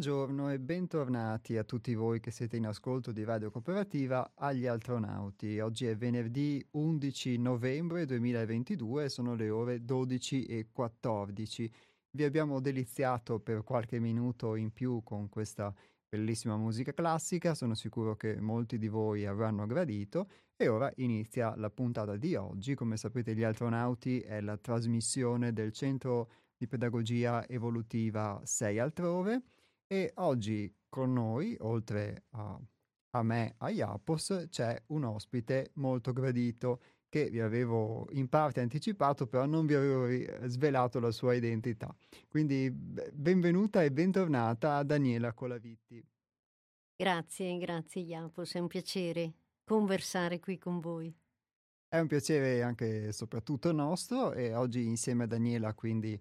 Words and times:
Buongiorno 0.00 0.50
e 0.50 0.58
bentornati 0.58 1.58
a 1.58 1.62
tutti 1.62 1.94
voi 1.94 2.20
che 2.20 2.30
siete 2.30 2.56
in 2.56 2.66
ascolto 2.66 3.12
di 3.12 3.22
Radio 3.22 3.50
Cooperativa 3.50 4.32
agli 4.34 4.66
Altronauti. 4.66 5.60
Oggi 5.60 5.84
è 5.84 5.94
venerdì 5.94 6.66
11 6.70 7.36
novembre 7.36 8.06
2022 8.06 9.10
sono 9.10 9.34
le 9.34 9.50
ore 9.50 9.84
12 9.84 10.46
e 10.46 10.68
14. 10.72 11.70
Vi 12.12 12.24
abbiamo 12.24 12.60
deliziato 12.60 13.40
per 13.40 13.62
qualche 13.62 13.98
minuto 13.98 14.54
in 14.54 14.72
più 14.72 15.02
con 15.02 15.28
questa 15.28 15.70
bellissima 16.08 16.56
musica 16.56 16.94
classica, 16.94 17.54
sono 17.54 17.74
sicuro 17.74 18.16
che 18.16 18.40
molti 18.40 18.78
di 18.78 18.88
voi 18.88 19.26
avranno 19.26 19.66
gradito 19.66 20.30
e 20.56 20.68
ora 20.68 20.90
inizia 20.96 21.54
la 21.56 21.68
puntata 21.68 22.16
di 22.16 22.34
oggi. 22.36 22.74
Come 22.74 22.96
sapete 22.96 23.34
gli 23.34 23.42
Altronauti 23.42 24.20
è 24.20 24.40
la 24.40 24.56
trasmissione 24.56 25.52
del 25.52 25.72
Centro 25.72 26.30
di 26.56 26.66
Pedagogia 26.66 27.46
Evolutiva 27.46 28.40
6 28.42 28.78
altrove 28.78 29.42
e 29.92 30.12
oggi 30.16 30.72
con 30.88 31.12
noi, 31.12 31.56
oltre 31.62 32.26
a, 32.30 32.56
a 33.10 33.22
me, 33.24 33.54
a 33.58 33.70
Iapos, 33.70 34.46
c'è 34.48 34.80
un 34.88 35.02
ospite 35.02 35.72
molto 35.74 36.12
gradito 36.12 36.80
che 37.08 37.28
vi 37.28 37.40
avevo 37.40 38.06
in 38.12 38.28
parte 38.28 38.60
anticipato, 38.60 39.26
però 39.26 39.46
non 39.46 39.66
vi 39.66 39.74
avevo 39.74 40.06
svelato 40.46 41.00
la 41.00 41.10
sua 41.10 41.34
identità. 41.34 41.92
Quindi 42.28 42.70
benvenuta 42.70 43.82
e 43.82 43.90
bentornata 43.90 44.76
a 44.76 44.84
Daniela 44.84 45.32
Colavitti. 45.32 46.00
Grazie, 46.94 47.58
grazie 47.58 48.02
Iapos, 48.02 48.54
è 48.54 48.60
un 48.60 48.68
piacere 48.68 49.32
conversare 49.64 50.38
qui 50.38 50.56
con 50.56 50.78
voi. 50.78 51.12
È 51.88 51.98
un 51.98 52.06
piacere 52.06 52.62
anche 52.62 53.08
e 53.08 53.12
soprattutto 53.12 53.72
nostro 53.72 54.34
e 54.34 54.54
oggi 54.54 54.86
insieme 54.86 55.24
a 55.24 55.26
Daniela 55.26 55.74
quindi 55.74 56.16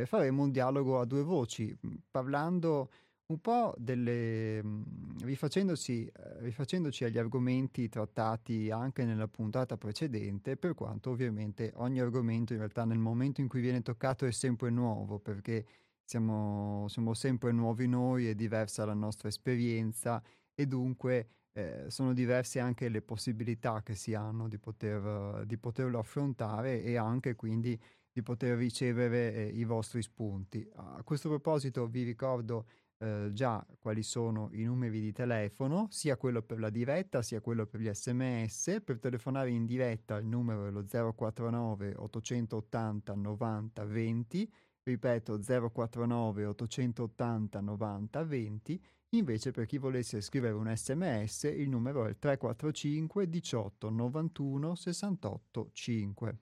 eh, 0.00 0.06
faremo 0.06 0.42
un 0.42 0.50
dialogo 0.50 1.00
a 1.00 1.04
due 1.04 1.22
voci, 1.22 1.76
parlando 2.10 2.90
un 3.26 3.40
po' 3.40 3.74
delle 3.78 4.62
mhmm, 4.62 5.18
rifacendosi 5.22 6.10
ehm, 6.14 6.40
rifacendoci 6.40 7.04
agli 7.04 7.16
argomenti 7.18 7.88
trattati 7.88 8.70
anche 8.70 9.04
nella 9.04 9.28
puntata 9.28 9.76
precedente, 9.76 10.56
per 10.56 10.74
quanto 10.74 11.10
ovviamente 11.10 11.72
ogni 11.76 12.00
argomento 12.00 12.52
in 12.52 12.58
realtà 12.58 12.84
nel 12.84 12.98
momento 12.98 13.40
in 13.40 13.48
cui 13.48 13.60
viene 13.60 13.82
toccato 13.82 14.26
è 14.26 14.32
sempre 14.32 14.70
nuovo, 14.70 15.18
perché 15.18 15.64
siamo 16.04 16.86
siamo 16.88 17.14
sempre 17.14 17.52
nuovi 17.52 17.86
noi, 17.88 18.26
è 18.28 18.34
diversa 18.34 18.84
la 18.84 18.94
nostra 18.94 19.28
esperienza 19.28 20.22
e 20.54 20.66
dunque, 20.66 21.28
ehm, 21.52 21.86
sono 21.88 22.12
diverse 22.12 22.60
anche 22.60 22.88
le 22.90 23.00
possibilità 23.02 23.82
che 23.82 23.94
si 23.94 24.12
hanno 24.14 24.48
di 24.48 24.58
poter 24.58 25.44
di 25.46 25.56
poterlo 25.56 25.98
affrontare 25.98 26.82
e 26.82 26.96
anche 26.96 27.34
quindi 27.36 27.78
di 28.14 28.22
poter 28.22 28.56
ricevere, 28.56 29.34
ehm, 29.34 29.58
i 29.58 29.64
vostri 29.64 30.00
spunti. 30.00 30.64
A 30.76 31.02
questo 31.02 31.28
proposito 31.28 31.88
vi 31.88 32.04
ricordo 32.04 32.66
eh, 32.98 33.30
già 33.32 33.66
quali 33.80 34.04
sono 34.04 34.50
i 34.52 34.62
numeri 34.62 35.00
di 35.00 35.10
telefono, 35.10 35.88
sia 35.90 36.16
quello 36.16 36.40
per 36.42 36.60
la 36.60 36.70
diretta 36.70 37.22
sia 37.22 37.40
quello 37.40 37.66
per 37.66 37.80
gli 37.80 37.92
sms. 37.92 38.82
Per 38.84 39.00
telefonare 39.00 39.50
in 39.50 39.66
diretta 39.66 40.16
il 40.16 40.26
numero 40.26 40.66
è 40.66 40.70
lo 40.70 40.84
049 40.84 41.94
880 41.96 43.14
90 43.14 43.84
20, 43.84 44.52
ripeto 44.84 45.40
049 45.72 46.44
880 46.44 47.60
90 47.60 48.24
20. 48.24 48.84
Invece 49.10 49.50
per 49.50 49.66
chi 49.66 49.78
volesse 49.78 50.20
scrivere 50.20 50.54
un 50.54 50.72
sms 50.72 51.44
il 51.52 51.68
numero 51.68 52.06
è 52.06 52.10
il 52.10 52.18
345 52.18 53.28
18 53.28 53.90
91 53.90 54.74
68 54.76 55.70
5. 55.72 56.38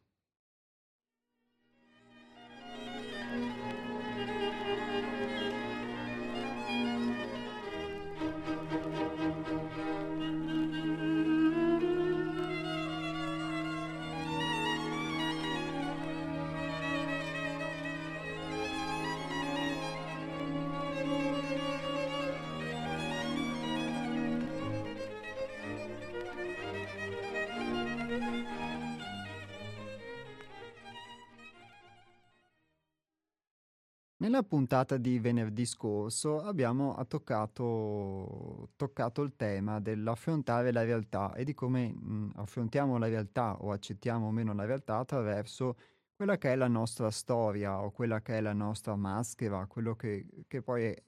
Nella 34.32 34.44
puntata 34.44 34.96
di 34.96 35.18
venerdì 35.18 35.66
scorso 35.66 36.40
abbiamo 36.40 36.96
toccato, 37.06 38.70
toccato 38.76 39.20
il 39.20 39.36
tema 39.36 39.78
dell'affrontare 39.78 40.72
la 40.72 40.84
realtà 40.84 41.34
e 41.34 41.44
di 41.44 41.52
come 41.52 41.92
mh, 41.92 42.32
affrontiamo 42.36 42.96
la 42.96 43.08
realtà 43.08 43.58
o 43.60 43.72
accettiamo 43.72 44.28
o 44.28 44.30
meno 44.30 44.54
la 44.54 44.64
realtà 44.64 44.96
attraverso 44.96 45.76
quella 46.16 46.38
che 46.38 46.50
è 46.50 46.56
la 46.56 46.66
nostra 46.66 47.10
storia 47.10 47.78
o 47.82 47.90
quella 47.90 48.22
che 48.22 48.38
è 48.38 48.40
la 48.40 48.54
nostra 48.54 48.96
maschera, 48.96 49.66
quello 49.66 49.94
che, 49.96 50.26
che 50.48 50.62
poi 50.62 50.84
è, 50.84 51.02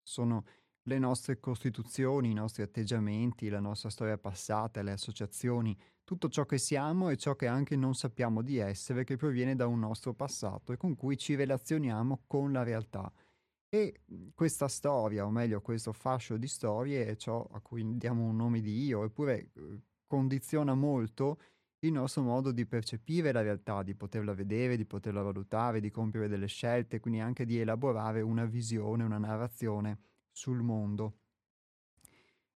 sono 0.00 0.44
le 0.88 0.98
nostre 0.98 1.38
costituzioni, 1.38 2.30
i 2.30 2.34
nostri 2.34 2.62
atteggiamenti, 2.62 3.48
la 3.48 3.60
nostra 3.60 3.90
storia 3.90 4.18
passata, 4.18 4.82
le 4.82 4.92
associazioni 4.92 5.76
tutto 6.02 6.30
ciò 6.30 6.46
che 6.46 6.56
siamo 6.56 7.10
e 7.10 7.18
ciò 7.18 7.36
che 7.36 7.46
anche 7.46 7.76
non 7.76 7.94
sappiamo 7.94 8.40
di 8.40 8.56
essere 8.56 9.04
che 9.04 9.16
proviene 9.16 9.54
da 9.54 9.66
un 9.66 9.78
nostro 9.78 10.14
passato 10.14 10.72
e 10.72 10.78
con 10.78 10.96
cui 10.96 11.18
ci 11.18 11.34
relazioniamo 11.34 12.22
con 12.26 12.50
la 12.50 12.62
realtà. 12.62 13.12
E 13.68 14.00
mhmm, 14.06 14.30
questa 14.34 14.68
storia, 14.68 15.26
o 15.26 15.30
meglio 15.30 15.60
questo 15.60 15.92
fascio 15.92 16.38
di 16.38 16.48
storie, 16.48 17.06
è 17.06 17.16
ciò 17.16 17.46
a 17.52 17.60
cui 17.60 17.98
diamo 17.98 18.24
un 18.24 18.36
nome 18.36 18.60
di 18.62 18.84
io, 18.84 19.04
eppure 19.04 19.50
uhm, 19.54 19.82
condiziona 20.06 20.74
molto 20.74 21.38
il 21.80 21.92
nostro 21.92 22.22
modo 22.22 22.52
di 22.52 22.66
percepire 22.66 23.30
la 23.30 23.42
realtà, 23.42 23.82
di 23.82 23.94
poterla 23.94 24.32
vedere, 24.32 24.76
di 24.76 24.86
poterla 24.86 25.20
valutare, 25.22 25.80
di 25.80 25.90
compiere 25.90 26.26
delle 26.28 26.46
scelte, 26.46 27.00
quindi 27.00 27.20
anche 27.20 27.44
di 27.44 27.58
elaborare 27.58 28.22
una 28.22 28.46
visione, 28.46 29.04
una 29.04 29.18
narrazione 29.18 29.98
sul 30.38 30.62
mondo. 30.62 31.14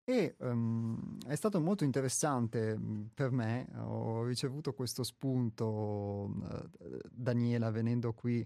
E, 0.04 0.34
uhm, 0.40 1.18
è 1.28 1.36
stato 1.36 1.60
molto 1.60 1.84
interessante, 1.84 2.76
mhmm, 2.76 3.10
per 3.14 3.30
me, 3.30 3.68
ho 3.78 4.24
ricevuto 4.24 4.72
questo 4.74 5.04
spunto, 5.04 5.64
uhm, 5.68 6.68
Daniela 7.10 7.70
venendo 7.70 8.12
qui 8.12 8.44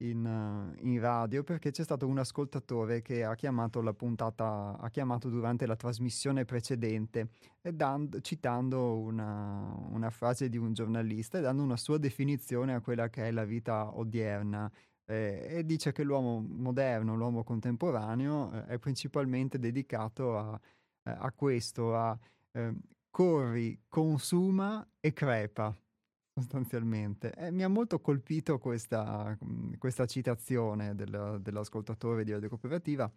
in 0.00 0.74
in 0.80 1.00
radio, 1.00 1.42
perché 1.44 1.70
c'è 1.70 1.82
stato 1.84 2.06
un 2.06 2.18
ascoltatore 2.18 3.00
che 3.02 3.24
ha 3.24 3.34
chiamato 3.34 3.80
la 3.80 3.94
puntata 3.94 4.76
ha 4.78 4.90
chiamato 4.90 5.30
durante 5.30 5.64
la 5.66 5.76
trasmissione 5.76 6.44
precedente 6.44 7.30
e 7.62 7.72
dand 7.72 8.20
citando 8.20 8.98
una 8.98 9.74
una 9.90 10.10
frase 10.10 10.48
di 10.50 10.58
un 10.58 10.74
giornalista 10.74 11.38
e 11.38 11.40
dando 11.40 11.62
una 11.62 11.78
sua 11.78 11.96
definizione 11.98 12.74
a 12.74 12.80
quella 12.82 13.08
che 13.08 13.28
è 13.28 13.30
la 13.30 13.44
vita 13.44 13.96
odierna, 13.96 14.70
e 15.06 15.62
dice 15.64 15.92
che 15.92 16.02
l'uomo 16.02 16.40
moderno, 16.40 17.14
l'uomo 17.14 17.44
contemporaneo, 17.44 18.52
ehm, 18.52 18.64
è 18.64 18.78
principalmente 18.78 19.58
dedicato 19.58 20.36
a 20.38 20.60
eh, 21.06 21.14
a 21.16 21.32
questo, 21.32 21.94
a 21.96 22.18
eh, 22.52 22.74
corri, 23.10 23.80
consuma 23.88 24.86
e 25.00 25.12
crepa 25.12 25.74
sostanzialmente. 26.34 27.32
E 27.32 27.50
mi 27.50 27.62
ha 27.62 27.68
molto 27.68 28.00
colpito 28.00 28.58
questa, 28.58 29.36
mhmm, 29.40 29.78
questa 29.78 30.06
citazione 30.06 30.94
del, 30.94 31.38
dell'ascoltatore 31.40 32.24
di 32.24 32.32
Radio 32.32 32.48
Cooperativa 32.48 33.10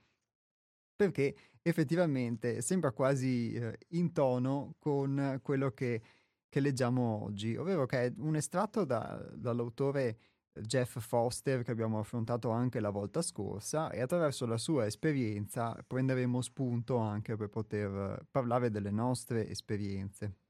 perché 0.96 1.36
effettivamente 1.62 2.62
sembra 2.62 2.92
quasi 2.92 3.54
eh, 3.54 3.78
in 3.90 4.12
tono 4.12 4.76
con 4.80 5.40
quello 5.42 5.72
che, 5.72 6.02
che, 6.50 6.60
leggiamo 6.60 7.24
oggi, 7.24 7.56
ovvero 7.56 7.86
che 7.86 8.06
è 8.06 8.14
un 8.18 8.36
estratto 8.36 8.84
da, 8.84 9.16
dall'autore 9.34 10.18
Jeff 10.54 11.00
Foster 11.00 11.64
che 11.64 11.72
abbiamo 11.72 12.00
affrontato 12.00 12.50
anche 12.50 12.80
la 12.80 12.90
volta 12.90 13.22
scorsa 13.22 13.90
e 13.92 14.02
attraverso 14.02 14.46
la 14.46 14.58
sua 14.58 14.86
esperienza 14.86 15.76
prenderemo 15.86 16.42
spunto 16.42 16.98
anche 16.98 17.36
per 17.36 17.50
poter 17.50 18.26
parlare 18.30 18.70
delle 18.70 18.92
nostre 18.92 19.48
esperienze. 19.50 20.49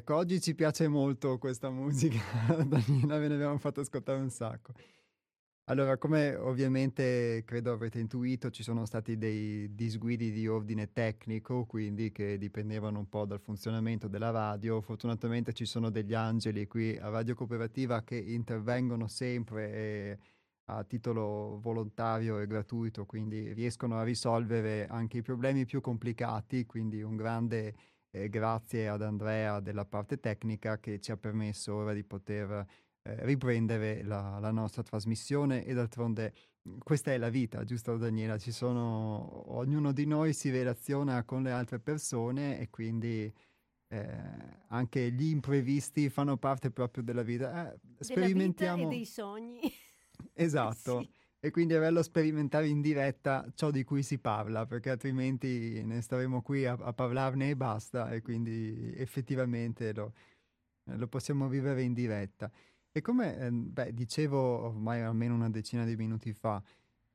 Ecco, 0.00 0.14
oggi 0.14 0.40
ci 0.40 0.54
piace 0.54 0.88
molto 0.88 1.36
questa 1.36 1.68
musica, 1.68 2.22
Daniela, 2.64 3.18
ve 3.18 3.28
ne 3.28 3.34
abbiamo 3.34 3.58
fatto 3.58 3.80
ascoltare 3.80 4.18
un 4.18 4.30
sacco. 4.30 4.72
Allora, 5.64 5.98
come 5.98 6.34
ovviamente 6.36 7.42
credo 7.44 7.70
avrete 7.70 7.98
intuito, 7.98 8.48
ci 8.48 8.62
sono 8.62 8.86
stati 8.86 9.18
dei 9.18 9.74
disguidi 9.74 10.32
di 10.32 10.48
ordine 10.48 10.90
tecnico, 10.90 11.66
quindi 11.66 12.12
che 12.12 12.38
dipendevano 12.38 12.98
un 12.98 13.10
po' 13.10 13.26
dal 13.26 13.40
funzionamento 13.40 14.08
della 14.08 14.30
radio. 14.30 14.80
Fortunatamente 14.80 15.52
ci 15.52 15.66
sono 15.66 15.90
degli 15.90 16.14
angeli 16.14 16.66
qui 16.66 16.96
a 16.96 17.10
Radio 17.10 17.34
Cooperativa 17.34 18.02
che 18.02 18.16
intervengono 18.16 19.06
sempre 19.06 20.18
a 20.70 20.82
titolo 20.82 21.58
volontario 21.60 22.40
e 22.40 22.46
gratuito, 22.46 23.04
quindi 23.04 23.52
riescono 23.52 23.98
a 23.98 24.02
risolvere 24.02 24.86
anche 24.86 25.18
i 25.18 25.22
problemi 25.22 25.66
più 25.66 25.82
complicati, 25.82 26.64
quindi 26.64 27.02
un 27.02 27.16
grande 27.16 27.74
eh, 28.10 28.28
grazie 28.28 28.88
ad 28.88 29.02
Andrea 29.02 29.60
della 29.60 29.84
parte 29.84 30.18
tecnica 30.18 30.78
che 30.78 31.00
ci 31.00 31.12
ha 31.12 31.16
permesso 31.16 31.74
ora 31.74 31.92
di 31.92 32.04
poter 32.04 32.50
eh, 33.02 33.24
riprendere 33.24 34.02
la, 34.02 34.38
la, 34.40 34.50
nostra 34.50 34.82
trasmissione 34.82 35.64
e 35.64 35.74
d'altronde 35.74 36.34
mhmm, 36.62 36.78
questa 36.78 37.12
è 37.12 37.18
la 37.18 37.28
vita, 37.28 37.64
giusto 37.64 37.96
Daniela? 37.96 38.38
Ci 38.38 38.52
sono, 38.52 39.52
ognuno 39.56 39.92
di 39.92 40.06
noi 40.06 40.32
si 40.32 40.50
relaziona 40.50 41.24
con 41.24 41.42
le 41.42 41.52
altre 41.52 41.78
persone 41.78 42.58
e 42.58 42.68
quindi 42.70 43.32
eh, 43.88 44.18
anche 44.68 45.10
gli 45.10 45.28
imprevisti 45.28 46.08
fanno 46.10 46.36
parte 46.36 46.70
proprio 46.70 47.02
della 47.02 47.22
vita. 47.22 47.72
Eh, 47.72 47.78
sperimentiamo... 47.98 48.76
Della 48.76 48.88
vita 48.88 48.94
e 48.94 48.96
dei 48.96 49.06
sogni. 49.06 49.60
Esatto. 50.34 51.00
sì 51.00 51.19
e 51.40 51.50
quindi 51.50 51.72
è 51.74 51.78
bello 51.78 52.02
sperimentare 52.02 52.68
in 52.68 52.82
diretta 52.82 53.50
ciò 53.54 53.70
di 53.70 53.82
cui 53.82 54.02
si 54.02 54.18
parla, 54.18 54.66
perché 54.66 54.90
altrimenti 54.90 55.82
ne 55.82 56.02
staremo 56.02 56.42
qui 56.42 56.66
a, 56.66 56.76
a 56.78 56.92
parlarne 56.92 57.50
e 57.50 57.56
basta, 57.56 58.10
e 58.10 58.20
quindi 58.20 58.92
effettivamente 58.96 59.92
lo, 59.94 60.12
lo 60.84 61.08
possiamo 61.08 61.48
vivere 61.48 61.82
in 61.82 61.94
diretta. 61.94 62.50
E 62.92 63.00
come 63.00 63.38
eh, 63.38 63.50
beh, 63.50 63.94
dicevo 63.94 64.38
ormai 64.66 65.00
almeno 65.00 65.34
una 65.34 65.48
decina 65.48 65.84
di 65.84 65.96
minuti 65.96 66.32
fa, 66.34 66.62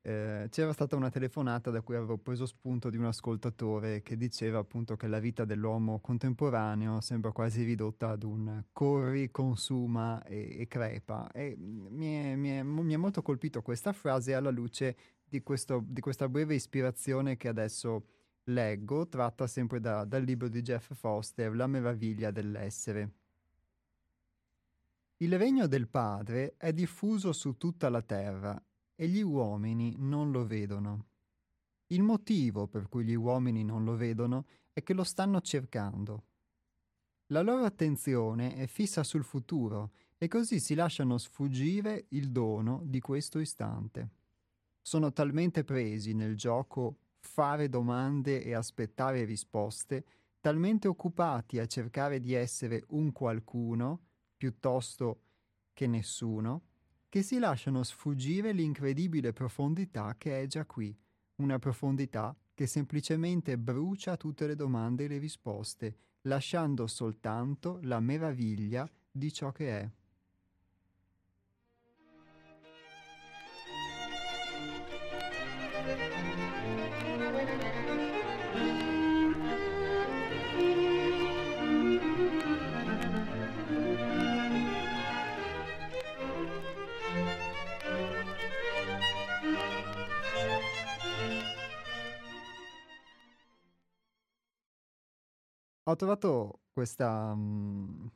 eh, 0.06 0.46
c'era 0.50 0.72
stata 0.72 0.94
una 0.94 1.10
telefonata 1.10 1.72
da 1.72 1.80
cui 1.80 1.96
avevo 1.96 2.16
preso 2.16 2.46
spunto 2.46 2.90
di 2.90 2.96
un 2.96 3.06
ascoltatore 3.06 4.02
che 4.02 4.16
diceva 4.16 4.60
appunto 4.60 4.94
che 4.94 5.08
la 5.08 5.18
vita 5.18 5.44
dell'uomo 5.44 5.98
contemporaneo 5.98 7.00
sembra 7.00 7.32
quasi 7.32 7.64
ridotta 7.64 8.10
ad 8.10 8.22
un 8.22 8.62
corri, 8.70 9.32
consuma 9.32 10.22
e, 10.22 10.60
e 10.60 10.68
crepa. 10.68 11.28
E 11.32 11.56
mi 11.58 12.14
è, 12.14 12.36
mi, 12.36 12.50
è, 12.50 12.62
mi 12.62 12.94
è, 12.94 12.96
molto 12.96 13.20
colpito 13.20 13.62
questa 13.62 13.92
frase 13.92 14.34
alla 14.34 14.50
luce 14.50 14.96
di, 15.24 15.42
questo, 15.42 15.82
di, 15.84 16.00
questa 16.00 16.28
breve 16.28 16.54
ispirazione 16.54 17.36
che 17.36 17.48
adesso 17.48 18.06
leggo, 18.44 19.08
tratta 19.08 19.48
sempre 19.48 19.80
da, 19.80 20.04
dal 20.04 20.22
libro 20.22 20.46
di 20.46 20.62
Jeff 20.62 20.94
Foster, 20.94 21.52
La 21.52 21.66
meraviglia 21.66 22.30
dell'essere. 22.30 23.10
Il 25.16 25.36
regno 25.36 25.66
del 25.66 25.88
Padre 25.88 26.54
è 26.56 26.72
diffuso 26.72 27.32
su 27.32 27.56
tutta 27.56 27.88
la 27.88 28.02
terra 28.02 28.62
e 28.96 29.06
gli 29.06 29.20
uomini 29.20 29.94
non 29.98 30.32
lo 30.32 30.44
vedono. 30.44 31.06
Il 31.88 32.02
motivo 32.02 32.66
per 32.66 32.88
cui 32.88 33.04
gli 33.04 33.14
uomini 33.14 33.62
non 33.62 33.84
lo 33.84 33.94
vedono 33.94 34.46
è 34.72 34.82
che 34.82 34.94
lo 34.94 35.04
stanno 35.04 35.40
cercando. 35.40 36.24
La 37.26 37.42
loro 37.42 37.64
attenzione 37.64 38.56
è 38.56 38.66
fissa 38.66 39.04
sul 39.04 39.22
futuro 39.22 39.92
e 40.18 40.26
così 40.28 40.58
si 40.58 40.74
lasciano 40.74 41.18
sfuggire 41.18 42.06
il 42.10 42.30
dono 42.30 42.82
di 42.84 43.00
questo 43.00 43.38
istante. 43.38 44.10
Sono 44.80 45.12
talmente 45.12 45.62
presi 45.62 46.14
nel 46.14 46.36
gioco 46.36 46.98
fare 47.18 47.68
domande 47.68 48.42
e 48.42 48.54
aspettare 48.54 49.24
risposte, 49.24 50.04
talmente 50.40 50.88
occupati 50.88 51.58
a 51.58 51.66
cercare 51.66 52.20
di 52.20 52.32
essere 52.32 52.84
un 52.88 53.12
qualcuno 53.12 54.00
piuttosto 54.36 55.22
che 55.72 55.86
nessuno, 55.86 56.62
che 57.08 57.22
si 57.22 57.38
lasciano 57.38 57.82
sfuggire 57.82 58.52
l'incredibile 58.52 59.32
profondità 59.32 60.14
che 60.18 60.42
è 60.42 60.46
già 60.46 60.64
qui, 60.64 60.96
una 61.36 61.58
profondità 61.58 62.36
che 62.54 62.66
semplicemente 62.66 63.58
brucia 63.58 64.16
tutte 64.16 64.46
le 64.46 64.54
domande 64.54 65.04
e 65.04 65.08
le 65.08 65.18
risposte, 65.18 65.96
lasciando 66.22 66.86
soltanto 66.86 67.78
la 67.82 68.00
meraviglia 68.00 68.90
di 69.10 69.32
ciò 69.32 69.52
che 69.52 69.80
è. 69.80 69.90
Ho 95.88 95.94
trovato 95.94 96.62
questa, 96.72 97.32
mhmm, 97.32 98.10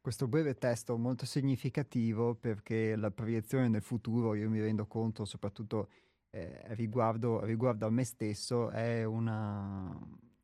questo 0.00 0.26
breve 0.26 0.54
testo 0.58 0.96
molto 0.98 1.24
significativo 1.24 2.34
perché 2.34 2.96
la 2.96 3.12
proiezione 3.12 3.68
nel 3.68 3.82
futuro, 3.82 4.34
io 4.34 4.50
mi 4.50 4.60
rendo 4.60 4.86
conto 4.86 5.24
soprattutto 5.24 5.88
eh, 6.30 6.74
riguardo, 6.74 7.44
riguardo 7.44 7.86
a 7.86 7.90
me 7.90 8.02
stesso, 8.02 8.70
è, 8.70 9.04
una, 9.04 9.96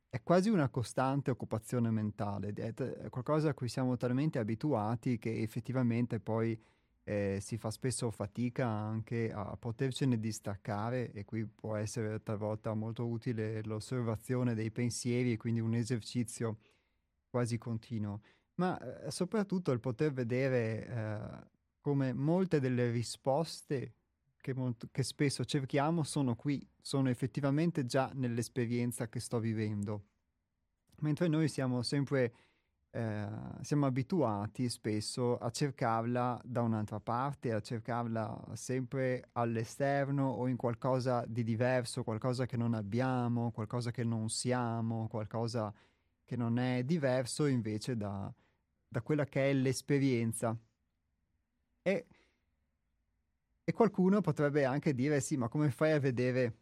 è 0.07 0.21
quasi 0.23 0.49
una 0.49 0.69
costante 0.69 1.31
occupazione 1.31 1.91
mentale, 1.91 2.53
è, 2.53 2.73
è 2.73 3.09
qualcosa 3.09 3.49
a 3.49 3.53
cui 3.53 3.67
siamo 3.67 3.97
talmente 3.97 4.39
abituati 4.39 5.17
che 5.17 5.41
effettivamente 5.41 6.21
poi 6.21 6.57
eh, 7.03 7.39
si 7.41 7.57
fa 7.57 7.71
spesso 7.71 8.11
fatica 8.11 8.67
anche 8.67 9.31
a 9.31 9.55
potercene 9.57 10.19
distaccare 10.19 11.11
e 11.11 11.25
qui 11.25 11.45
può 11.45 11.75
essere 11.75 12.21
talvolta 12.21 12.73
molto 12.73 13.07
utile 13.07 13.63
l'osservazione 13.63 14.53
dei 14.53 14.71
pensieri 14.71 15.33
e 15.33 15.37
quindi 15.37 15.59
un 15.59 15.73
esercizio 15.73 16.59
quasi 17.29 17.57
continuo, 17.57 18.21
ma 18.55 18.77
eh, 19.05 19.11
soprattutto 19.11 19.71
il 19.71 19.79
poter 19.79 20.11
vedere 20.11 20.87
eh, 20.87 21.47
come 21.79 22.13
molte 22.13 22.59
delle 22.59 22.91
risposte 22.91 23.95
che, 24.37 24.53
molto, 24.53 24.87
che 24.91 25.03
spesso 25.03 25.45
cerchiamo 25.45 26.03
sono 26.03 26.35
qui, 26.35 26.65
sono 26.81 27.09
effettivamente 27.09 27.85
già 27.85 28.11
nell'esperienza 28.13 29.07
che 29.09 29.19
sto 29.19 29.39
vivendo. 29.39 30.05
Mentre 31.01 31.27
noi 31.27 31.47
siamo 31.47 31.81
sempre 31.81 32.33
eh, 32.91 33.27
siamo 33.61 33.85
abituati 33.85 34.67
spesso 34.69 35.37
a 35.37 35.49
cercarla 35.51 36.41
da 36.43 36.61
un'altra 36.61 36.99
parte, 36.99 37.53
a 37.53 37.61
cercarla 37.61 38.51
sempre 38.53 39.29
all'esterno 39.33 40.29
o 40.29 40.47
in 40.47 40.55
qualcosa 40.55 41.23
di 41.27 41.43
diverso, 41.43 42.03
qualcosa 42.03 42.45
che 42.45 42.57
non 42.57 42.73
abbiamo, 42.73 43.51
qualcosa 43.51 43.91
che 43.91 44.03
non 44.03 44.29
siamo, 44.29 45.07
qualcosa 45.07 45.73
che 46.25 46.35
non 46.35 46.57
è 46.57 46.83
diverso 46.83 47.45
invece 47.45 47.95
da, 47.95 48.31
da 48.87 49.01
quella 49.01 49.25
che 49.25 49.49
è 49.49 49.53
l'esperienza. 49.53 50.57
E, 51.81 52.05
e 53.63 53.71
qualcuno 53.73 54.21
potrebbe 54.21 54.65
anche 54.65 54.93
dire 54.95 55.21
sì, 55.21 55.37
ma 55.37 55.47
come 55.47 55.69
fai 55.69 55.91
a 55.91 55.99
vedere 55.99 56.58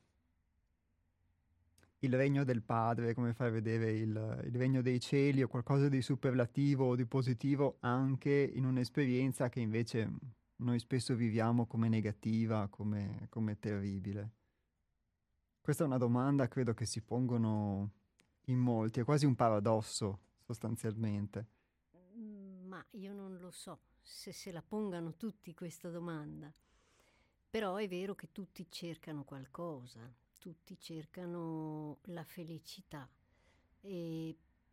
il 1.99 2.13
regno 2.15 2.43
del 2.43 2.61
Padre, 2.61 3.13
come 3.13 3.33
fai 3.33 3.47
a 3.47 3.51
vedere 3.51 3.91
il, 3.91 4.41
il, 4.45 4.55
regno 4.55 4.81
dei 4.81 4.99
cieli 4.99 5.41
o 5.41 5.47
qualcosa 5.47 5.89
di 5.89 6.01
superlativo 6.01 6.85
o 6.85 6.95
di 6.95 7.05
positivo 7.05 7.77
anche 7.79 8.51
in 8.53 8.65
un'esperienza 8.65 9.49
che 9.49 9.59
invece 9.59 10.09
noi 10.57 10.79
spesso 10.79 11.15
viviamo 11.15 11.65
come 11.65 11.89
negativa, 11.89 12.67
come, 12.67 13.27
come 13.29 13.57
terribile? 13.57 14.31
Questa 15.59 15.83
è 15.83 15.87
una 15.87 15.97
domanda 15.97 16.47
credo 16.47 16.73
che 16.73 16.85
si 16.85 17.01
pongono 17.01 17.91
in 18.45 18.59
molti, 18.59 18.99
è 18.99 19.03
quasi 19.03 19.25
un 19.25 19.35
paradosso 19.35 20.19
sostanzialmente. 20.39 21.47
Mm, 22.15 22.67
ma 22.67 22.85
io 22.91 23.13
non 23.13 23.37
lo 23.39 23.51
so 23.51 23.79
se 24.01 24.31
se 24.31 24.51
la 24.51 24.61
pongano 24.61 25.15
tutti 25.15 25.53
questa 25.53 25.89
domanda, 25.89 26.53
però 27.49 27.75
è 27.75 27.87
vero 27.87 28.15
che 28.15 28.31
tutti 28.31 28.67
cercano 28.69 29.23
qualcosa, 29.23 30.09
tutti 30.37 30.77
cercano 30.79 31.99
la 32.05 32.23
felicità, 32.23 33.09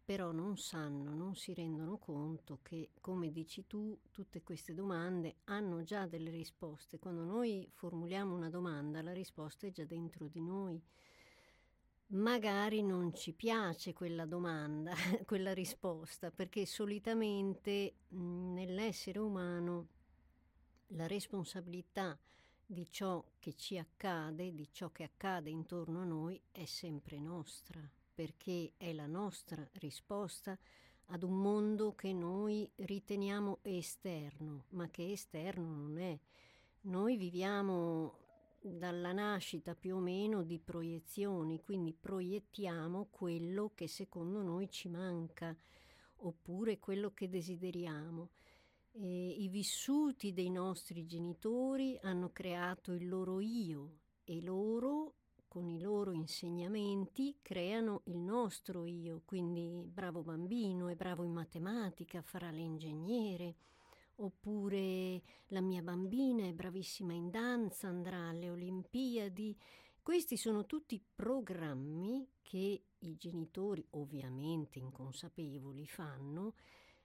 però 0.05 0.33
non 0.33 0.59
sanno, 0.59 1.15
non 1.15 1.35
si 1.35 1.55
rendono 1.55 1.97
conto 1.97 2.59
che, 2.63 2.91
come 3.01 3.33
dici 3.33 3.67
tu, 3.67 3.99
tutte 4.11 4.43
queste 4.43 4.75
domande 4.75 5.37
hanno 5.45 5.83
già 5.83 6.07
delle 6.07 6.31
risposte. 6.31 6.99
Quando 6.99 7.25
noi 7.25 7.67
formuliamo 7.73 8.35
una 8.35 8.51
domanda, 8.51 9.01
la 9.01 9.15
risposta 9.15 9.67
è 9.67 9.71
già 9.71 9.85
dentro 9.85 10.27
di 10.27 10.43
noi. 10.43 10.81
Magari 12.09 12.83
non 12.83 13.15
ci 13.15 13.33
piace 13.33 13.95
quella 13.95 14.27
domanda, 14.27 14.93
quella 15.25 15.55
risposta, 15.55 16.31
perché 16.31 16.67
solitamente 16.67 17.95
mh, 18.09 18.53
nell'essere 18.53 19.19
umano 19.19 19.89
la 20.89 21.07
responsabilità 21.07 22.17
di 22.67 22.91
ciò 22.91 23.23
che 23.39 23.55
ci 23.55 23.79
accade, 23.79 24.55
di 24.55 24.69
ciò 24.73 24.91
che 24.91 25.05
accade 25.05 25.51
intorno 25.51 26.01
a 26.01 26.05
noi, 26.05 26.41
è 26.51 26.65
sempre 26.65 27.19
nostra, 27.19 27.81
perché 28.15 28.73
è 28.77 28.93
la 28.93 29.07
nostra 29.07 29.67
risposta 29.75 30.59
ad 31.07 31.23
un 31.23 31.41
mondo 31.41 31.95
che 31.95 32.13
noi 32.13 32.69
riteniamo 32.77 33.59
esterno, 33.63 34.65
ma 34.71 34.89
che 34.89 35.13
esterno 35.13 35.75
non 35.75 35.99
è. 35.99 36.19
Noi 36.83 37.17
viviamo 37.17 38.19
dalla 38.61 39.13
nascita 39.13 39.75
più 39.75 39.97
o 39.97 39.99
meno 39.99 40.43
di 40.43 40.59
proiezioni, 40.59 41.61
quindi 41.61 41.93
proiettiamo 41.93 43.09
quello 43.11 43.73
che 43.75 43.89
secondo 43.89 44.41
noi 44.43 44.71
ci 44.71 44.89
manca, 44.89 45.55
oppure 46.19 46.79
quello 46.79 47.13
che 47.13 47.29
desideriamo. 47.29 48.31
Eh, 48.97 49.35
I 49.39 49.49
vissuti 49.49 50.33
dei 50.33 50.51
nostri 50.51 51.05
genitori 51.05 51.99
hanno 52.03 52.31
creato 52.31 52.93
il 52.93 53.09
loro 53.09 53.41
io 53.41 53.99
e 54.23 54.41
loro, 54.41 55.15
con 55.49 55.69
i 55.69 55.81
loro 55.81 56.13
insegnamenti, 56.13 57.39
creano 57.43 58.03
il 58.05 58.19
nostro 58.19 58.87
io. 58.87 59.23
Quindi 59.25 59.83
bravo 59.85 60.23
bambino, 60.23 60.87
è 60.87 60.95
bravo 60.95 61.25
in 61.25 61.33
matematica, 61.33 62.23
farà 62.23 62.51
l'ingegnere. 62.51 63.57
Oppure 64.17 65.23
la 65.49 65.61
mia 65.61 65.83
bambina 65.83 66.47
è 66.47 66.53
bravissima 66.53 67.13
in 67.13 67.31
danza, 67.31 67.89
andrà 67.89 68.29
alle 68.29 68.49
Olimpiadi. 68.49 69.59
Questi 70.01 70.37
sono 70.37 70.67
tutti 70.67 71.03
programmi 71.15 72.29
che 72.43 72.85
i 72.99 73.17
genitori, 73.17 73.85
ovviamente 73.91 74.79
inconsapevoli, 74.79 75.85
fanno 75.89 76.55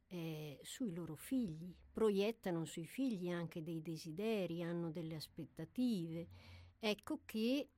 eh, 0.10 0.60
sui 0.63 0.94
loro 0.94 1.16
figli, 1.16 1.74
proiettano 1.92 2.66
sui 2.66 2.86
figli 2.86 3.30
anche 3.30 3.62
dei 3.62 3.82
desideri, 3.82 4.63
hanno 4.63 4.92
delle 4.92 5.16
aspettative. 5.16 6.28
Ecco 6.80 7.22
che 7.25 7.70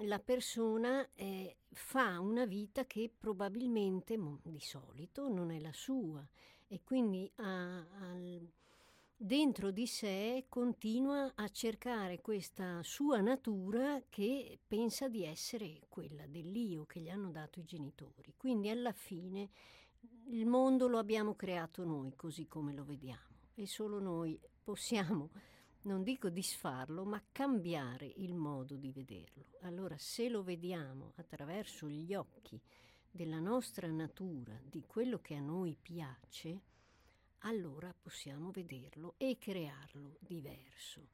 la 0.00 0.18
persona 0.18 1.08
eh, 1.14 1.56
fa 1.70 2.20
una 2.20 2.44
vita 2.46 2.86
che 2.86 3.10
probabilmente, 3.16 4.18
di 4.42 4.60
solito, 4.60 5.28
non 5.28 5.50
è 5.50 5.60
la 5.60 5.72
sua 5.72 6.26
e 6.68 6.82
quindi 6.82 7.30
ha, 7.36 7.78
ha, 7.78 8.18
dentro 9.16 9.70
di 9.70 9.86
sé 9.86 10.46
continua 10.48 11.32
a 11.34 11.48
cercare 11.48 12.20
questa 12.20 12.82
sua 12.82 13.20
natura 13.20 14.02
che 14.08 14.58
pensa 14.66 15.08
di 15.08 15.24
essere 15.24 15.82
quella 15.88 16.26
dell'io 16.26 16.84
che 16.86 17.00
gli 17.00 17.08
hanno 17.08 17.30
dato 17.30 17.60
i 17.60 17.64
genitori. 17.64 18.34
Quindi 18.36 18.68
alla 18.68 18.92
fine 18.92 19.50
il 20.28 20.46
mondo 20.46 20.88
lo 20.88 20.98
abbiamo 20.98 21.34
creato 21.34 21.84
noi 21.84 22.14
così 22.16 22.46
come 22.46 22.72
lo 22.72 22.84
vediamo 22.84 23.34
e 23.54 23.66
solo 23.66 24.00
noi 24.00 24.38
possiamo, 24.62 25.30
non 25.82 26.02
dico 26.02 26.28
disfarlo, 26.28 27.04
ma 27.04 27.22
cambiare 27.30 28.12
il 28.16 28.34
modo 28.34 28.76
di 28.76 28.90
vederlo. 28.90 29.46
Allora 29.62 29.96
se 29.98 30.28
lo 30.28 30.42
vediamo 30.42 31.12
attraverso 31.16 31.88
gli 31.88 32.14
occhi 32.14 32.60
della 33.10 33.38
nostra 33.38 33.88
natura, 33.88 34.58
di 34.62 34.84
quello 34.86 35.20
che 35.20 35.36
a 35.36 35.40
noi 35.40 35.76
piace, 35.80 36.60
allora 37.40 37.94
possiamo 37.98 38.50
vederlo 38.50 39.14
e 39.16 39.38
crearlo 39.38 40.16
diverso. 40.18 41.08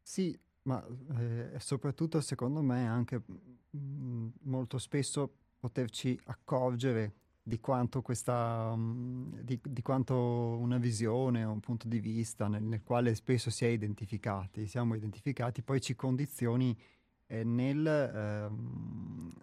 Sì, 0.00 0.38
ma 0.62 0.84
eh, 1.18 1.58
soprattutto 1.58 2.20
secondo 2.20 2.62
me 2.62 2.86
anche 2.86 3.22
mh, 3.70 3.76
mm, 3.76 4.28
molto 4.42 4.78
spesso 4.78 5.30
poterci 5.58 6.18
accorgere 6.24 7.14
di 7.42 7.58
quanto 7.58 8.02
questa, 8.02 8.74
mh, 8.74 9.40
di, 9.42 9.58
di, 9.62 9.82
quanto 9.82 10.14
una 10.14 10.78
visione 10.78 11.44
o 11.44 11.50
un 11.50 11.60
punto 11.60 11.88
di 11.88 11.98
vista 11.98 12.46
nel, 12.46 12.62
nel, 12.62 12.82
quale 12.82 13.14
spesso 13.14 13.50
si 13.50 13.64
è 13.64 13.68
identificati, 13.68 14.66
siamo 14.66 14.94
identificati, 14.94 15.62
poi 15.62 15.80
ci 15.80 15.96
condizioni 15.96 16.76
eh, 17.26 17.42
nel, 17.42 17.86
eh, 17.86 18.48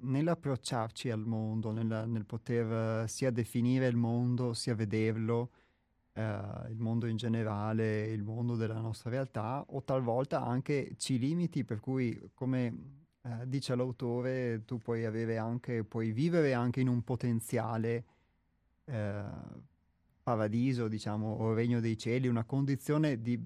nell'approcciarci 0.01 1.09
al 1.09 1.25
mondo, 1.25 1.71
nel, 1.71 2.05
nel 2.07 2.25
poter 2.25 3.09
sia 3.09 3.31
definire 3.31 3.87
il 3.87 3.97
mondo, 3.97 4.53
sia 4.53 4.75
vederlo, 4.75 5.49
eh, 6.13 6.21
il 6.69 6.77
mondo 6.79 7.05
in 7.07 7.17
generale, 7.17 8.05
il 8.07 8.23
mondo 8.23 8.55
della 8.55 8.79
nostra 8.79 9.09
realtà, 9.09 9.63
o 9.67 9.83
talvolta 9.83 10.43
anche 10.43 10.93
ci 10.97 11.17
limiti, 11.17 11.63
per 11.63 11.79
cui, 11.79 12.31
come 12.33 13.07
eh, 13.21 13.47
dice 13.47 13.75
l'autore, 13.75 14.63
tu 14.65 14.77
puoi 14.77 15.05
avere 15.05 15.37
anche, 15.37 15.83
puoi 15.83 16.11
vivere 16.11 16.53
anche 16.53 16.79
in 16.79 16.87
un 16.87 17.03
potenziale 17.03 18.05
eh, 18.85 19.23
paradiso, 20.23 20.87
diciamo, 20.87 21.27
o 21.27 21.53
regno 21.53 21.79
dei 21.79 21.97
cieli, 21.97 22.27
una 22.27 22.45
condizione 22.45 23.21
di 23.21 23.37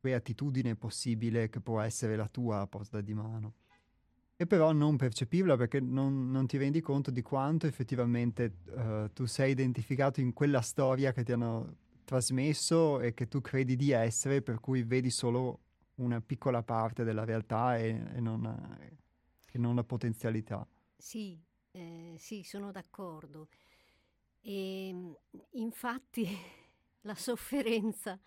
beatitudine 0.00 0.76
possibile 0.76 1.48
che 1.48 1.60
può 1.60 1.80
essere 1.80 2.16
la 2.16 2.28
tua 2.28 2.60
a 2.60 2.66
portata 2.66 3.00
di 3.00 3.14
mano. 3.14 3.54
E 4.36 4.46
però 4.46 4.72
non 4.72 4.96
percepirla 4.96 5.56
perché 5.56 5.80
non, 5.80 6.30
non 6.30 6.46
ti 6.46 6.58
rendi 6.58 6.82
conto 6.82 7.10
di 7.10 7.22
quanto 7.22 7.66
effettivamente 7.66 8.56
uh, 8.66 9.10
tu 9.12 9.24
sei 9.24 9.52
identificato 9.52 10.20
in 10.20 10.34
quella 10.34 10.60
storia 10.60 11.12
che 11.12 11.24
ti 11.24 11.32
hanno 11.32 11.76
trasmesso 12.06 13.00
e 13.00 13.12
che 13.12 13.28
tu 13.28 13.42
credi 13.42 13.76
di 13.76 13.90
essere, 13.90 14.40
per 14.40 14.60
cui 14.60 14.82
vedi 14.84 15.10
solo 15.10 15.60
una 15.96 16.20
piccola 16.20 16.62
parte 16.62 17.04
della 17.04 17.24
realtà 17.24 17.76
e, 17.76 17.88
e, 18.14 18.20
non, 18.20 18.78
e 19.52 19.58
non, 19.58 19.74
la 19.74 19.84
potenzialità. 19.84 20.66
Sì, 20.96 21.38
eh, 21.72 22.14
sì, 22.16 22.42
sono 22.44 22.70
d'accordo. 22.70 23.48
E 24.40 24.88
ehm, 24.88 25.16
infatti 25.52 26.26
la 27.02 27.14
sofferenza 27.14 28.18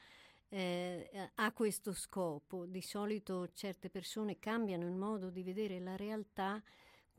eh, 0.50 1.32
ha 1.36 1.52
questo 1.54 1.94
scopo. 1.94 2.66
Di 2.66 2.82
solito 2.82 3.50
certe 3.54 3.90
persone 3.90 4.40
cambiano 4.40 4.86
il 4.86 4.96
modo 4.96 5.30
di 5.30 5.42
vedere 5.42 5.80
la 5.80 5.96
realtà 5.96 6.62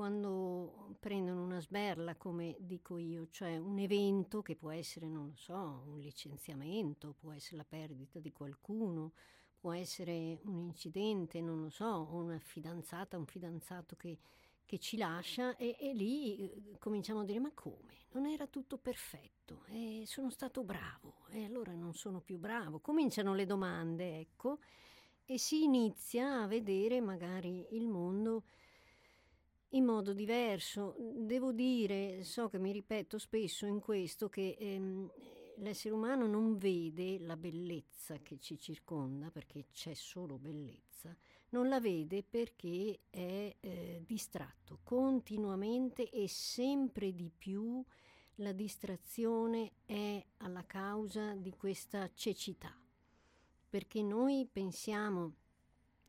quando 0.01 0.97
prendono 0.99 1.43
una 1.43 1.61
sberla, 1.61 2.17
come 2.17 2.57
dico 2.59 2.97
io, 2.97 3.29
cioè 3.31 3.59
un 3.59 3.79
evento 3.79 4.41
che 4.41 4.57
può 4.57 4.71
essere, 4.71 5.07
non 5.07 5.27
lo 5.27 5.37
so, 5.37 5.83
un 5.89 5.99
licenziamento, 5.99 7.15
può 7.21 7.35
essere 7.35 7.59
la 7.59 7.67
perdita 7.69 8.19
di 8.19 8.33
qualcuno, 8.33 9.13
può 9.59 9.75
essere 9.75 10.41
un 10.45 10.59
incidente, 10.61 11.43
non 11.43 11.61
lo 11.61 11.69
so, 11.69 12.09
una 12.13 12.39
fidanzata, 12.39 13.19
un 13.19 13.27
fidanzato 13.27 13.95
che, 13.97 14.17
che 14.65 14.79
ci 14.79 14.97
lascia 14.97 15.55
e, 15.59 15.77
e, 15.79 15.93
lì 15.93 16.51
eh, 16.51 16.79
cominciamo 16.79 17.21
a 17.21 17.25
dire 17.25 17.39
ma 17.39 17.53
come? 17.53 18.07
Non 18.13 18.25
era 18.25 18.47
tutto 18.47 18.79
perfetto, 18.79 19.65
e 19.67 20.05
sono 20.07 20.31
stato 20.31 20.65
bravo 20.65 21.27
e 21.29 21.45
allora 21.45 21.75
non 21.75 21.93
sono 21.93 22.23
più 22.23 22.39
bravo. 22.39 22.79
Cominciano 22.81 23.35
le 23.35 23.45
domande, 23.45 24.19
ecco, 24.19 24.61
e 25.27 25.37
si 25.37 25.63
inizia 25.63 26.41
a 26.41 26.47
vedere 26.47 27.03
magari 27.03 27.67
il 27.73 27.87
mondo 27.87 28.45
in 29.71 29.85
modo 29.85 30.13
diverso. 30.13 30.95
Devo 30.99 31.53
dire, 31.53 32.23
so 32.25 32.49
che 32.49 32.59
mi 32.59 32.73
ripeto 32.73 33.19
spesso 33.19 33.67
in 33.67 33.81
questo, 33.81 34.29
che 34.29 34.57
ehm, 34.59 35.11
l'essere 35.57 35.95
umano 35.95 36.27
non 36.27 36.57
vede 36.57 37.19
la 37.19 37.37
bellezza 37.37 38.19
che 38.19 38.39
ci 38.39 38.59
circonda, 38.59 39.31
perché 39.31 39.67
c'è 39.73 39.95
solo 39.95 40.39
bellezza, 40.39 41.15
non 41.51 41.69
la 41.69 41.81
vede 41.81 42.23
perché 42.23 43.01
è 43.11 43.55
eh, 43.59 44.03
distratto 44.07 44.81
continuamente 44.83 46.09
e 46.11 46.29
sempre 46.29 47.15
di 47.15 47.31
più 47.37 47.85
la 48.37 48.53
distrazione 48.53 49.73
è 49.85 50.25
alla 50.39 50.65
causa 50.65 51.35
di 51.35 51.53
questa 51.53 52.11
cecità, 52.15 52.75
perché 53.69 54.03
noi 54.03 54.49
pensiamo 54.51 55.35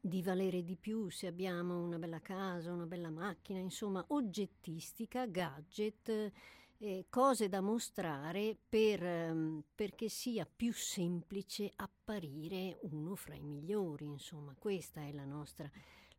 di 0.03 0.23
valere 0.23 0.63
di 0.63 0.75
più 0.75 1.09
se 1.09 1.27
abbiamo 1.27 1.79
una 1.79 1.99
bella 1.99 2.19
casa, 2.19 2.71
una 2.73 2.87
bella 2.87 3.11
macchina, 3.11 3.59
insomma 3.59 4.03
oggettistica, 4.07 5.27
gadget, 5.27 6.31
eh, 6.79 7.05
cose 7.09 7.47
da 7.47 7.61
mostrare 7.61 8.57
per, 8.67 9.03
um, 9.03 9.63
perché 9.75 10.09
sia 10.09 10.47
più 10.47 10.73
semplice 10.73 11.71
apparire 11.75 12.79
uno 12.81 13.13
fra 13.15 13.35
i 13.35 13.43
migliori, 13.43 14.05
insomma 14.05 14.55
questa 14.57 15.01
è 15.01 15.11
la 15.11 15.25
nostra, 15.25 15.69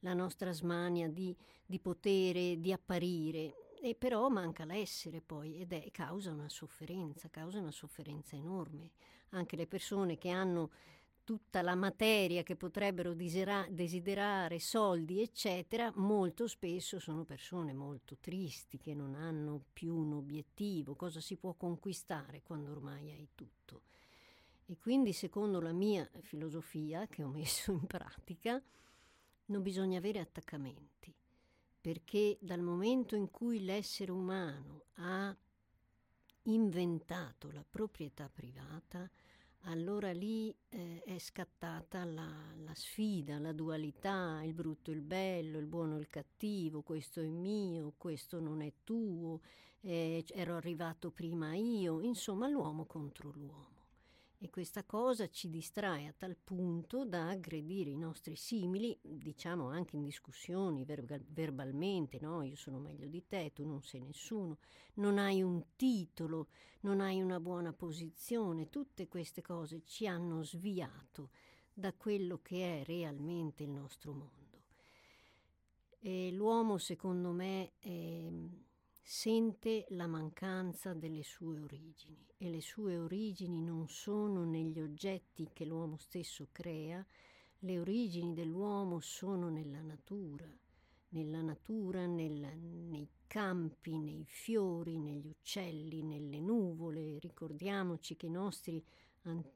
la 0.00 0.14
nostra 0.14 0.52
smania 0.52 1.08
di, 1.08 1.36
di 1.66 1.80
potere, 1.80 2.60
di 2.60 2.72
apparire. 2.72 3.56
E 3.82 3.96
però 3.96 4.28
manca 4.28 4.64
l'essere 4.64 5.20
poi 5.20 5.60
ed 5.60 5.72
è 5.72 5.90
causa 5.90 6.30
una 6.30 6.48
sofferenza, 6.48 7.28
causa 7.28 7.58
una 7.58 7.72
sofferenza 7.72 8.36
enorme. 8.36 8.92
Anche 9.30 9.56
le 9.56 9.66
persone 9.66 10.18
che 10.18 10.28
hanno 10.28 10.70
tutta 11.24 11.62
la 11.62 11.74
materia 11.74 12.42
che 12.42 12.56
potrebbero 12.56 13.14
desira- 13.14 13.66
desiderare, 13.70 14.58
soldi, 14.58 15.20
eccetera, 15.20 15.92
molto 15.96 16.46
spesso 16.46 16.98
sono 16.98 17.24
persone 17.24 17.72
molto 17.72 18.16
tristi 18.18 18.78
che 18.78 18.94
non 18.94 19.14
hanno 19.14 19.62
più 19.72 19.94
un 19.94 20.12
obiettivo, 20.14 20.94
cosa 20.94 21.20
si 21.20 21.36
può 21.36 21.54
conquistare 21.54 22.42
quando 22.42 22.70
ormai 22.70 23.10
hai 23.10 23.28
tutto. 23.34 23.82
E 24.66 24.78
quindi, 24.78 25.12
secondo 25.12 25.60
la 25.60 25.72
mia 25.72 26.08
filosofia, 26.20 27.06
che 27.06 27.22
ho 27.22 27.28
messo 27.28 27.72
in 27.72 27.86
pratica, 27.86 28.62
non 29.46 29.62
bisogna 29.62 29.98
avere 29.98 30.18
attaccamenti, 30.18 31.14
perché 31.80 32.38
dal 32.40 32.60
momento 32.60 33.16
in 33.16 33.30
cui 33.30 33.64
l'essere 33.64 34.12
umano 34.12 34.84
ha 34.94 35.36
inventato 36.44 37.50
la 37.50 37.64
proprietà 37.68 38.28
privata, 38.28 39.08
allora 39.64 40.10
lì 40.12 40.54
eh, 40.68 41.02
è 41.04 41.18
scattata 41.18 42.04
la, 42.04 42.28
la, 42.56 42.74
sfida, 42.74 43.38
la 43.38 43.52
dualità, 43.52 44.42
il 44.42 44.54
brutto 44.54 44.90
e 44.90 44.94
il 44.94 45.02
bello, 45.02 45.58
il 45.58 45.66
buono 45.66 45.96
e 45.96 46.00
il 46.00 46.08
cattivo, 46.08 46.82
questo 46.82 47.20
è 47.20 47.28
mio, 47.28 47.94
questo 47.96 48.40
non 48.40 48.60
è 48.60 48.72
tuo, 48.82 49.40
eh, 49.80 50.24
ero 50.28 50.56
arrivato 50.56 51.10
prima 51.10 51.54
io, 51.54 52.00
insomma 52.00 52.48
l'uomo 52.48 52.86
contro 52.86 53.30
l'uomo. 53.34 53.71
E 54.44 54.50
questa 54.50 54.82
cosa 54.82 55.28
ci 55.28 55.48
distrae 55.48 56.08
a 56.08 56.14
tal 56.18 56.36
punto 56.36 57.04
da 57.04 57.28
aggredire 57.28 57.90
i 57.90 57.96
nostri 57.96 58.34
simili, 58.34 58.98
diciamo 59.00 59.68
anche 59.68 59.94
in 59.94 60.02
discussioni 60.02 60.84
ver- 60.84 61.22
verbalmente, 61.28 62.18
no? 62.20 62.42
Io 62.42 62.56
sono 62.56 62.80
meglio 62.80 63.06
di 63.06 63.24
te, 63.28 63.52
tu 63.54 63.64
non 63.64 63.84
sei 63.84 64.00
nessuno, 64.00 64.58
non 64.94 65.18
hai 65.18 65.42
un 65.42 65.62
titolo, 65.76 66.48
non 66.80 67.00
hai 67.00 67.22
una 67.22 67.38
buona 67.38 67.72
posizione, 67.72 68.68
tutte 68.68 69.06
queste 69.06 69.42
cose 69.42 69.84
ci 69.84 70.08
hanno 70.08 70.42
sviato 70.42 71.30
da 71.72 71.92
quello 71.92 72.40
che 72.42 72.80
è 72.80 72.84
realmente 72.84 73.62
il 73.62 73.70
nostro 73.70 74.12
mondo. 74.12 74.64
E 76.00 76.32
l'uomo, 76.32 76.78
secondo 76.78 77.30
me, 77.30 77.74
è 77.78 78.28
sente 79.04 79.86
la 79.90 80.06
mancanza 80.06 80.94
delle 80.94 81.24
sue 81.24 81.58
origini 81.58 82.24
e 82.38 82.48
le 82.48 82.60
sue 82.60 82.96
origini 82.96 83.60
non 83.60 83.88
sono 83.88 84.44
negli 84.44 84.80
oggetti 84.80 85.50
che 85.52 85.64
l'uomo 85.64 85.96
stesso 85.98 86.48
crea, 86.52 87.04
le 87.60 87.78
origini 87.78 88.32
dell'uomo 88.32 89.00
sono 89.00 89.48
nella 89.48 89.80
natura, 89.80 90.48
nella 91.10 91.42
natura, 91.42 92.06
nella, 92.06 92.52
nei 92.54 93.08
campi, 93.26 93.98
nei 93.98 94.24
fiori, 94.26 94.98
negli 94.98 95.28
uccelli, 95.28 96.02
nelle 96.02 96.40
nuvole. 96.40 97.18
Ricordiamoci 97.18 98.16
che 98.16 98.26
i 98.26 98.30
nostri 98.30 98.84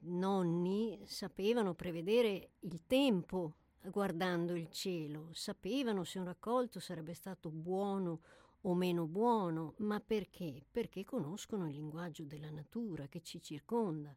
nonni 0.01 1.01
sapevano 1.05 1.73
prevedere 1.73 2.51
il 2.59 2.81
tempo 2.85 3.55
guardando 3.89 4.55
il 4.55 4.69
cielo, 4.69 5.29
sapevano 5.33 6.03
se 6.03 6.19
un 6.19 6.25
raccolto 6.25 6.79
sarebbe 6.79 7.13
stato 7.13 7.49
buono 7.49 8.21
o 8.61 8.73
meno 8.73 9.05
buono, 9.05 9.75
ma 9.77 9.99
perché? 9.99 10.65
Perché 10.69 11.03
conoscono 11.03 11.67
il 11.67 11.75
linguaggio 11.75 12.23
della 12.23 12.49
natura 12.49 13.07
che 13.07 13.21
ci 13.21 13.41
circonda. 13.41 14.15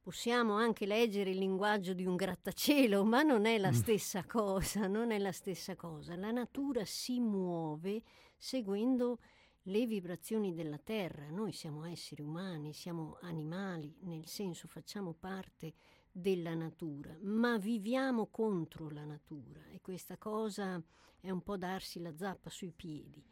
Possiamo 0.00 0.54
anche 0.54 0.86
leggere 0.86 1.30
il 1.30 1.38
linguaggio 1.38 1.92
di 1.92 2.06
un 2.06 2.16
grattacielo, 2.16 3.04
ma 3.04 3.22
non 3.22 3.44
è 3.44 3.58
la 3.58 3.70
mm. 3.70 3.74
stessa 3.74 4.24
cosa, 4.24 4.86
non 4.86 5.10
è 5.10 5.18
la 5.18 5.32
stessa 5.32 5.76
cosa. 5.76 6.16
La 6.16 6.30
natura 6.30 6.84
si 6.84 7.20
muove 7.20 8.02
seguendo 8.36 9.18
le 9.62 9.86
vibrazioni 9.86 10.54
della 10.54 10.78
terra. 10.78 11.28
Noi 11.30 11.52
siamo 11.52 11.84
esseri 11.84 12.22
umani, 12.22 12.72
siamo 12.72 13.18
animali, 13.20 13.94
nel 14.00 14.26
senso 14.26 14.66
facciamo 14.66 15.12
parte 15.12 15.74
della 16.10 16.54
natura, 16.54 17.16
ma 17.22 17.58
viviamo 17.58 18.26
contro 18.26 18.90
la 18.90 19.04
natura 19.04 19.64
e 19.68 19.80
questa 19.80 20.16
cosa 20.16 20.82
è 21.20 21.30
un 21.30 21.42
po' 21.42 21.56
darsi 21.56 22.00
la 22.00 22.16
zappa 22.16 22.50
sui 22.50 22.72
piedi. 22.72 23.22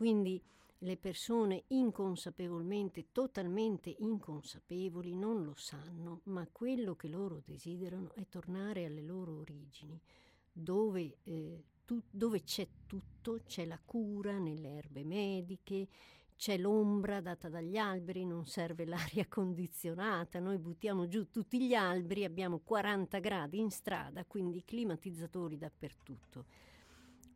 Quindi 0.00 0.42
le 0.78 0.96
persone 0.96 1.64
inconsapevolmente, 1.66 3.08
totalmente 3.12 3.94
inconsapevoli, 3.98 5.14
non 5.14 5.44
lo 5.44 5.52
sanno, 5.54 6.22
ma 6.24 6.48
quello 6.50 6.96
che 6.96 7.06
loro 7.06 7.42
desiderano 7.44 8.14
è 8.14 8.26
tornare 8.26 8.86
alle 8.86 9.02
loro 9.02 9.40
origini, 9.40 10.00
dove, 10.50 11.18
eh, 11.24 11.64
tu, 11.84 12.00
dove 12.10 12.42
c'è 12.44 12.66
tutto, 12.86 13.42
c'è 13.44 13.66
la 13.66 13.78
cura 13.84 14.38
nelle 14.38 14.70
erbe 14.70 15.04
mediche, 15.04 15.86
c'è 16.34 16.56
l'ombra 16.56 17.20
data 17.20 17.50
dagli 17.50 17.76
alberi, 17.76 18.24
non 18.24 18.46
serve 18.46 18.86
l'aria 18.88 19.26
condizionata, 19.28 20.38
noi 20.38 20.56
buttiamo 20.56 21.08
giù 21.08 21.30
tutti 21.30 21.60
gli 21.60 21.74
alberi, 21.74 22.24
abbiamo 22.24 22.60
40 22.64 23.18
gradi 23.18 23.58
in 23.58 23.70
strada, 23.70 24.24
quindi 24.24 24.64
climatizzatori 24.64 25.58
dappertutto. 25.58 26.69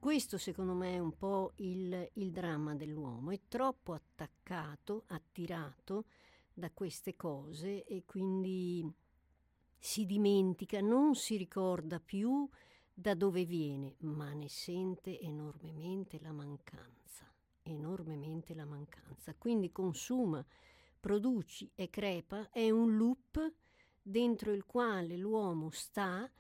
Questo 0.05 0.37
secondo 0.37 0.75
me 0.75 0.97
è 0.97 0.99
un 0.99 1.17
po' 1.17 1.53
il, 1.57 2.11
il 2.13 2.31
dramma 2.31 2.75
dell'uomo, 2.75 3.31
è 3.31 3.41
troppo 3.49 3.95
attaccato, 3.95 5.05
attirato 5.07 6.05
da 6.53 6.71
queste 6.73 7.17
cose 7.17 7.85
e 7.85 8.03
quindi 8.05 8.87
si 9.79 10.05
dimentica, 10.05 10.83
non 10.83 11.15
si 11.15 11.39
ricorda 11.39 12.01
più 12.01 12.47
da 12.93 13.15
dove 13.15 13.47
viene, 13.47 13.95
ma 14.01 14.31
ne 14.35 14.51
sente 14.51 15.19
enormemente 15.21 16.21
la 16.21 16.33
mancanza, 16.33 17.27
enormemente 17.63 18.55
la 18.55 18.67
mancanza. 18.67 19.35
Quindi 19.39 19.73
consuma, 19.73 20.45
produci 21.01 21.71
e 21.75 21.89
crepa, 21.89 22.51
è 22.51 22.69
un 22.69 22.95
loop 22.95 23.53
dentro 24.03 24.53
il 24.53 24.67
quale 24.67 25.17
l'uomo 25.17 25.71
sta 25.71 26.31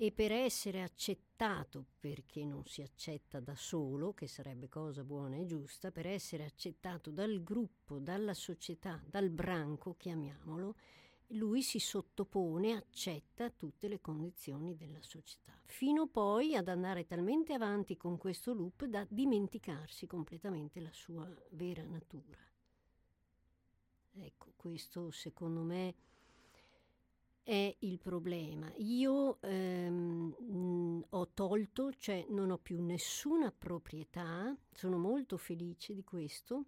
e 0.00 0.12
per 0.12 0.30
essere 0.30 0.82
accettato, 0.82 1.84
perché 1.98 2.44
non 2.44 2.64
si 2.64 2.82
accetta 2.82 3.40
da 3.40 3.56
solo, 3.56 4.14
che 4.14 4.28
sarebbe 4.28 4.68
cosa 4.68 5.02
buona 5.02 5.36
e 5.36 5.44
giusta, 5.44 5.90
per 5.90 6.06
essere 6.06 6.44
accettato 6.44 7.10
dal 7.10 7.42
gruppo, 7.42 7.98
dalla 7.98 8.32
società, 8.32 9.02
dal 9.04 9.28
branco, 9.28 9.96
chiamiamolo, 9.96 10.76
lui 11.32 11.62
si 11.62 11.80
sottopone, 11.80 12.74
accetta 12.74 13.50
tutte 13.50 13.88
le 13.88 14.00
condizioni 14.00 14.76
della 14.76 15.02
società, 15.02 15.60
fino 15.64 16.06
poi 16.06 16.54
ad 16.54 16.68
andare 16.68 17.04
talmente 17.04 17.52
avanti 17.52 17.96
con 17.96 18.18
questo 18.18 18.54
loop 18.54 18.84
da 18.84 19.04
dimenticarsi 19.10 20.06
completamente 20.06 20.80
la 20.80 20.92
sua 20.92 21.28
vera 21.50 21.82
natura. 21.82 22.38
Ecco, 24.12 24.52
questo 24.54 25.10
secondo 25.10 25.62
me 25.62 25.94
è 27.48 27.74
il 27.78 27.98
problema. 27.98 28.70
Io 28.76 29.40
ehm, 29.40 31.02
ho 31.08 31.28
tolto, 31.32 31.94
cioè 31.94 32.26
non 32.28 32.50
ho 32.50 32.58
più 32.58 32.78
nessuna 32.82 33.50
proprietà, 33.50 34.54
sono 34.70 34.98
molto 34.98 35.38
felice 35.38 35.94
di 35.94 36.04
questo 36.04 36.66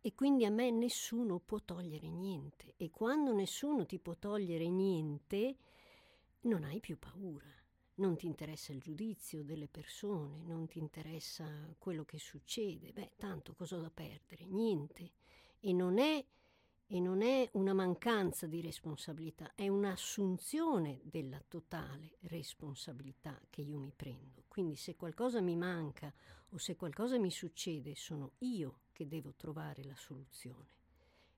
e 0.00 0.14
quindi 0.14 0.46
a 0.46 0.50
me 0.50 0.70
nessuno 0.70 1.40
può 1.40 1.60
togliere 1.60 2.08
niente 2.08 2.72
e 2.78 2.88
quando 2.88 3.34
nessuno 3.34 3.84
ti 3.84 3.98
può 3.98 4.16
togliere 4.16 4.66
niente 4.70 5.58
non 6.44 6.64
hai 6.64 6.80
più 6.80 6.98
paura. 6.98 7.52
Non 7.96 8.16
ti 8.16 8.24
interessa 8.24 8.72
il 8.72 8.80
giudizio 8.80 9.44
delle 9.44 9.68
persone, 9.68 10.42
non 10.42 10.68
ti 10.68 10.78
interessa 10.78 11.46
quello 11.76 12.06
che 12.06 12.18
succede. 12.18 12.94
Beh, 12.94 13.12
tanto 13.18 13.52
cosa 13.52 13.76
ho 13.76 13.80
da 13.82 13.90
perdere? 13.90 14.46
Niente. 14.46 15.12
E 15.60 15.74
non 15.74 15.98
è 15.98 16.24
e 16.92 17.00
non 17.00 17.22
è 17.22 17.48
una 17.52 17.72
mancanza 17.72 18.46
di 18.46 18.60
responsabilità, 18.60 19.52
è 19.54 19.66
un'assunzione 19.66 21.00
della 21.04 21.42
totale 21.48 22.18
responsabilità 22.24 23.40
che 23.48 23.62
io 23.62 23.78
mi 23.78 23.94
prendo. 23.96 24.44
Quindi 24.46 24.76
se 24.76 24.94
qualcosa 24.94 25.40
mi 25.40 25.56
manca 25.56 26.12
o 26.50 26.58
se 26.58 26.76
qualcosa 26.76 27.18
mi 27.18 27.30
succede, 27.30 27.94
sono 27.96 28.32
io 28.40 28.80
che 28.92 29.08
devo 29.08 29.32
trovare 29.32 29.84
la 29.84 29.96
soluzione. 29.96 30.68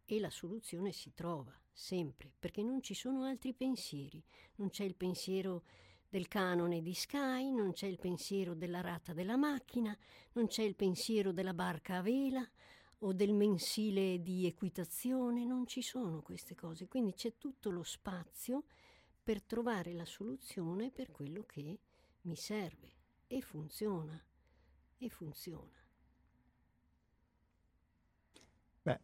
E 0.04 0.18
la 0.18 0.28
soluzione 0.28 0.90
si 0.90 1.14
trova 1.14 1.56
sempre, 1.72 2.32
perché 2.36 2.64
non 2.64 2.82
ci 2.82 2.94
sono 2.94 3.22
altri 3.22 3.52
pensieri. 3.52 4.20
Non 4.56 4.70
c'è 4.70 4.82
il 4.82 4.96
pensiero 4.96 5.62
del 6.08 6.26
canone 6.26 6.82
di 6.82 6.94
Sky, 6.94 7.52
non 7.52 7.70
c'è 7.70 7.86
il 7.86 8.00
pensiero 8.00 8.54
della 8.54 8.80
rata 8.80 9.12
della 9.12 9.36
macchina, 9.36 9.96
non 10.32 10.48
c'è 10.48 10.64
il 10.64 10.74
pensiero 10.74 11.30
della 11.30 11.54
barca 11.54 11.98
a 11.98 12.02
vela, 12.02 12.44
o 13.04 13.12
del 13.12 13.34
mensile 13.34 14.22
di 14.22 14.46
equitazione, 14.46 15.44
non 15.44 15.66
ci 15.66 15.82
sono 15.82 16.22
queste 16.22 16.54
cose, 16.54 16.88
quindi 16.88 17.12
c'è 17.12 17.34
tutto 17.36 17.70
lo 17.70 17.82
spazio 17.82 18.64
per 19.22 19.42
trovare 19.42 19.92
la 19.92 20.06
soluzione 20.06 20.90
per 20.90 21.10
quello 21.10 21.44
che 21.44 21.78
mi 22.22 22.36
serve 22.36 22.92
e 23.26 23.42
funziona, 23.42 24.22
e 24.96 25.08
funziona. 25.10 25.82
Beh, 28.82 29.00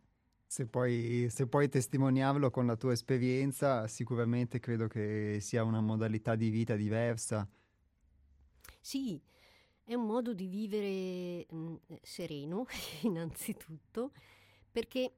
se 0.46 0.66
puoi, 0.66 1.28
se 1.28 1.46
puoi 1.46 1.68
testimoniarlo 1.68 2.50
con 2.50 2.64
la 2.66 2.76
tua 2.76 2.92
esperienza, 2.92 3.86
sicuramente 3.86 4.60
credo 4.60 4.86
che 4.88 5.38
sia 5.40 5.62
una 5.62 5.82
modalità 5.82 6.36
di 6.36 6.48
vita 6.48 6.74
diversa. 6.74 7.46
Sì, 8.80 9.20
è 9.84 9.94
un 9.94 10.06
modo 10.06 10.32
di 10.34 10.46
vivere 10.46 11.46
mh, 11.48 11.56
mm, 11.56 11.76
sereno, 12.02 12.66
innanzitutto, 13.02 14.12
perché 14.70 15.14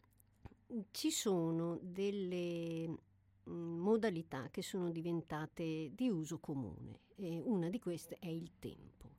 ci 0.90 1.10
sono 1.10 1.78
delle 1.82 2.88
mh, 2.88 3.50
mm, 3.50 3.78
modalità 3.78 4.48
che 4.50 4.62
sono 4.62 4.90
diventate 4.90 5.90
di 5.94 6.08
uso 6.08 6.38
comune 6.38 7.00
e 7.16 7.40
una 7.44 7.68
di 7.68 7.78
queste 7.78 8.16
è 8.18 8.28
il 8.28 8.52
tempo. 8.58 9.10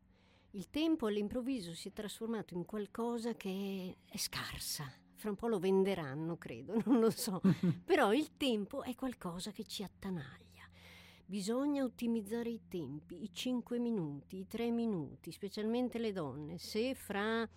Il 0.52 0.70
tempo 0.70 1.08
all'improvviso 1.08 1.74
si 1.74 1.90
è 1.90 1.94
trasformato 1.94 2.54
in 2.54 2.66
qualcosa 2.66 3.34
che 3.34 3.96
è, 4.08 4.14
è 4.14 4.18
scarsa. 4.18 4.92
Fra 5.16 5.30
un 5.30 5.36
po' 5.36 5.48
lo 5.48 5.58
venderanno, 5.58 6.38
credo, 6.38 6.80
non 6.86 7.00
lo 7.00 7.10
so. 7.10 7.42
Però 7.86 8.14
il 8.14 8.36
tempo 8.38 8.84
è 8.84 8.94
qualcosa 8.94 9.52
che 9.52 9.64
ci 9.64 9.84
attanaglia. 9.84 10.43
Bisogna 11.26 11.84
ottimizzare 11.84 12.50
i 12.50 12.62
tempi, 12.68 13.24
i 13.24 13.34
5 13.34 13.80
minuti, 13.80 14.40
i 14.40 14.48
3 14.48 14.70
minuti, 14.72 15.32
specialmente 15.32 15.98
le 15.98 16.12
donne. 16.12 16.58
Se 16.58 16.94
fra 16.96 17.50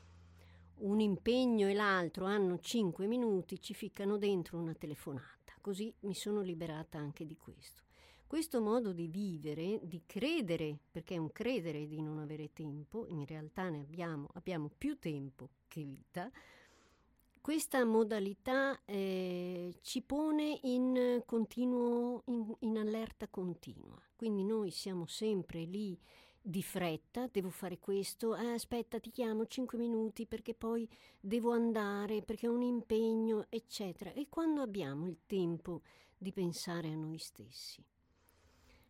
un 0.79 1.01
impegno 1.01 1.69
e 1.69 1.75
l'altro 1.75 2.27
hanno 2.27 2.59
5 2.59 3.07
minuti, 3.07 3.61
ci 3.61 3.75
ficcano 3.75 4.19
dentro 4.19 4.59
una 4.59 4.73
telefonata. 4.73 5.53
Così 5.61 5.93
mi 6.01 6.15
sono 6.15 6.41
liberata 6.43 6.99
anche 6.99 7.27
di 7.27 7.37
questo. 7.37 7.83
Questo 8.27 8.61
modo 8.61 8.93
di 8.93 9.09
vivere, 9.09 9.81
di 9.83 10.03
credere, 10.07 10.79
perché 10.91 11.15
è 11.15 11.19
un 11.19 11.31
credere 11.31 11.87
di 11.87 12.01
non 12.01 12.19
avere 12.19 12.53
tempo, 12.53 13.07
in 13.09 13.27
realtà 13.27 13.69
ne 13.69 13.81
abbiamo, 13.81 14.29
abbiamo 14.35 14.71
più 14.77 14.99
tempo 14.99 15.51
che 15.69 15.83
vita, 15.85 16.31
questa 17.47 17.85
modalità 17.85 18.85
eh, 18.85 19.73
ci 19.83 20.03
pone 20.03 20.59
in, 20.65 21.23
continuo, 21.25 22.25
in, 22.27 22.53
in 22.63 22.77
allerta 22.77 23.29
continua, 23.29 23.97
quindi 24.17 24.43
noi 24.43 24.73
siamo 24.73 25.07
sempre 25.07 25.61
lì 25.61 25.97
di 26.43 26.61
fretta, 26.61 27.29
devo 27.31 27.51
fare 27.51 27.79
questo, 27.79 28.35
eh, 28.35 28.51
aspetta 28.51 28.99
ti 28.99 29.13
chiamo 29.13 29.47
5 29.47 29.79
minuti 29.79 30.27
perché 30.27 30.55
poi 30.55 30.89
devo 31.21 31.53
andare, 31.53 32.23
perché 32.23 32.49
ho 32.49 32.53
un 32.53 32.63
impegno, 32.63 33.47
eccetera. 33.49 34.13
E 34.13 34.27
quando 34.29 34.61
abbiamo 34.61 35.07
il 35.07 35.21
tempo 35.25 35.83
di 36.19 36.33
pensare 36.33 36.89
a 36.89 36.97
noi 36.97 37.19
stessi? 37.19 37.81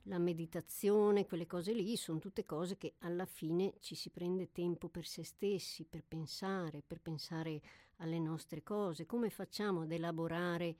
La 0.04 0.18
meditazione, 0.18 1.26
quelle 1.26 1.46
cose 1.46 1.74
lì, 1.74 1.94
sono 1.96 2.20
tutte 2.20 2.46
cose 2.46 2.78
che 2.78 2.94
alla 3.00 3.26
fine 3.26 3.74
ci 3.80 3.94
si 3.94 4.08
prende 4.08 4.50
tempo 4.50 4.88
per 4.88 5.04
se 5.04 5.24
stessi, 5.24 5.84
per 5.84 6.04
pensare, 6.08 6.82
per 6.86 7.02
pensare 7.02 7.60
alle 7.96 8.18
nostre 8.18 8.62
cose, 8.62 9.06
come 9.06 9.30
facciamo 9.30 9.82
ad 9.82 9.92
elaborare 9.92 10.76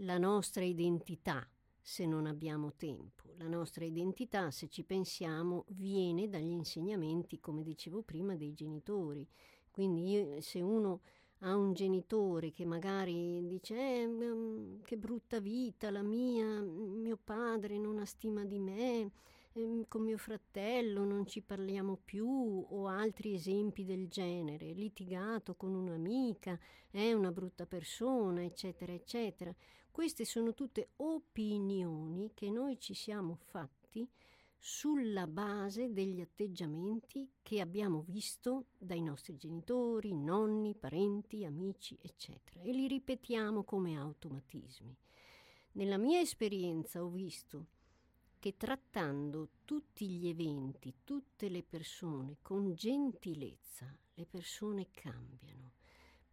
la 0.00 0.18
nostra 0.18 0.64
identità 0.64 1.46
se 1.80 2.04
non 2.04 2.26
abbiamo 2.26 2.72
tempo. 2.74 3.32
La 3.36 3.46
nostra 3.46 3.84
identità, 3.84 4.50
se 4.50 4.68
ci 4.68 4.82
pensiamo, 4.82 5.64
viene 5.68 6.28
dagli 6.28 6.50
insegnamenti, 6.50 7.38
come 7.38 7.62
dicevo 7.62 8.02
prima, 8.02 8.34
dei 8.34 8.54
genitori. 8.54 9.26
Quindi 9.70 10.10
io, 10.10 10.40
se 10.40 10.60
uno 10.60 11.00
ha 11.40 11.54
un 11.54 11.74
genitore 11.74 12.50
che 12.50 12.64
magari 12.64 13.46
dice 13.46 13.76
eh, 13.76 14.06
mm, 14.06 14.80
che 14.82 14.96
brutta 14.96 15.38
vita 15.38 15.90
la 15.90 16.02
mia, 16.02 16.60
mio 16.60 17.18
padre 17.22 17.78
non 17.78 17.98
ha 17.98 18.04
stima 18.04 18.44
di 18.44 18.58
me, 18.58 19.10
Ehm, 19.56 19.86
con 19.88 20.02
mio 20.02 20.18
fratello 20.18 21.04
non 21.04 21.26
ci 21.26 21.40
parliamo 21.40 21.98
più 22.04 22.26
o 22.28 22.88
altri 22.88 23.32
esempi 23.32 23.86
del 23.86 24.08
genere, 24.08 24.72
litigato 24.72 25.54
con 25.54 25.74
un'amica, 25.74 26.58
è 26.90 27.12
una 27.12 27.32
brutta 27.32 27.64
persona, 27.64 28.44
eccetera, 28.44 28.92
eccetera. 28.92 29.54
Queste 29.90 30.26
sono 30.26 30.52
tutte 30.52 30.90
opinioni 30.96 32.32
che 32.34 32.50
noi 32.50 32.78
ci 32.78 32.92
siamo 32.92 33.34
fatti 33.34 34.06
sulla 34.58 35.26
base 35.26 35.90
degli 35.90 36.20
atteggiamenti 36.20 37.30
che 37.40 37.60
abbiamo 37.60 38.02
visto 38.06 38.66
dai 38.76 39.00
nostri 39.00 39.38
genitori, 39.38 40.12
nonni, 40.14 40.74
parenti, 40.74 41.46
amici, 41.46 41.96
eccetera, 42.02 42.60
e 42.60 42.72
li 42.72 42.86
ripetiamo 42.88 43.64
come 43.64 43.96
automatismi. 43.96 44.94
Nella 45.72 45.96
mia 45.96 46.20
esperienza 46.20 47.02
ho 47.02 47.08
visto 47.08 47.68
che 48.46 48.56
trattando 48.56 49.48
tutti 49.64 50.06
gli 50.06 50.28
eventi, 50.28 50.98
tutte 51.02 51.48
le 51.48 51.64
persone 51.64 52.36
con 52.42 52.74
gentilezza, 52.74 53.92
le 54.14 54.24
persone 54.24 54.86
cambiano, 54.92 55.72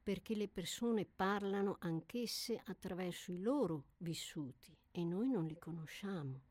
perché 0.04 0.36
le 0.36 0.48
persone 0.48 1.06
parlano 1.06 1.78
anch'esse 1.80 2.62
attraverso 2.66 3.32
i 3.32 3.42
loro 3.42 3.86
vissuti 3.98 4.78
e 4.92 5.04
noi 5.04 5.28
non 5.32 5.48
li 5.48 5.58
conosciamo. 5.58 6.42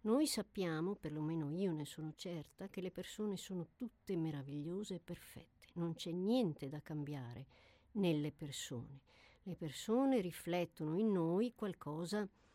Noi 0.00 0.26
sappiamo, 0.26 0.96
perlomeno 0.96 1.52
io 1.52 1.70
ne 1.70 1.84
sono 1.84 2.14
certa, 2.16 2.68
che 2.68 2.80
le 2.80 2.90
persone 2.90 3.36
sono 3.36 3.68
tutte 3.76 4.16
meravigliose 4.16 4.96
e 4.96 5.00
perfette, 5.00 5.68
non 5.74 5.94
c'è 5.94 6.10
niente 6.10 6.68
da 6.68 6.82
cambiare 6.82 7.46
nelle 7.92 8.32
persone. 8.32 9.02
Le 9.44 9.54
persone 9.54 10.20
riflettono 10.20 10.98
in 10.98 11.12
noi 11.12 11.54
qualcosa 11.54 12.22
di 12.22 12.51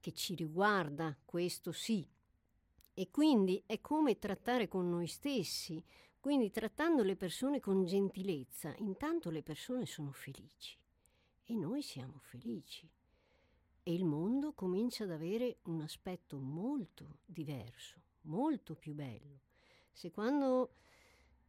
che 0.00 0.12
ci 0.12 0.34
riguarda, 0.34 1.16
questo 1.24 1.72
sì. 1.72 2.06
E 2.92 3.10
quindi 3.10 3.62
è 3.66 3.80
come 3.80 4.18
trattare 4.18 4.68
con 4.68 4.88
noi 4.88 5.06
stessi, 5.06 5.82
quindi 6.18 6.50
trattando 6.50 7.02
le 7.02 7.16
persone 7.16 7.60
con 7.60 7.84
gentilezza, 7.84 8.74
intanto 8.78 9.30
le 9.30 9.42
persone 9.42 9.86
sono 9.86 10.12
felici 10.12 10.76
e 11.44 11.54
noi 11.54 11.82
siamo 11.82 12.18
felici. 12.18 12.88
E 13.82 13.92
il 13.92 14.04
mondo 14.04 14.52
comincia 14.52 15.04
ad 15.04 15.10
avere 15.10 15.58
un 15.64 15.80
aspetto 15.80 16.38
molto 16.38 17.18
diverso, 17.24 18.00
molto 18.22 18.74
più 18.76 18.94
bello. 18.94 19.40
Se 19.90 20.10
quando 20.10 20.74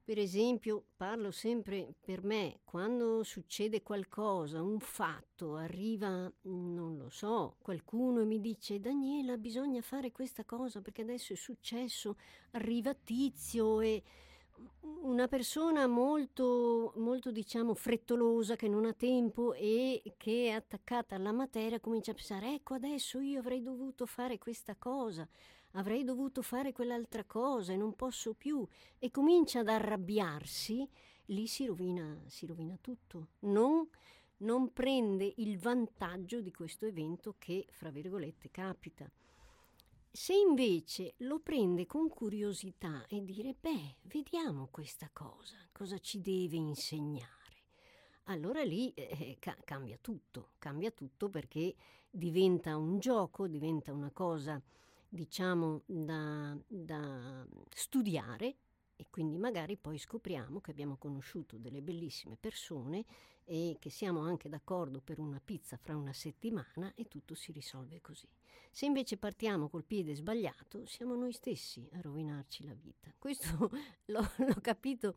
per 0.04 0.18
esempio, 0.18 0.86
parlo 0.96 1.32
sempre 1.32 1.94
per 2.02 2.24
me, 2.24 2.62
quando 2.64 3.24
succede 3.24 3.84
qualcosa, 3.84 4.62
un 4.62 4.80
fatto, 4.80 5.56
arriva, 5.56 6.32
non 6.42 6.98
lo 6.98 7.10
so, 7.10 7.56
qualcuno 7.60 8.22
e 8.22 8.26
mi 8.26 8.40
dice 8.40 8.80
Daniela 8.80 9.38
bisogna 9.38 9.82
fare 9.82 10.12
questa 10.12 10.44
cosa 10.44 10.82
perché 10.82 11.04
adesso 11.04 11.34
è 11.34 11.36
successo, 11.36 12.18
arriva 12.52 12.94
Tizio 12.94 13.80
e 13.80 14.04
una 15.02 15.28
persona 15.28 15.88
molto, 15.88 16.94
molto 16.98 17.32
diciamo 17.32 17.74
frettolosa 17.74 18.56
che 18.56 18.68
non 18.68 18.86
ha 18.86 18.94
tempo 18.94 19.54
e 19.54 20.02
che 20.18 20.48
è 20.48 20.52
attaccata 20.52 21.16
alla 21.16 21.32
materia 21.32 21.80
comincia 21.80 22.12
a 22.12 22.14
pensare 22.14 22.54
ecco 22.54 22.76
adesso 22.76 23.20
io 23.20 23.40
avrei 23.40 23.62
dovuto 23.62 24.06
fare 24.06 24.38
questa 24.38 24.76
cosa 24.76 25.28
avrei 25.74 26.04
dovuto 26.04 26.42
fare 26.42 26.72
quell'altra 26.72 27.24
cosa 27.24 27.74
e 27.74 27.78
non 27.78 27.96
posso 27.96 28.34
più 28.34 28.68
e 29.00 29.12
comincia 29.12 29.60
ad 29.60 29.70
arrabbiarsi, 29.70 30.88
lì 31.26 31.48
si 31.48 31.66
rovina, 31.66 32.22
si 32.28 32.46
rovina 32.46 32.78
tutto. 32.80 33.30
Non, 33.40 33.88
non 34.38 34.74
prende 34.74 35.34
il 35.38 35.58
vantaggio 35.60 36.42
di 36.42 36.52
questo 36.52 36.86
evento 36.86 37.36
che, 37.38 37.68
fra 37.72 37.90
virgolette, 37.90 38.50
capita. 38.52 39.10
Se 40.14 40.34
invece 40.34 41.14
lo 41.20 41.40
prende 41.40 41.86
con 41.86 42.10
curiosità 42.10 43.06
e 43.08 43.24
dire, 43.24 43.56
beh, 43.58 43.98
vediamo 44.02 44.68
questa 44.70 45.10
cosa, 45.14 45.56
cosa 45.72 45.98
ci 46.00 46.20
deve 46.20 46.58
insegnare, 46.58 47.40
allora 48.26 48.62
lì 48.64 48.94
eh, 48.94 49.38
ca- 49.40 49.58
cambia 49.64 49.98
tutto, 50.02 50.52
cambia 50.60 50.92
tutto 50.92 51.30
perché 51.30 51.76
diventa 52.10 52.76
un 52.76 53.00
gioco, 53.00 53.48
diventa 53.48 53.94
una 53.94 54.12
cosa 54.12 54.62
diciamo, 55.13 55.82
da, 55.86 56.58
da 56.67 57.45
studiare 57.69 58.56
e 58.95 59.08
quindi 59.10 59.38
magari 59.38 59.76
poi 59.76 59.97
scopriamo 59.97 60.62
che 60.62 60.71
abbiamo 60.71 60.95
conosciuto 60.95 61.58
delle 61.58 61.82
bellissime 61.82 62.38
persone 62.39 63.04
e 63.43 63.76
che 63.80 63.89
siamo 63.89 64.21
anche 64.21 64.47
d'accordo 64.47 65.02
per 65.02 65.19
una 65.19 65.41
pizza 65.43 65.76
fra 65.76 65.97
una 65.97 66.13
settimana 66.13 66.93
e 66.95 67.06
tutto 67.08 67.36
si 67.36 67.52
risolve 67.52 68.00
così. 68.00 68.28
Se 68.71 68.86
invece 68.86 69.17
partiamo 69.17 69.67
col 69.67 69.84
piede 69.84 70.15
sbagliato, 70.15 70.86
siamo 70.86 71.15
noi 71.15 71.34
stessi 71.34 71.89
a 71.93 72.02
rovinarci 72.02 72.63
la 72.63 72.74
vita. 72.74 73.13
Questo 73.19 73.69
l'ho, 74.06 74.32
l'ho 74.38 74.62
capito 74.62 75.15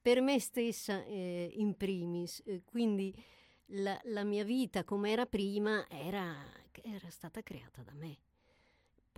per 0.00 0.20
me 0.20 0.40
stessa 0.40 1.04
eh, 1.04 1.52
in 1.54 1.76
primis, 1.76 2.42
eh, 2.44 2.62
quindi 2.64 3.14
la, 3.66 4.00
la, 4.04 4.24
mia 4.24 4.42
vita 4.42 4.82
come 4.82 5.10
era 5.10 5.26
prima 5.26 5.86
era, 5.88 6.34
era, 6.72 7.10
stata 7.10 7.42
creata 7.42 7.82
da 7.82 7.92
me. 7.94 8.18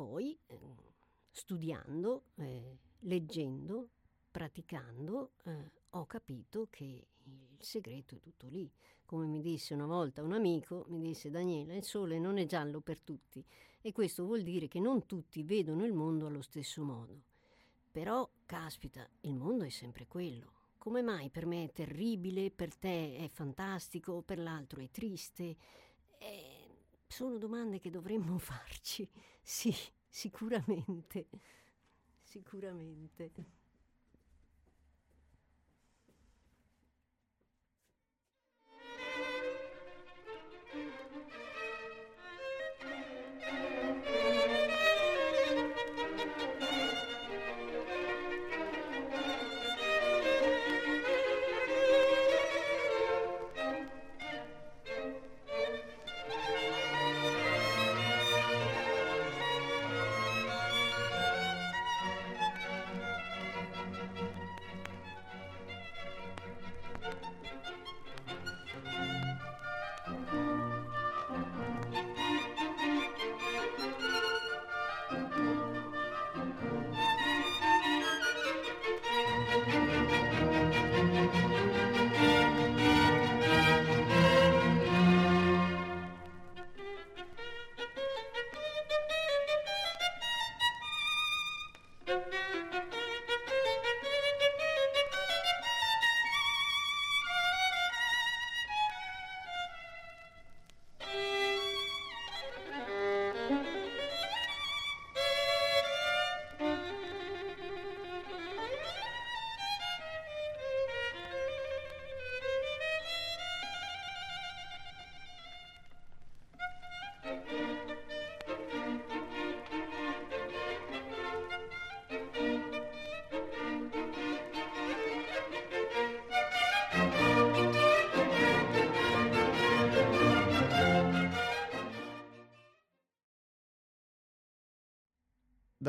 Poi, 0.01 0.35
eh, 0.47 0.59
studiando, 1.31 2.23
eh, 2.37 2.79
leggendo, 3.01 3.91
praticando 4.31 5.33
eh, 5.45 5.73
ho 5.91 6.07
capito 6.07 6.69
che 6.71 7.09
il 7.25 7.59
segreto 7.59 8.15
è 8.15 8.19
tutto 8.19 8.47
lì. 8.49 8.73
Come 9.05 9.27
mi 9.27 9.43
disse 9.43 9.75
una 9.75 9.85
volta 9.85 10.23
un 10.23 10.33
amico, 10.33 10.87
mi 10.89 11.03
disse 11.03 11.29
Daniela, 11.29 11.75
il 11.75 11.85
sole 11.85 12.19
non 12.19 12.39
è 12.39 12.47
giallo 12.47 12.81
per 12.81 13.03
tutti 13.03 13.45
e 13.83 13.93
questo 13.93 14.25
vuol 14.25 14.41
dire 14.41 14.69
che 14.69 14.81
non 14.81 15.05
tutti 15.05 15.43
vedono 15.43 15.85
il 15.85 15.93
mondo 15.93 16.27
allo 16.27 16.41
stesso 16.41 16.83
modo. 16.83 17.21
Però, 17.91 18.27
caspita, 18.47 19.07
il 19.21 19.35
mondo 19.35 19.65
è 19.65 19.69
sempre 19.69 20.07
quello. 20.07 20.53
Come 20.79 21.03
mai 21.03 21.29
per 21.29 21.45
me 21.45 21.65
è 21.65 21.73
terribile, 21.73 22.51
per 22.51 22.75
te 22.75 23.19
è 23.19 23.29
fantastico, 23.29 24.23
per 24.23 24.39
l'altro 24.39 24.81
è 24.81 24.89
triste? 24.89 25.57
Eh, 26.17 26.60
sono 27.11 27.39
domande 27.39 27.81
che 27.81 27.91
dovremmo 27.91 28.39
farci. 28.39 29.09
Sì, 29.43 29.75
sicuramente. 30.09 31.29
Sicuramente. 32.23 33.33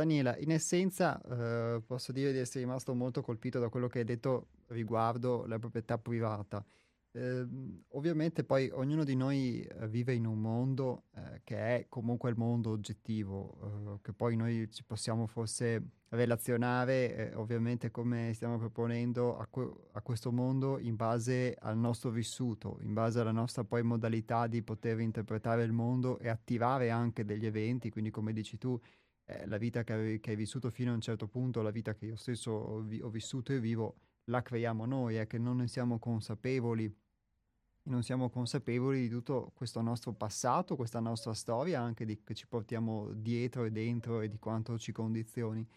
Daniela, 0.02 0.36
in 0.38 0.52
essenza 0.52 1.22
eh, 1.22 1.82
posso 1.86 2.12
dire 2.12 2.32
di 2.32 2.40
essere 2.40 2.66
rimasto 2.66 2.94
molto 2.94 3.22
colpito 3.22 3.60
da 3.60 3.70
quello 3.70 3.88
che 3.88 4.00
hai 4.00 4.06
detto 4.06 4.48
riguardo 4.68 5.46
la 5.46 5.60
proprietà 5.60 5.98
privata. 5.98 6.66
Eh, 7.14 7.46
ovviamente 7.90 8.46
poi 8.46 8.70
ognuno 8.72 9.04
di 9.04 9.16
noi 9.16 9.62
eh, 9.62 9.88
vive 9.88 10.14
in 10.14 10.26
un 10.26 10.40
mondo 10.40 11.04
eh, 11.14 11.42
che 11.44 11.58
è 11.58 11.86
comunque 11.90 12.30
il 12.30 12.38
mondo 12.38 12.72
oggettivo, 12.72 13.98
eh, 13.98 14.00
che 14.02 14.14
poi 14.14 14.36
noi 14.38 14.70
ci 14.72 14.84
possiamo 14.86 15.28
forse 15.28 15.84
relazionare, 16.10 17.32
eh, 17.32 17.36
ovviamente 17.36 17.92
come 17.92 18.32
stiamo 18.34 18.58
proponendo, 18.58 19.38
a, 19.38 19.46
que- 19.48 19.72
a, 19.92 20.02
questo 20.02 20.32
mondo 20.32 20.80
in 20.80 20.96
base 20.96 21.56
al 21.60 21.78
nostro 21.78 22.10
vissuto, 22.12 22.80
in 22.82 22.94
base 22.94 23.20
alla 23.20 23.32
nostra 23.32 23.64
poi 23.66 23.84
modalità 23.84 24.48
di 24.48 24.62
poter 24.62 25.00
interpretare 25.00 25.64
il 25.64 25.74
mondo 25.74 26.18
e 26.18 26.30
attivare 26.30 26.90
anche 26.90 27.26
degli 27.26 27.46
eventi, 27.46 27.90
quindi 27.90 28.10
come 28.10 28.34
dici 28.34 28.58
tu, 28.58 28.80
eh, 29.26 29.48
la 29.48 29.58
vita 29.58 29.84
che 29.84 30.20
che 30.20 30.30
hai, 30.32 30.36
vissuto 30.36 30.70
fino 30.70 30.92
a 30.92 30.96
un 30.96 31.02
certo 31.02 31.28
punto, 31.28 31.62
la 31.62 31.72
vita 31.72 31.94
che 31.94 32.06
io 32.06 32.16
stesso 32.16 32.52
ho, 32.52 32.80
vi- 32.82 33.02
ho 33.02 33.10
vissuto 33.10 33.54
e 33.54 33.60
vivo, 33.60 33.96
la 34.26 34.42
creiamo 34.42 34.86
noi, 34.86 35.16
è 35.16 35.28
che 35.28 35.38
non 35.38 35.58
ne 35.58 35.68
siamo 35.68 36.00
consapevoli. 36.00 36.94
Non 37.84 38.04
siamo 38.04 38.30
consapevoli 38.30 39.02
di 39.02 39.10
tutto 39.10 39.52
questo 39.56 39.82
nostro 39.82 40.14
passato, 40.14 40.76
questa 40.76 41.00
nostra 41.00 41.34
storia, 41.34 41.82
anche 41.82 42.06
di, 42.06 42.22
che 42.24 42.36
ci 42.36 42.46
portiamo 42.48 43.12
dietro 43.12 43.64
e 43.64 43.72
dentro 43.72 44.22
e 44.22 44.30
di 44.30 44.38
quanto 44.38 44.78
ci 44.78 44.92
condizioni. 44.92 45.68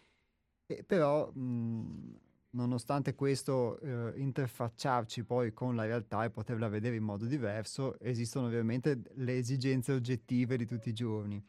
E 0.67 0.85
però, 0.85 1.31
mh, 1.33 2.19
nonostante 2.51 3.15
questo, 3.15 3.79
eh, 3.81 4.13
interfacciarci 4.21 5.25
poi 5.25 5.53
con 5.53 5.77
la 5.77 5.85
realtà 5.85 6.25
e 6.25 6.31
poterla 6.31 6.69
vedere 6.69 6.97
in 6.97 7.05
modo 7.05 7.27
diverso, 7.27 7.99
esistono 8.01 8.47
ovviamente 8.47 9.01
le 9.15 9.39
esigenze 9.39 9.93
oggettive 9.93 10.57
di 10.57 10.67
tutti 10.67 10.91
i 10.91 10.93
giorni. 10.93 11.43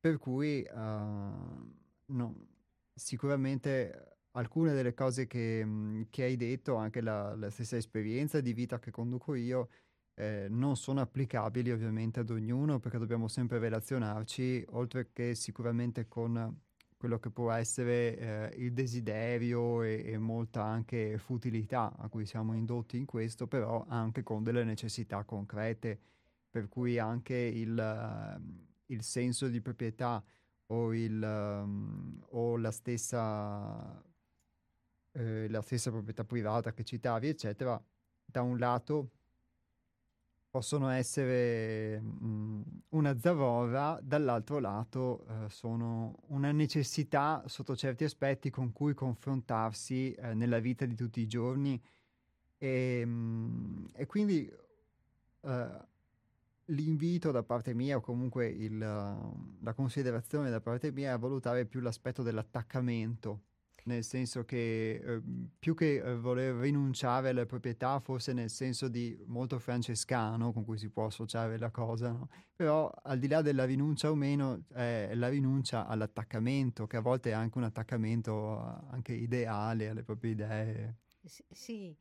Per 0.00 0.16
cui 0.16 0.66
uh, 0.72 1.72
no, 2.06 2.46
sicuramente 2.94 4.18
alcune 4.32 4.72
delle 4.72 4.94
cose 4.94 5.26
che, 5.26 5.64
mhmm, 5.64 6.06
che 6.10 6.24
hai 6.24 6.36
detto, 6.36 6.76
anche 6.76 7.00
la, 7.00 7.34
la, 7.36 7.50
stessa 7.50 7.76
esperienza 7.76 8.40
di 8.40 8.52
vita 8.52 8.78
che 8.78 8.90
conduco 8.90 9.34
io, 9.34 9.68
eh, 10.14 10.46
non 10.48 10.76
sono 10.76 11.00
applicabili 11.00 11.70
ovviamente 11.70 12.20
ad 12.20 12.30
ognuno 12.30 12.78
perché 12.78 12.98
dobbiamo 12.98 13.28
sempre 13.28 13.58
relazionarci, 13.58 14.64
oltre 14.70 15.10
che 15.12 15.34
sicuramente 15.34 16.06
con 16.08 16.58
quello 16.96 17.18
che 17.18 17.30
può 17.30 17.50
essere 17.50 18.18
eh, 18.18 18.54
il 18.58 18.72
desiderio 18.74 19.82
e, 19.82 20.02
e, 20.04 20.18
molta 20.18 20.62
anche 20.64 21.16
futilità 21.18 21.94
a 21.96 22.08
cui 22.08 22.26
siamo 22.26 22.52
indotti 22.54 22.98
in 22.98 23.06
questo, 23.06 23.46
però 23.46 23.86
anche 23.88 24.22
con 24.22 24.42
delle 24.42 24.64
necessità 24.64 25.24
concrete, 25.24 25.98
per 26.50 26.68
cui 26.68 26.98
anche 26.98 27.34
il 27.34 27.74
il 28.90 29.02
senso 29.02 29.48
di 29.48 29.60
proprietà 29.60 30.22
o, 30.66 30.94
il, 30.94 31.22
um, 31.22 32.22
o 32.30 32.56
la, 32.56 32.70
stessa, 32.70 34.02
eh, 35.12 35.48
la 35.48 35.62
stessa 35.62 35.90
proprietà 35.90 36.24
privata 36.24 36.72
che 36.72 36.84
citavi, 36.84 37.28
eccetera, 37.28 37.82
da 38.24 38.42
un 38.42 38.58
lato 38.58 39.10
possono 40.50 40.88
essere 40.88 42.00
mh, 42.00 42.26
mm, 42.26 42.62
una 42.90 43.18
zavorra, 43.18 43.98
dall'altro 44.02 44.58
lato 44.58 45.24
eh, 45.26 45.48
sono 45.48 46.22
una 46.28 46.50
necessità 46.50 47.44
sotto 47.46 47.76
certi 47.76 48.04
aspetti 48.04 48.50
con 48.50 48.72
cui 48.72 48.94
confrontarsi 48.94 50.12
eh, 50.12 50.34
nella 50.34 50.58
vita 50.58 50.86
di 50.86 50.96
tutti 50.96 51.20
i 51.20 51.28
giorni. 51.28 51.80
E, 52.58 53.04
mh, 53.04 53.10
mm, 53.10 53.86
e 53.94 54.06
quindi 54.06 54.52
eh, 55.42 55.88
l'invito 56.70 57.30
da 57.30 57.42
parte 57.42 57.74
mia 57.74 57.96
o 57.96 58.00
comunque 58.00 58.46
il, 58.48 58.78
la 58.78 59.74
considerazione 59.74 60.50
da 60.50 60.60
parte 60.60 60.92
mia 60.92 61.10
è 61.10 61.12
a 61.12 61.18
valutare 61.18 61.66
più 61.66 61.80
l'aspetto 61.80 62.22
dell'attaccamento. 62.22 63.42
nel 63.84 64.04
senso 64.04 64.44
che 64.44 65.00
eh, 65.02 65.22
più 65.58 65.74
che 65.74 65.96
eh, 65.96 66.16
voler 66.16 66.54
rinunciare 66.54 67.30
alle 67.30 67.46
proprietà, 67.46 67.98
forse 68.00 68.32
nel 68.32 68.50
senso 68.50 68.88
di 68.88 69.18
molto 69.26 69.58
francescano 69.58 70.52
con 70.52 70.64
cui 70.64 70.76
si 70.76 70.90
può 70.90 71.06
associare 71.06 71.58
la 71.58 71.70
cosa, 71.70 72.10
no? 72.10 72.28
però 72.54 72.90
al 73.04 73.18
di 73.18 73.26
là 73.26 73.40
della 73.40 73.64
rinuncia 73.64 74.10
o 74.10 74.14
meno 74.14 74.64
è 74.72 75.12
la 75.14 75.28
rinuncia 75.28 75.86
all'attaccamento, 75.86 76.86
che 76.86 76.98
a 76.98 77.00
volte 77.00 77.30
è 77.30 77.32
anche 77.32 77.56
un 77.56 77.64
attaccamento 77.64 78.58
anche 78.90 79.14
ideale 79.14 79.88
alle 79.88 80.02
proprie 80.02 80.32
idee. 80.32 80.96
S- 81.24 81.42
sì, 81.48 81.96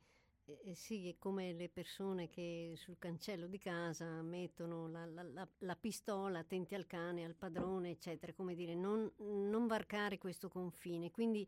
eh, 0.63 0.75
sì, 0.75 1.07
è 1.09 1.17
come 1.17 1.53
le 1.53 1.69
persone 1.69 2.29
che 2.29 2.73
sul 2.75 2.97
cancello 2.99 3.47
di 3.47 3.57
casa 3.57 4.21
mettono 4.21 4.87
la, 4.87 5.05
la, 5.05 5.23
la, 5.23 5.47
la 5.59 5.75
pistola, 5.75 6.39
attenti 6.39 6.75
al 6.75 6.87
cane, 6.87 7.25
al 7.25 7.35
padrone, 7.35 7.91
eccetera, 7.91 8.33
come 8.33 8.55
dire, 8.55 8.75
non, 8.75 9.11
non 9.17 9.67
varcare 9.67 10.17
questo 10.17 10.49
confine. 10.49 11.11
Quindi 11.11 11.47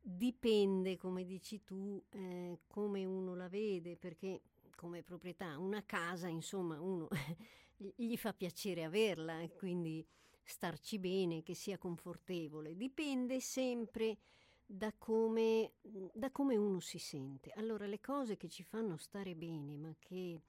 dipende, 0.00 0.96
come 0.96 1.24
dici 1.24 1.62
tu, 1.64 2.02
eh, 2.10 2.60
come 2.66 3.04
uno 3.04 3.34
la 3.34 3.48
vede, 3.48 3.96
perché 3.96 4.40
come 4.76 5.02
proprietà 5.02 5.58
una 5.58 5.84
casa, 5.84 6.28
insomma, 6.28 6.80
uno 6.80 7.08
gli 7.76 8.16
fa 8.16 8.32
piacere 8.32 8.84
averla, 8.84 9.46
quindi 9.56 10.06
starci 10.44 10.98
bene, 10.98 11.42
che 11.42 11.54
sia 11.54 11.78
confortevole. 11.78 12.76
Dipende 12.76 13.40
sempre 13.40 14.16
da 14.70 14.92
come, 14.98 15.72
da 16.12 16.30
come 16.30 16.54
uno 16.56 16.78
si 16.80 16.98
sente. 16.98 17.50
Allora, 17.52 17.86
le 17.86 18.00
cose 18.00 18.36
che 18.36 18.50
ci 18.50 18.62
fanno 18.62 18.98
stare 18.98 19.34
bene, 19.34 19.78
ma 19.78 19.94
che 19.98 20.42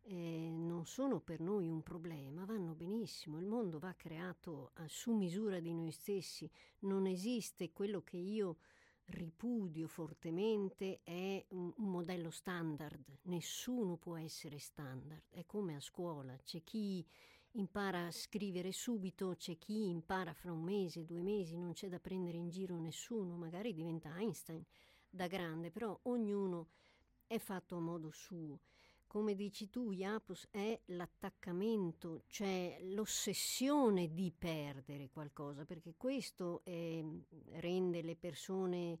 eh, 0.00 0.48
non 0.50 0.86
sono 0.86 1.20
per 1.20 1.40
noi 1.40 1.68
un 1.68 1.82
problema, 1.82 2.46
vanno 2.46 2.72
benissimo. 2.72 3.38
Il 3.38 3.44
mondo 3.44 3.78
va 3.78 3.92
creato 3.94 4.70
a 4.74 4.88
su 4.88 5.12
misura 5.12 5.60
di 5.60 5.74
noi 5.74 5.90
stessi. 5.90 6.50
Non 6.80 7.06
esiste 7.06 7.70
quello 7.72 8.00
che 8.02 8.16
io 8.16 8.56
ripudio 9.08 9.86
fortemente 9.88 11.00
è 11.02 11.44
un, 11.48 11.70
un 11.76 11.90
modello 11.90 12.30
standard. 12.30 13.18
Nessuno 13.24 13.98
può 13.98 14.16
essere 14.16 14.58
standard. 14.58 15.24
È 15.28 15.44
come 15.44 15.76
a 15.76 15.80
scuola. 15.80 16.34
C'è 16.38 16.62
chi 16.64 17.06
impara 17.56 18.06
a 18.06 18.10
scrivere 18.10 18.72
subito, 18.72 19.34
c'è 19.36 19.56
chi 19.58 19.88
impara 19.88 20.32
fra 20.32 20.52
un 20.52 20.62
mese, 20.62 21.04
due 21.04 21.22
mesi, 21.22 21.56
non 21.56 21.72
c'è 21.72 21.88
da 21.88 21.98
prendere 21.98 22.36
in 22.36 22.48
giro 22.48 22.78
nessuno, 22.78 23.36
magari 23.36 23.72
diventa 23.72 24.14
Einstein 24.16 24.64
da 25.08 25.26
grande, 25.26 25.70
però 25.70 25.98
ognuno 26.04 26.68
è 27.26 27.38
fatto 27.38 27.76
a 27.76 27.80
modo 27.80 28.10
suo. 28.10 28.60
Come 29.06 29.34
dici 29.34 29.70
tu, 29.70 29.92
Iapos, 29.92 30.48
è 30.50 30.78
l'attaccamento, 30.86 32.24
cioè 32.26 32.78
l'ossessione 32.82 34.12
di 34.12 34.32
perdere 34.36 35.08
qualcosa, 35.10 35.64
perché 35.64 35.94
questo 35.96 36.62
è, 36.64 37.02
rende 37.52 38.02
le 38.02 38.16
persone 38.16 38.98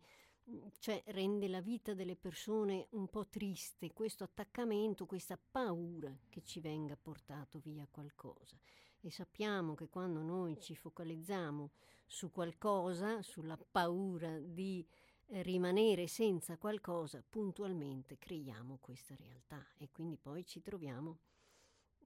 cioè 0.78 1.02
rende 1.06 1.48
la 1.48 1.60
vita 1.60 1.94
delle 1.94 2.16
persone 2.16 2.86
un 2.90 3.08
po' 3.08 3.26
triste, 3.26 3.92
questo 3.92 4.24
attaccamento, 4.24 5.06
questa 5.06 5.38
paura 5.38 6.16
che 6.28 6.42
ci 6.42 6.60
venga 6.60 6.96
portato 6.96 7.58
via 7.58 7.86
qualcosa. 7.90 8.56
E 9.00 9.10
sappiamo 9.10 9.74
che 9.74 9.88
quando 9.88 10.22
noi 10.22 10.58
ci 10.60 10.74
focalizziamo 10.74 11.70
su 12.06 12.30
qualcosa, 12.30 13.22
sulla 13.22 13.56
paura 13.56 14.38
di 14.38 14.86
eh, 15.26 15.42
rimanere 15.42 16.06
senza 16.06 16.56
qualcosa, 16.56 17.22
puntualmente 17.28 18.16
creiamo 18.16 18.78
questa 18.80 19.16
realtà 19.16 19.64
e 19.76 19.90
quindi 19.90 20.16
poi 20.16 20.44
ci 20.46 20.62
troviamo 20.62 21.18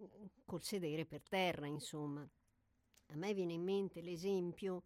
mm, 0.02 0.06
col 0.44 0.62
sedere 0.62 1.04
per 1.04 1.22
terra, 1.28 1.66
insomma. 1.66 2.26
A 3.12 3.16
me 3.16 3.34
viene 3.34 3.54
in 3.54 3.62
mente 3.62 4.00
l'esempio 4.00 4.84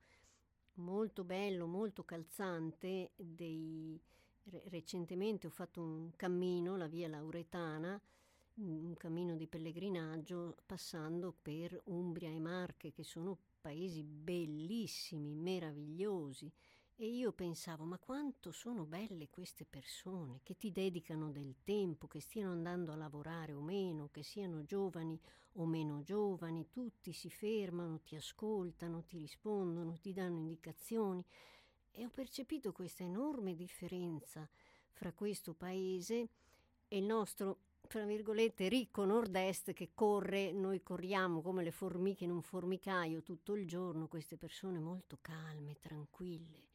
molto 0.75 1.25
bello, 1.25 1.67
molto 1.67 2.05
calzante 2.05 3.13
dei... 3.17 4.01
recentemente 4.69 5.47
ho 5.47 5.51
fatto 5.51 5.81
un 5.81 6.11
cammino, 6.17 6.77
la 6.77 6.87
via 6.87 7.09
Lauretana, 7.09 8.01
un 8.57 8.95
cammino 8.97 9.37
di 9.37 9.47
pellegrinaggio 9.47 10.57
passando 10.67 11.33
per 11.33 11.81
Umbria 11.87 12.31
e 12.31 12.39
Marche, 12.39 12.93
che 12.93 13.03
sono 13.03 13.39
paesi 13.61 14.03
bellissimi, 14.03 15.35
meravigliosi. 15.35 16.51
E 16.97 17.09
io 17.09 17.33
pensavo, 17.33 17.83
ma 17.83 17.99
quanto 17.99 18.53
sono 18.53 18.85
belle 18.85 19.29
queste 19.29 19.65
persone 19.65 20.39
che 20.45 20.57
ti 20.57 20.71
dedicano 20.71 21.33
del 21.33 21.57
tempo, 21.65 22.07
che 22.07 22.21
stiano 22.21 22.53
andando 22.53 22.93
a 22.93 22.97
lavorare 22.97 23.53
o 23.53 23.61
meno, 23.61 24.11
che 24.13 24.23
siano 24.23 24.63
giovani 24.63 25.21
o 25.55 25.67
meno 25.67 26.05
giovani, 26.05 26.69
tutti 26.71 27.13
si 27.13 27.31
fermano, 27.31 28.01
ti 28.03 28.15
ascoltano, 28.15 29.03
ti 29.03 29.19
rispondono, 29.19 29.99
ti 29.99 30.13
danno 30.13 30.39
indicazioni. 30.39 31.25
E 31.91 32.05
ho 32.05 32.11
percepito 32.11 32.71
questa 32.71 33.03
enorme 33.03 33.57
differenza 33.57 34.49
fra 34.93 35.13
questo 35.13 35.53
paese 35.53 36.29
e 36.87 36.97
il 36.97 37.05
nostro, 37.05 37.59
tra 37.89 38.05
virgolette, 38.05 38.69
ricco 38.69 39.05
nord-est 39.05 39.73
che 39.73 39.91
corre, 39.95 40.53
noi 40.53 40.81
corriamo 40.81 41.43
come 41.43 41.65
le 41.65 41.73
formiche 41.73 42.23
in 42.23 42.31
un 42.31 42.43
formicaio 42.43 43.25
tutto 43.25 43.55
il 43.55 43.67
giorno, 43.67 44.07
queste 44.07 44.37
persone 44.37 44.79
molto 44.79 45.19
calme, 45.21 45.81
tranquille 45.81 46.74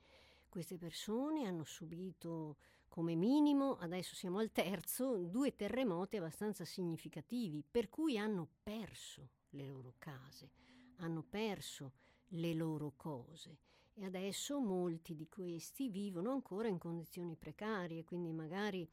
queste 0.50 0.78
persone 0.78 1.46
hanno 1.46 1.64
subito 1.64 2.58
come 2.90 3.16
minimo, 3.16 3.78
adesso 3.78 4.16
siamo 4.16 4.40
al 4.40 4.52
terzo, 4.52 5.18
due 5.18 5.56
terremoti 5.56 6.18
abbastanza 6.18 6.66
significativi, 6.66 7.64
per 7.70 7.88
cui 7.88 8.18
hanno 8.18 8.48
perso 8.64 9.30
le 9.52 9.66
loro 9.66 9.94
case, 9.98 10.50
hanno 10.98 11.24
perso 11.24 11.94
le 12.30 12.54
loro 12.54 12.94
cose. 12.96 13.58
E 13.94 14.06
adesso 14.06 14.60
molti 14.60 15.16
di 15.16 15.28
questi 15.28 15.90
vivono 15.90 16.32
ancora 16.32 16.68
in 16.68 16.78
condizioni 16.78 17.36
precarie, 17.36 18.04
quindi 18.04 18.32
magari 18.32 18.90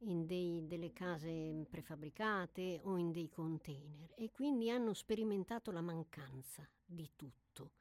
in 0.00 0.26
dei, 0.26 0.66
delle 0.66 0.92
case 0.92 1.66
prefabbricate 1.68 2.80
o 2.84 2.96
in 2.96 3.12
dei 3.12 3.28
container. 3.28 4.12
E 4.16 4.30
quindi 4.30 4.70
hanno 4.70 4.92
sperimentato 4.92 5.70
la 5.70 5.80
mancanza 5.80 6.68
di 6.84 7.10
tutto. 7.14 7.72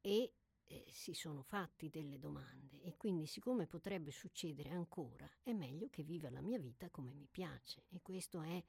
E 0.00 0.32
eh, 0.66 0.84
si 0.88 1.14
sono 1.14 1.42
fatti 1.42 1.90
delle 1.90 2.18
domande 2.18 2.80
e 2.82 2.96
quindi 2.96 3.26
siccome 3.26 3.66
potrebbe 3.66 4.10
succedere 4.10 4.70
ancora 4.70 5.28
è 5.42 5.52
meglio 5.52 5.88
che 5.90 6.02
viva 6.02 6.30
la 6.30 6.40
mia 6.40 6.58
vita 6.58 6.88
come 6.90 7.12
mi 7.12 7.28
piace 7.30 7.84
e 7.90 8.00
questo 8.02 8.42
è 8.42 8.62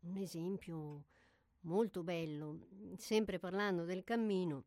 un 0.00 0.16
esempio 0.16 1.04
molto 1.60 2.02
bello. 2.02 2.66
Sempre 2.96 3.38
parlando 3.38 3.84
del 3.84 4.04
cammino 4.04 4.64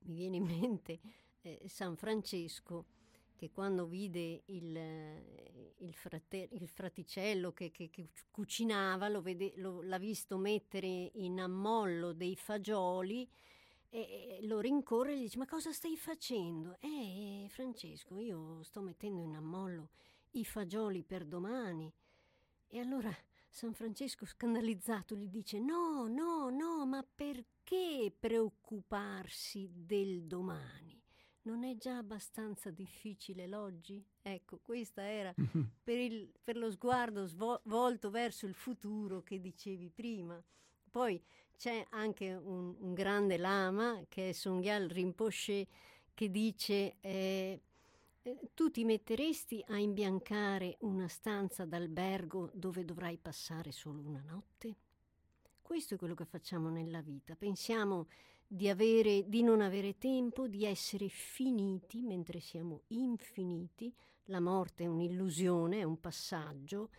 mi 0.00 0.14
viene 0.14 0.36
in 0.36 0.44
mente 0.44 1.00
eh, 1.42 1.62
San 1.68 1.96
Francesco 1.96 2.86
che 3.36 3.50
quando 3.50 3.86
vide 3.86 4.42
il, 4.46 4.76
il, 5.76 5.92
frate, 5.92 6.48
il 6.52 6.68
fraticello 6.68 7.52
che, 7.52 7.70
che, 7.70 7.90
che 7.90 8.08
cucinava, 8.30 9.08
lo 9.08 9.20
vede, 9.20 9.52
lo, 9.56 9.82
l'ha 9.82 9.98
visto 9.98 10.38
mettere 10.38 11.10
in 11.14 11.38
ammollo 11.38 12.12
dei 12.12 12.34
fagioli 12.34 13.28
e 13.90 14.38
lo 14.42 14.60
rincorre 14.60 15.12
e 15.12 15.18
gli 15.18 15.22
dice 15.22 15.38
ma 15.38 15.46
cosa 15.46 15.72
stai 15.72 15.96
facendo? 15.96 16.76
Eh 16.80 17.46
Francesco 17.48 18.18
io 18.18 18.62
sto 18.62 18.80
mettendo 18.80 19.22
in 19.22 19.34
ammollo 19.34 19.90
i 20.32 20.44
fagioli 20.44 21.02
per 21.02 21.24
domani 21.24 21.92
e 22.68 22.78
allora 22.78 23.14
San 23.48 23.72
Francesco 23.72 24.26
scandalizzato 24.26 25.14
gli 25.14 25.28
dice 25.28 25.58
no 25.58 26.06
no 26.08 26.50
no 26.50 26.84
ma 26.86 27.02
perché 27.02 28.12
preoccuparsi 28.18 29.70
del 29.72 30.24
domani? 30.24 31.00
Non 31.42 31.62
è 31.62 31.76
già 31.76 31.98
abbastanza 31.98 32.70
difficile 32.70 33.46
l'oggi? 33.46 34.04
Ecco, 34.20 34.58
questa 34.58 35.02
era 35.08 35.32
per, 35.82 35.96
il, 35.96 36.28
per 36.42 36.56
lo 36.56 36.70
sguardo 36.72 37.24
svol- 37.26 37.60
volto 37.64 38.10
verso 38.10 38.46
il 38.46 38.54
futuro 38.54 39.22
che 39.22 39.40
dicevi 39.40 39.88
prima. 39.90 40.42
Poi 40.90 41.22
c'è 41.56 41.86
anche 41.90 42.34
un, 42.34 42.74
un 42.78 42.94
grande 42.94 43.36
lama 43.36 44.02
che 44.08 44.30
è 44.30 44.32
Songyal 44.32 44.88
Rinpoche 44.88 45.66
che 46.14 46.30
dice 46.30 46.96
eh, 47.00 47.60
eh, 48.22 48.38
tu 48.54 48.70
ti 48.70 48.84
metteresti 48.84 49.62
a 49.68 49.78
imbiancare 49.78 50.76
una 50.80 51.06
stanza 51.06 51.64
d'albergo 51.64 52.50
dove 52.52 52.84
dovrai 52.84 53.18
passare 53.18 53.70
solo 53.70 54.00
una 54.00 54.22
notte? 54.26 54.76
Questo 55.62 55.94
è 55.94 55.96
quello 55.96 56.14
che 56.14 56.24
facciamo 56.24 56.68
nella 56.68 57.00
vita. 57.00 57.36
Pensiamo 57.36 58.08
di, 58.46 58.68
avere, 58.68 59.28
di 59.28 59.42
non 59.42 59.60
avere 59.60 59.98
tempo, 59.98 60.48
di 60.48 60.64
essere 60.64 61.08
finiti 61.08 62.02
mentre 62.02 62.40
siamo 62.40 62.82
infiniti. 62.88 63.94
La 64.24 64.40
morte 64.40 64.84
è 64.84 64.86
un'illusione, 64.86 65.78
è 65.78 65.82
un 65.84 66.00
passaggio. 66.00 66.90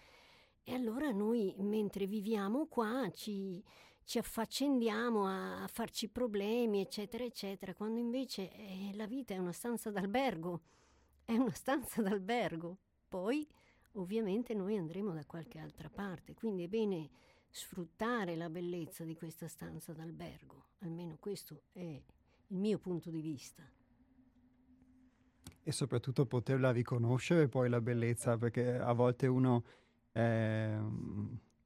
E 0.64 0.74
allora 0.74 1.12
noi, 1.12 1.54
mentre 1.60 2.08
viviamo 2.08 2.68
qua, 2.68 3.10
ci, 3.12 3.64
ci 4.08 4.20
affaccendiamo 4.20 5.28
a, 5.28 5.68
farci 5.68 6.08
problemi, 6.08 6.80
eccetera, 6.80 7.26
eccetera, 7.26 7.74
quando 7.74 8.00
invece 8.00 8.54
eh, 8.54 8.92
la 8.94 9.06
vita 9.06 9.34
è 9.34 9.38
una 9.38 9.52
stanza 9.52 9.92
d'albergo, 9.92 10.62
è 11.26 11.34
una 11.34 11.54
stanza 11.54 12.02
d'albergo. 12.02 12.78
Poi 13.06 13.46
ovviamente 13.96 14.54
noi 14.54 14.78
andremo 14.78 15.12
da 15.14 15.26
qualche 15.26 15.60
altra 15.60 15.90
parte, 15.90 16.36
quindi 16.36 16.64
è 16.64 16.68
bene 16.70 17.10
sfruttare 17.50 18.38
la 18.38 18.50
bellezza 18.50 19.04
di 19.04 19.14
questa 19.14 19.50
stanza 19.50 19.92
d'albergo, 19.92 20.68
almeno 20.80 21.18
questo 21.20 21.64
è 21.74 21.82
il 21.82 22.58
mio 22.58 22.80
punto 22.80 23.10
di 23.10 23.20
vista. 23.20 23.70
e 25.64 25.72
soprattutto 25.74 26.26
poterla 26.26 26.72
riconoscere 26.72 27.50
poi 27.50 27.68
la 27.68 27.82
bellezza, 27.82 28.38
perché 28.38 28.74
a 28.78 28.94
volte 28.94 29.28
uno 29.28 29.66
eh, 30.14 30.80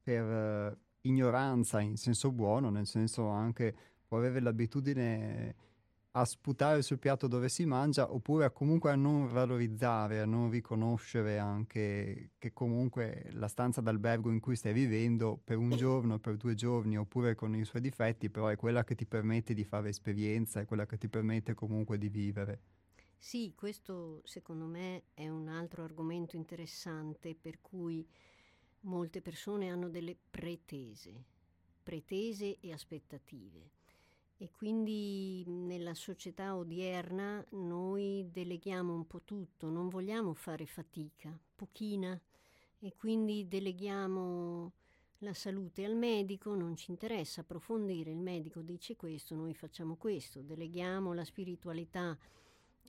per 0.01 0.89
ignoranza 1.01 1.79
in 1.79 1.97
senso 1.97 2.31
buono, 2.31 2.69
nel 2.69 2.87
senso 2.87 3.27
anche 3.27 3.75
può 4.05 4.17
avere 4.17 4.39
l'abitudine 4.41 5.55
a 6.13 6.25
sputare 6.25 6.81
sul 6.81 6.99
piatto 6.99 7.27
dove 7.27 7.47
si 7.47 7.65
mangia 7.65 8.11
oppure 8.13 8.51
comunque 8.51 8.91
a 8.91 8.95
non 8.95 9.27
valorizzare, 9.27 10.19
a 10.19 10.25
non 10.25 10.49
riconoscere 10.49 11.37
anche 11.37 12.31
che 12.37 12.51
comunque 12.51 13.29
la 13.31 13.47
stanza 13.47 13.79
d'albergo 13.79 14.29
in 14.29 14.41
cui 14.41 14.57
stai 14.57 14.73
vivendo 14.73 15.39
per 15.41 15.57
un 15.57 15.69
giorno, 15.71 16.19
per 16.19 16.35
due 16.35 16.53
giorni 16.53 16.97
oppure 16.97 17.33
con 17.35 17.55
i 17.55 17.63
suoi 17.63 17.81
difetti, 17.81 18.29
però 18.29 18.47
è 18.47 18.57
quella 18.57 18.83
che 18.83 18.95
ti 18.95 19.05
permette 19.05 19.53
di 19.53 19.63
fare 19.63 19.89
esperienza, 19.89 20.59
è 20.59 20.65
quella 20.65 20.85
che 20.85 20.97
ti 20.97 21.07
permette 21.07 21.53
comunque 21.53 21.97
di 21.97 22.09
vivere. 22.09 22.59
Sì, 23.17 23.53
questo 23.55 24.21
secondo 24.25 24.65
me 24.65 25.03
è 25.13 25.29
un 25.29 25.47
altro 25.47 25.83
argomento 25.83 26.35
interessante 26.35 27.35
per 27.35 27.61
cui 27.61 28.05
molte 28.81 29.21
persone 29.21 29.69
hanno 29.69 29.89
delle 29.89 30.17
pretese, 30.29 31.25
pretese 31.83 32.57
e 32.59 32.71
aspettative. 32.71 33.71
E 34.37 34.49
quindi 34.49 35.43
nella 35.45 35.93
società 35.93 36.55
odierna 36.55 37.45
noi 37.51 38.27
deleghiamo 38.31 38.93
un 38.93 39.05
po' 39.05 39.21
tutto, 39.21 39.69
non 39.69 39.87
vogliamo 39.87 40.33
fare 40.33 40.65
fatica, 40.65 41.37
pochina, 41.55 42.19
e 42.79 42.95
quindi 42.95 43.47
deleghiamo 43.47 44.71
la 45.19 45.33
salute 45.35 45.85
al 45.85 45.95
medico, 45.95 46.55
non 46.55 46.75
ci 46.75 46.89
interessa 46.89 47.41
approfondire, 47.41 48.09
il 48.09 48.17
medico 48.17 48.61
dice 48.61 48.95
questo, 48.95 49.35
noi 49.35 49.53
facciamo 49.53 49.95
questo, 49.95 50.41
deleghiamo 50.41 51.13
la 51.13 51.23
spiritualità 51.23 52.17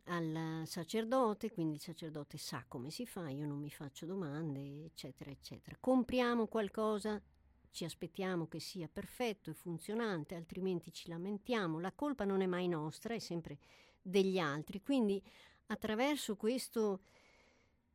al 0.04 0.62
sacerdote, 0.66 1.50
quindi 1.50 1.74
il 1.74 1.80
sacerdote 1.80 2.36
sa 2.36 2.64
come 2.66 2.90
si 2.90 3.06
fa, 3.06 3.28
io 3.28 3.46
non 3.46 3.58
mi 3.58 3.70
faccio 3.70 4.06
domande, 4.06 4.84
eccetera, 4.84 5.30
eccetera. 5.30 5.76
Compriamo 5.78 6.46
qualcosa, 6.46 7.20
ci 7.70 7.84
aspettiamo 7.84 8.48
che 8.48 8.60
sia 8.60 8.88
perfetto 8.88 9.50
e 9.50 9.54
funzionante, 9.54 10.34
altrimenti 10.34 10.92
ci 10.92 11.08
lamentiamo. 11.08 11.80
La 11.80 11.92
colpa 11.92 12.24
non 12.24 12.42
è 12.42 12.46
mai 12.46 12.68
nostra, 12.68 13.14
è 13.14 13.18
sempre 13.18 13.58
degli 14.00 14.38
altri. 14.38 14.82
Quindi 14.82 15.22
attraverso 15.66 16.36
questo 16.36 17.02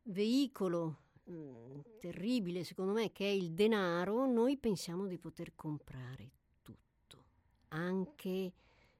veicolo 0.04 0.96
mm, 1.30 1.80
terribile, 2.00 2.64
secondo 2.64 2.92
me, 2.92 3.12
che 3.12 3.26
è 3.26 3.32
il 3.32 3.52
denaro, 3.52 4.26
noi 4.26 4.56
pensiamo 4.56 5.06
di 5.06 5.18
poter 5.18 5.54
comprare 5.54 6.30
tutto, 6.62 7.24
anche 7.68 8.52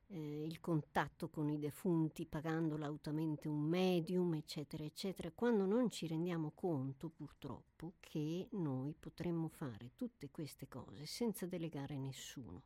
eh, 0.08 0.44
il 0.44 0.60
contatto 0.60 1.28
con 1.28 1.50
i 1.50 1.58
defunti 1.58 2.26
pagando 2.26 2.76
lautamente 2.76 3.48
un 3.48 3.60
medium, 3.60 4.34
eccetera, 4.34 4.84
eccetera, 4.84 5.30
quando 5.34 5.66
non 5.66 5.90
ci 5.90 6.06
rendiamo 6.06 6.52
conto 6.54 7.08
purtroppo 7.08 7.94
che 8.00 8.48
noi 8.52 8.94
potremmo 8.98 9.48
fare 9.48 9.92
tutte 9.96 10.30
queste 10.30 10.68
cose 10.68 11.06
senza 11.06 11.46
delegare 11.46 11.96
nessuno. 11.98 12.62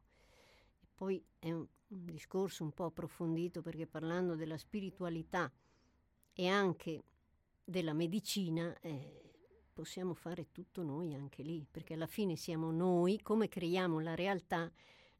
E 0.81 0.87
poi 0.95 1.23
è 1.39 1.51
un, 1.51 1.67
un 1.89 2.05
discorso 2.05 2.65
un 2.65 2.73
po' 2.73 2.85
approfondito 2.85 3.63
perché 3.63 3.87
parlando 3.87 4.35
della 4.37 4.57
spiritualità 4.57 5.53
e 6.35 6.47
anche 6.47 7.05
della 7.65 7.93
medicina, 7.93 8.77
eh, 8.81 9.23
possiamo 9.73 10.15
fare 10.15 10.51
tutto 10.53 10.83
noi 10.83 11.15
anche 11.15 11.43
lì, 11.43 11.67
perché 11.69 11.95
alla 11.95 12.07
fine 12.07 12.37
siamo 12.37 12.71
noi, 12.71 13.21
come 13.21 13.49
creiamo 13.49 14.01
la 14.01 14.15
realtà, 14.15 14.71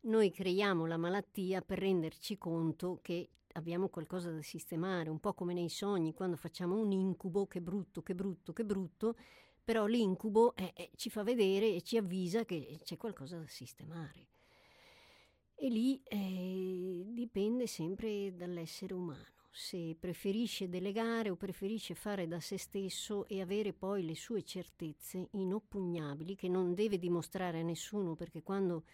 noi 0.03 0.31
creiamo 0.31 0.87
la 0.87 0.97
malattia 0.97 1.61
per 1.61 1.79
renderci 1.79 2.39
conto 2.39 2.99
che 3.03 3.29
abbiamo 3.53 3.89
qualcosa 3.89 4.31
da 4.31 4.43
sistemare, 4.43 5.11
un 5.11 5.21
po' 5.21 5.35
come 5.35 5.53
nei 5.53 5.69
sogni, 5.69 6.15
quando 6.15 6.37
facciamo 6.37 6.81
un 6.81 6.91
incubo, 6.93 7.47
che 7.47 7.61
brutto, 7.61 8.03
che 8.03 8.15
brutto, 8.15 8.53
che 8.53 8.65
brutto, 8.65 9.17
però 9.63 9.87
l'incubo 9.87 10.57
eh, 10.57 10.73
eh, 10.75 10.91
ci 10.97 11.11
fa 11.11 11.23
vedere 11.23 11.75
e 11.75 11.83
ci 11.83 11.97
avvisa 11.97 12.45
che 12.45 12.81
c'è 12.83 12.97
qualcosa 12.97 13.39
da 13.39 13.47
sistemare. 13.47 14.29
E 15.55 15.69
lì 15.69 16.03
eh, 16.03 17.05
dipende 17.07 17.69
sempre 17.69 18.35
dall'essere 18.35 18.95
umano, 18.95 19.47
se 19.51 19.95
preferisce 20.01 20.69
delegare 20.69 21.31
o 21.31 21.37
preferisce 21.37 21.95
fare 21.95 22.27
da 22.27 22.41
se 22.41 22.59
stesso 22.59 23.29
e 23.29 23.41
avere 23.41 23.73
poi 23.73 24.05
le 24.05 24.17
sue 24.17 24.43
certezze 24.43 25.29
inoppugnabili 25.33 26.35
che 26.35 26.49
non 26.49 26.75
deve 26.75 26.99
dimostrare 26.99 27.61
a 27.61 27.63
nessuno 27.63 28.17
perché 28.17 28.43
quando 28.43 28.85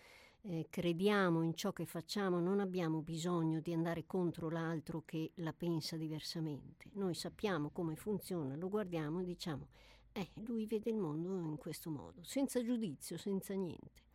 eh, 0.42 0.66
crediamo 0.70 1.42
in 1.42 1.54
ciò 1.54 1.72
che 1.72 1.84
facciamo, 1.84 2.38
non 2.38 2.60
abbiamo 2.60 3.00
bisogno 3.00 3.60
di 3.60 3.72
andare 3.72 4.06
contro 4.06 4.48
l'altro 4.48 5.02
che 5.04 5.32
la 5.36 5.52
pensa 5.52 5.96
diversamente. 5.96 6.90
Noi 6.92 7.14
sappiamo 7.14 7.70
come 7.70 7.96
funziona, 7.96 8.56
lo 8.56 8.68
guardiamo 8.68 9.20
e 9.20 9.24
diciamo, 9.24 9.68
eh, 10.12 10.30
lui 10.44 10.66
vede 10.66 10.90
il 10.90 10.96
mondo 10.96 11.36
in 11.38 11.56
questo 11.56 11.90
modo, 11.90 12.22
senza 12.22 12.62
giudizio, 12.62 13.16
senza 13.16 13.54
niente. 13.54 14.06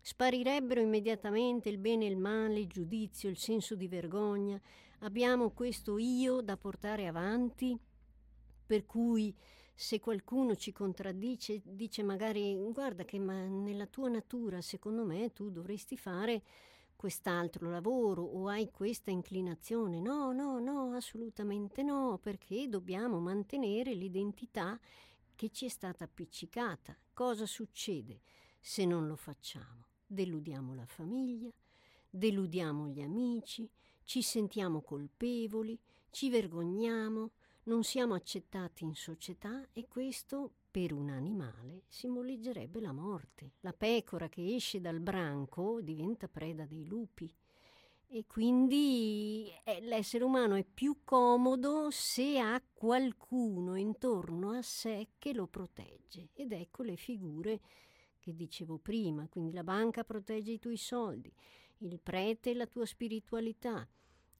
Sparirebbero 0.00 0.80
immediatamente 0.80 1.68
il 1.68 1.78
bene 1.78 2.06
e 2.06 2.10
il 2.10 2.16
male, 2.16 2.60
il 2.60 2.68
giudizio, 2.68 3.28
il 3.28 3.36
senso 3.36 3.74
di 3.74 3.88
vergogna. 3.88 4.60
Abbiamo 5.00 5.50
questo 5.50 5.98
io 5.98 6.40
da 6.42 6.56
portare 6.56 7.08
avanti, 7.08 7.76
per 8.66 8.86
cui 8.86 9.34
se 9.78 10.00
qualcuno 10.00 10.56
ci 10.56 10.72
contraddice, 10.72 11.60
dice 11.62 12.02
magari 12.02 12.56
guarda 12.72 13.04
che 13.04 13.18
ma 13.18 13.44
nella 13.46 13.84
tua 13.84 14.08
natura 14.08 14.62
secondo 14.62 15.04
me 15.04 15.34
tu 15.34 15.50
dovresti 15.50 15.98
fare 15.98 16.42
quest'altro 16.96 17.68
lavoro 17.68 18.22
o 18.22 18.48
hai 18.48 18.70
questa 18.70 19.10
inclinazione. 19.10 20.00
No, 20.00 20.32
no, 20.32 20.58
no, 20.58 20.92
assolutamente 20.94 21.82
no, 21.82 22.18
perché 22.22 22.70
dobbiamo 22.70 23.20
mantenere 23.20 23.92
l'identità 23.92 24.80
che 25.34 25.50
ci 25.50 25.66
è 25.66 25.68
stata 25.68 26.04
appiccicata. 26.04 26.96
Cosa 27.12 27.44
succede 27.44 28.22
se 28.58 28.86
non 28.86 29.06
lo 29.06 29.14
facciamo? 29.14 29.88
Deludiamo 30.06 30.74
la 30.74 30.86
famiglia, 30.86 31.52
deludiamo 32.08 32.88
gli 32.88 33.02
amici, 33.02 33.68
ci 34.04 34.22
sentiamo 34.22 34.80
colpevoli, 34.80 35.78
ci 36.08 36.30
vergogniamo, 36.30 37.32
non 37.66 37.82
siamo 37.82 38.14
accettati 38.14 38.84
in 38.84 38.94
società 38.94 39.66
e 39.72 39.86
questo 39.88 40.52
per 40.70 40.92
un 40.92 41.08
animale 41.08 41.82
simboleggerebbe 41.88 42.80
la 42.80 42.92
morte. 42.92 43.54
La 43.60 43.72
pecora 43.72 44.28
che 44.28 44.54
esce 44.54 44.80
dal 44.80 45.00
branco 45.00 45.80
diventa 45.80 46.28
preda 46.28 46.64
dei 46.64 46.86
lupi. 46.86 47.32
E 48.08 48.24
quindi 48.26 49.50
eh, 49.64 49.80
l'essere 49.80 50.22
umano 50.22 50.54
è 50.54 50.64
più 50.64 50.98
comodo 51.02 51.90
se 51.90 52.38
ha 52.38 52.62
qualcuno 52.72 53.74
intorno 53.74 54.50
a 54.52 54.62
sé 54.62 55.08
che 55.18 55.32
lo 55.32 55.48
protegge. 55.48 56.28
Ed 56.34 56.52
ecco 56.52 56.84
le 56.84 56.96
figure 56.96 57.60
che 58.20 58.34
dicevo 58.34 58.78
prima, 58.78 59.26
quindi 59.28 59.52
la 59.52 59.64
banca 59.64 60.04
protegge 60.04 60.52
i 60.52 60.58
tuoi 60.60 60.76
soldi, 60.76 61.32
il 61.78 61.98
prete 62.00 62.54
la 62.54 62.66
tua 62.66 62.86
spiritualità, 62.86 63.88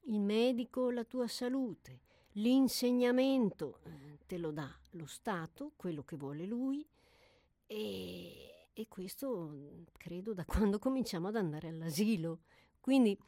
il 0.03 0.21
medico 0.21 0.91
la 0.91 1.05
tua 1.05 1.27
salute, 1.27 2.03
L'insegnamento 2.39 3.81
eh, 3.85 4.19
te 4.27 4.37
lo 4.37 4.51
dà 4.51 4.71
lo 4.91 5.07
Stato, 5.07 5.73
quello 5.77 6.03
che 6.03 6.17
vuole 6.17 6.45
lui, 6.45 6.87
e, 7.67 8.69
e 8.73 8.89
questo 8.89 9.85
credo 9.93 10.35
da 10.35 10.45
quando 10.47 10.79
cominciamo 10.79 11.29
ad 11.29 11.37
andare 11.37 11.69
all'asilo. 11.69 12.41
Quindi 12.79 13.19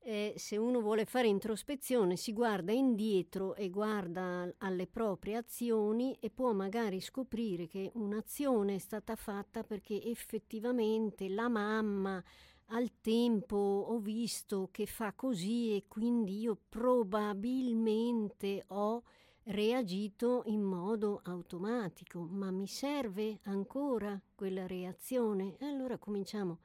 eh, 0.00 0.34
se 0.36 0.56
uno 0.56 0.80
vuole 0.80 1.04
fare 1.04 1.26
introspezione 1.26 2.16
si 2.16 2.32
guarda 2.32 2.72
indietro 2.72 3.56
e 3.56 3.70
guarda 3.70 4.50
alle 4.58 4.86
proprie 4.86 5.36
azioni 5.36 6.16
e 6.20 6.30
può 6.30 6.52
magari 6.52 7.00
scoprire 7.00 7.66
che 7.66 7.90
un'azione 7.94 8.76
è 8.76 8.78
stata 8.78 9.16
fatta 9.16 9.64
perché 9.64 10.02
effettivamente 10.02 11.28
la 11.28 11.48
mamma 11.48 12.22
al 12.70 13.00
tempo 13.00 13.56
ho 13.56 13.98
visto 13.98 14.68
che 14.70 14.84
fa 14.86 15.12
così 15.14 15.74
e 15.74 15.84
quindi 15.88 16.40
io 16.40 16.58
probabilmente 16.68 18.64
ho 18.68 19.04
reagito 19.44 20.42
in 20.46 20.60
modo 20.60 21.20
automatico, 21.24 22.20
ma 22.20 22.50
mi 22.50 22.66
serve 22.66 23.38
ancora 23.44 24.20
quella 24.34 24.66
reazione? 24.66 25.56
E 25.56 25.64
allora 25.64 25.96
cominciamo 25.96 26.58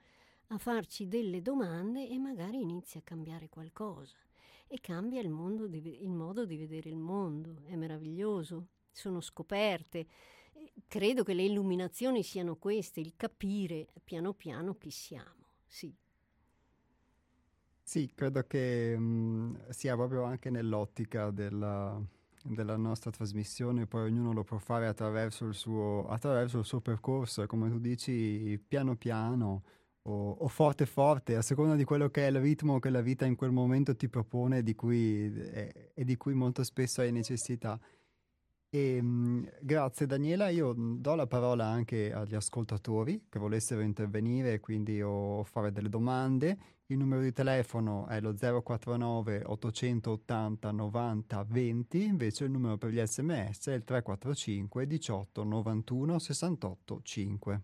a 0.47 0.57
farci 0.57 1.07
delle 1.07 1.41
domande 1.41 2.09
e 2.09 2.19
magari 2.19 2.59
inizia 2.59 2.99
a 2.99 3.03
cambiare 3.03 3.47
qualcosa. 3.47 4.17
E 4.67 4.79
cambia 4.81 5.21
il, 5.21 5.31
di, 5.69 6.03
il 6.03 6.11
modo 6.11 6.45
di 6.45 6.57
vedere 6.57 6.89
il 6.89 6.97
mondo, 6.97 7.61
è 7.65 7.75
meraviglioso, 7.75 8.67
sono 8.91 9.21
scoperte. 9.21 10.07
Credo 10.87 11.23
che 11.23 11.33
le 11.33 11.43
illuminazioni 11.43 12.23
siano 12.23 12.57
queste, 12.57 12.99
il 12.99 13.13
capire 13.15 13.87
piano 14.03 14.33
piano 14.33 14.75
chi 14.75 14.89
siamo 14.89 15.42
sì. 15.74 15.91
Sì, 17.82 18.11
credo 18.13 18.43
che 18.43 18.95
mh, 18.95 19.69
sia 19.69 19.95
proprio 19.95 20.24
anche 20.24 20.51
nell'ottica 20.51 21.32
della, 21.32 21.99
della, 22.43 22.78
nostra 22.78 23.09
trasmissione, 23.09 23.88
poi 23.88 24.03
ognuno 24.03 24.34
lo 24.34 24.43
può 24.43 24.59
fare 24.59 24.86
attraverso 24.86 25.45
il, 25.47 25.55
suo, 25.55 26.07
attraverso 26.07 26.59
il 26.59 26.65
suo 26.65 26.80
percorso, 26.80 27.45
come 27.47 27.69
tu 27.69 27.80
dici, 27.80 28.63
piano 28.65 28.95
piano 28.95 29.63
o, 30.03 30.32
o, 30.32 30.47
forte 30.47 30.86
forte, 30.86 31.36
a 31.36 31.41
seconda 31.41 31.76
di 31.76 31.84
quello 31.86 32.09
che 32.09 32.28
è 32.28 32.30
il 32.30 32.39
ritmo 32.39 32.78
che 32.80 32.91
la 32.91 33.01
vita 33.01 33.26
in 33.26 33.36
quel 33.36 33.51
momento 33.51 33.95
ti 33.95 34.07
propone 34.07 34.61
di 34.61 34.76
cui, 34.76 35.34
e, 35.36 35.91
e 35.95 36.03
di 36.05 36.15
cui 36.17 36.36
molto 36.36 36.63
spesso 36.63 37.01
hai 37.01 37.11
necessità. 37.11 37.80
E, 38.76 38.95
ehm, 38.95 39.47
grazie 39.61 40.07
Daniela, 40.07 40.49
io 40.49 40.74
do 40.76 41.13
la 41.13 41.28
parola 41.28 41.65
anche 41.67 42.11
agli 42.11 42.34
ascoltatori 42.34 43.28
che 43.30 43.38
volessero 43.38 43.82
intervenire 43.82 44.59
quindi 44.59 44.99
o 44.99 45.43
fare 45.43 45.71
delle 45.71 45.89
domande. 45.89 46.57
Il 46.88 46.97
numero 46.97 47.21
di 47.21 47.32
telefono 47.32 48.07
è 48.07 48.19
lo 48.19 48.34
049 48.34 49.43
880 49.45 50.71
90 50.71 51.43
20, 51.43 52.03
invece 52.03 52.45
il 52.45 52.51
numero 52.51 52.80
per 52.80 52.89
gli 52.89 52.99
sms 52.99 53.67
è 53.67 53.74
il 53.74 53.84
345 53.84 54.88
18 54.88 55.43
91 55.43 56.17
68 56.17 56.99
5. 57.03 57.61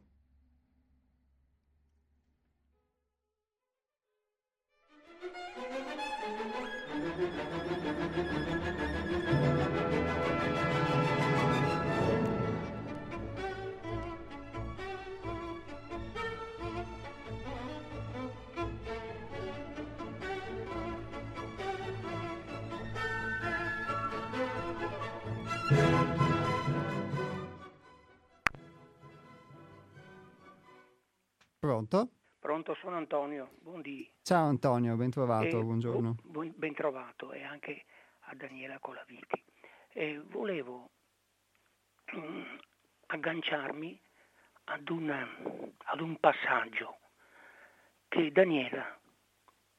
Pronto? 31.60 32.10
Pronto, 32.40 32.74
sono 32.82 32.96
Antonio, 32.96 33.52
buondì. 33.62 34.12
Ciao 34.24 34.48
Antonio, 34.48 34.96
ben 34.96 35.12
trovato, 35.12 35.60
e, 35.60 35.62
buongiorno. 35.62 36.16
Bu- 36.24 36.54
ben 36.56 36.74
trovato 36.74 37.32
e 37.34 37.44
anche 37.44 37.86
a 38.22 38.34
Daniela 38.34 38.80
Colaviti. 38.80 39.44
E 39.90 40.20
volevo 40.20 40.90
um, 42.14 42.60
agganciarmi 43.08 44.02
ad, 44.64 44.90
una, 44.90 45.28
ad 45.78 46.02
un 46.02 46.20
passaggio 46.20 46.98
che 48.08 48.32
Daniela, 48.32 49.00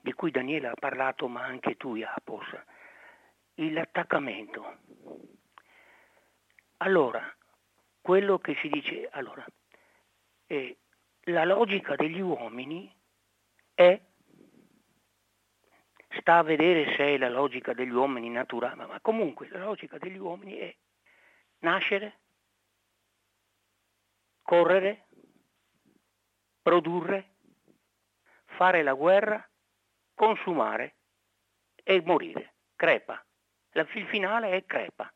di 0.01 0.13
cui 0.13 0.31
Daniela 0.31 0.71
ha 0.71 0.79
parlato, 0.79 1.27
ma 1.27 1.43
anche 1.43 1.77
tu, 1.77 1.97
Apos, 1.97 2.47
l'attaccamento. 3.55 4.79
Allora, 6.83 7.23
quello 8.01 8.39
che 8.39 8.57
si 8.63 8.69
dice, 8.69 9.07
allora, 9.13 9.45
eh, 10.47 10.79
la 11.25 11.45
logica 11.45 11.95
degli 11.95 12.21
uomini 12.21 12.91
è, 13.75 14.01
sta 16.19 16.39
a 16.39 16.43
vedere 16.43 16.97
se 16.97 17.15
è 17.15 17.19
la 17.19 17.29
logica 17.29 17.75
degli 17.75 17.91
uomini 17.91 18.31
naturale, 18.31 18.87
ma 18.87 18.99
comunque 19.01 19.49
la 19.51 19.65
logica 19.65 19.99
degli 19.99 20.17
uomini 20.17 20.57
è 20.57 20.75
nascere, 21.59 22.21
correre, 24.41 25.07
produrre, 26.63 27.35
fare 28.57 28.83
la 28.83 28.95
guerra, 28.95 29.47
consumare 30.15 30.95
e 31.83 32.01
morire, 32.01 32.55
crepa. 32.75 33.23
La, 33.73 33.87
il 33.93 34.07
finale 34.07 34.53
è 34.53 34.65
crepa. 34.65 35.13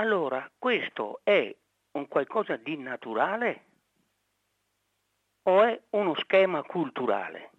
Allora, 0.00 0.50
questo 0.56 1.20
è 1.24 1.54
un 1.90 2.08
qualcosa 2.08 2.56
di 2.56 2.78
naturale 2.78 3.64
o 5.42 5.62
è 5.62 5.78
uno 5.90 6.14
schema 6.14 6.62
culturale 6.62 7.50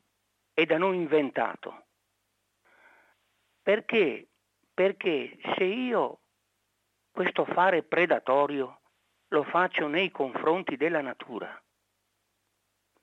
e 0.55 0.65
da 0.65 0.79
noi 0.79 0.95
inventato? 0.95 1.85
Perché? 3.61 4.27
Perché 4.73 5.37
se 5.55 5.65
io 5.65 6.21
questo 7.11 7.45
fare 7.45 7.83
predatorio 7.83 8.81
lo 9.27 9.43
faccio 9.43 9.85
nei 9.85 10.09
confronti 10.09 10.77
della 10.77 11.01
natura, 11.01 11.61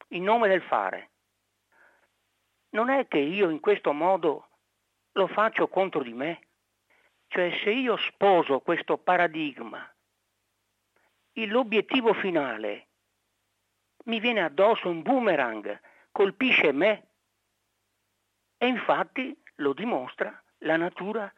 in 0.08 0.24
nome 0.24 0.48
del 0.48 0.62
fare, 0.62 1.10
non 2.70 2.90
è 2.90 3.06
che 3.06 3.18
io 3.18 3.50
in 3.50 3.60
questo 3.60 3.92
modo 3.92 4.48
lo 5.12 5.28
faccio 5.28 5.68
contro 5.68 6.02
di 6.02 6.12
me. 6.12 6.47
Cioè 7.28 7.58
se 7.62 7.70
io 7.70 7.96
sposo 7.96 8.60
questo 8.60 8.96
paradigma, 8.98 9.86
l'obiettivo 11.46 12.14
finale 12.14 12.86
mi 14.04 14.18
viene 14.20 14.42
addosso 14.42 14.88
un 14.88 15.02
boomerang, 15.02 15.80
colpisce 16.10 16.72
me. 16.72 17.06
E 18.56 18.66
infatti 18.66 19.40
lo 19.56 19.72
dimostra 19.72 20.42
la 20.58 20.76
natura, 20.76 21.32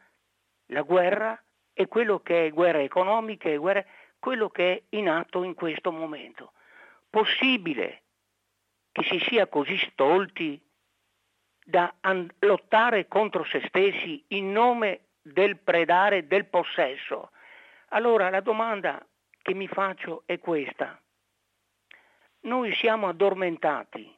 la 0.67 0.81
guerra 0.81 1.39
e 1.73 1.87
quello 1.87 2.19
che 2.21 2.47
è 2.47 2.51
guerra 2.51 2.81
economica 2.81 3.49
e 3.49 3.57
guerra, 3.57 3.85
quello 4.17 4.49
che 4.49 4.73
è 4.73 4.83
in 4.95 5.09
atto 5.09 5.43
in 5.43 5.53
questo 5.53 5.91
momento. 5.91 6.53
Possibile 7.09 8.03
che 8.91 9.03
si 9.03 9.19
sia 9.19 9.47
così 9.47 9.77
stolti 9.91 10.59
da 11.63 11.93
an- 11.99 12.29
lottare 12.39 13.07
contro 13.07 13.43
se 13.43 13.61
stessi 13.67 14.23
in 14.29 14.51
nome 14.51 15.07
del 15.21 15.57
predare, 15.57 16.27
del 16.27 16.45
possesso? 16.45 17.31
Allora 17.89 18.29
la 18.29 18.41
domanda 18.41 19.05
che 19.41 19.53
mi 19.53 19.67
faccio 19.67 20.23
è 20.25 20.39
questa 20.39 21.01
noi 22.41 22.73
siamo 22.73 23.07
addormentati 23.07 24.17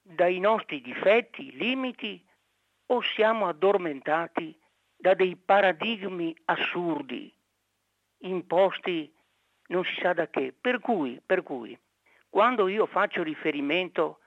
dai 0.00 0.38
nostri 0.38 0.80
difetti, 0.80 1.54
limiti, 1.56 2.24
o 2.86 3.02
siamo 3.02 3.46
addormentati 3.46 4.58
da 4.96 5.12
dei 5.12 5.36
paradigmi 5.36 6.34
assurdi, 6.46 7.32
imposti 8.20 9.14
non 9.66 9.84
si 9.84 10.00
sa 10.00 10.14
da 10.14 10.28
che. 10.28 10.54
Per 10.58 10.80
cui, 10.80 11.20
per 11.24 11.42
cui 11.42 11.78
quando 12.30 12.68
io 12.68 12.86
faccio 12.86 13.22
riferimento 13.22 14.20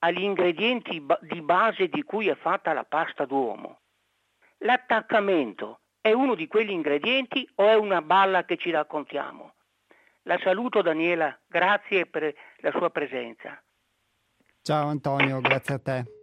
agli 0.00 0.22
ingredienti 0.22 1.02
di 1.20 1.40
base 1.40 1.88
di 1.88 2.02
cui 2.02 2.28
è 2.28 2.34
fatta 2.34 2.74
la 2.74 2.84
pasta 2.84 3.24
d'uomo, 3.24 3.80
l'attaccamento 4.58 5.80
è 6.00 6.12
uno 6.12 6.34
di 6.34 6.46
quegli 6.46 6.70
ingredienti 6.70 7.48
o 7.56 7.68
è 7.68 7.74
una 7.74 8.02
balla 8.02 8.44
che 8.44 8.56
ci 8.56 8.70
raccontiamo? 8.70 9.54
La 10.22 10.38
saluto 10.42 10.82
Daniela, 10.82 11.38
grazie 11.46 12.06
per 12.06 12.34
la 12.58 12.70
sua 12.72 12.90
presenza. 12.90 13.60
Ciao 14.62 14.88
Antonio, 14.88 15.40
grazie 15.40 15.74
a 15.74 15.78
te. 15.78 16.15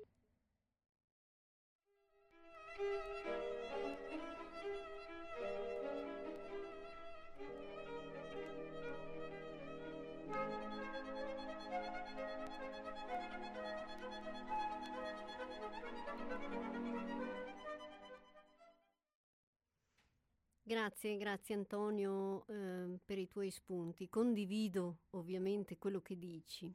Grazie, 20.83 21.15
grazie 21.15 21.55
Antonio 21.55 22.45
eh, 22.47 22.99
per 23.05 23.17
i 23.17 23.29
tuoi 23.29 23.49
spunti. 23.49 24.09
Condivido 24.09 25.03
ovviamente 25.11 25.77
quello 25.77 26.01
che 26.01 26.17
dici. 26.17 26.69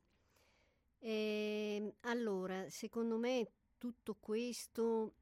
E, 0.99 1.75
ehm, 1.77 1.93
allora, 2.01 2.71
secondo 2.71 3.19
me 3.19 3.51
tutto 3.77 4.17
questo 4.19 5.13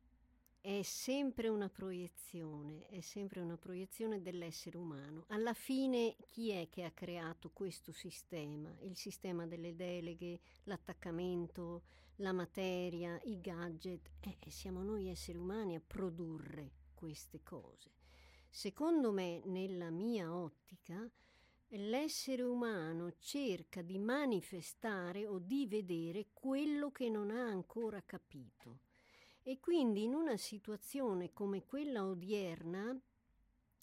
è 0.61 0.82
sempre 0.82 1.49
una 1.49 1.68
proiezione, 1.68 2.87
è 2.87 3.01
sempre 3.01 3.41
una 3.41 3.57
proiezione 3.57 4.22
dell'essere 4.22 4.76
umano. 4.76 5.24
Alla 5.30 5.53
fine 5.53 6.14
chi 6.24 6.51
è 6.51 6.68
che 6.68 6.84
ha 6.84 6.93
creato 6.93 7.51
questo 7.51 7.91
sistema? 7.91 8.72
Il 8.82 8.95
sistema 8.95 9.49
delle 9.49 9.74
deleghe, 9.74 10.39
l'attaccamento, 10.62 11.82
la 12.18 12.32
materia, 12.32 13.18
i 13.24 13.41
gadget? 13.41 14.12
Eh, 14.20 14.37
siamo 14.49 14.84
noi 14.84 15.09
esseri 15.09 15.39
umani 15.39 15.74
a 15.74 15.82
produrre 15.84 16.70
queste 16.95 17.43
cose. 17.43 17.97
Secondo 18.57 19.12
me, 19.12 19.42
nella 19.44 19.90
mia 19.90 20.34
ottica, 20.34 21.07
l'essere 21.68 22.40
umano 22.40 23.12
cerca 23.18 23.82
di 23.82 23.98
manifestare 23.98 25.26
o 25.26 25.38
di 25.38 25.66
vedere 25.66 26.28
quello 26.32 26.90
che 26.90 27.11
non 27.11 27.30
ha 27.30 27.44
ancora 27.48 28.00
capito. 28.00 28.78
E 29.42 29.61
quindi 29.61 30.04
in 30.04 30.14
una 30.14 30.38
situazione 30.38 31.34
come 31.34 31.66
quella 31.66 32.07
odierna, 32.07 32.98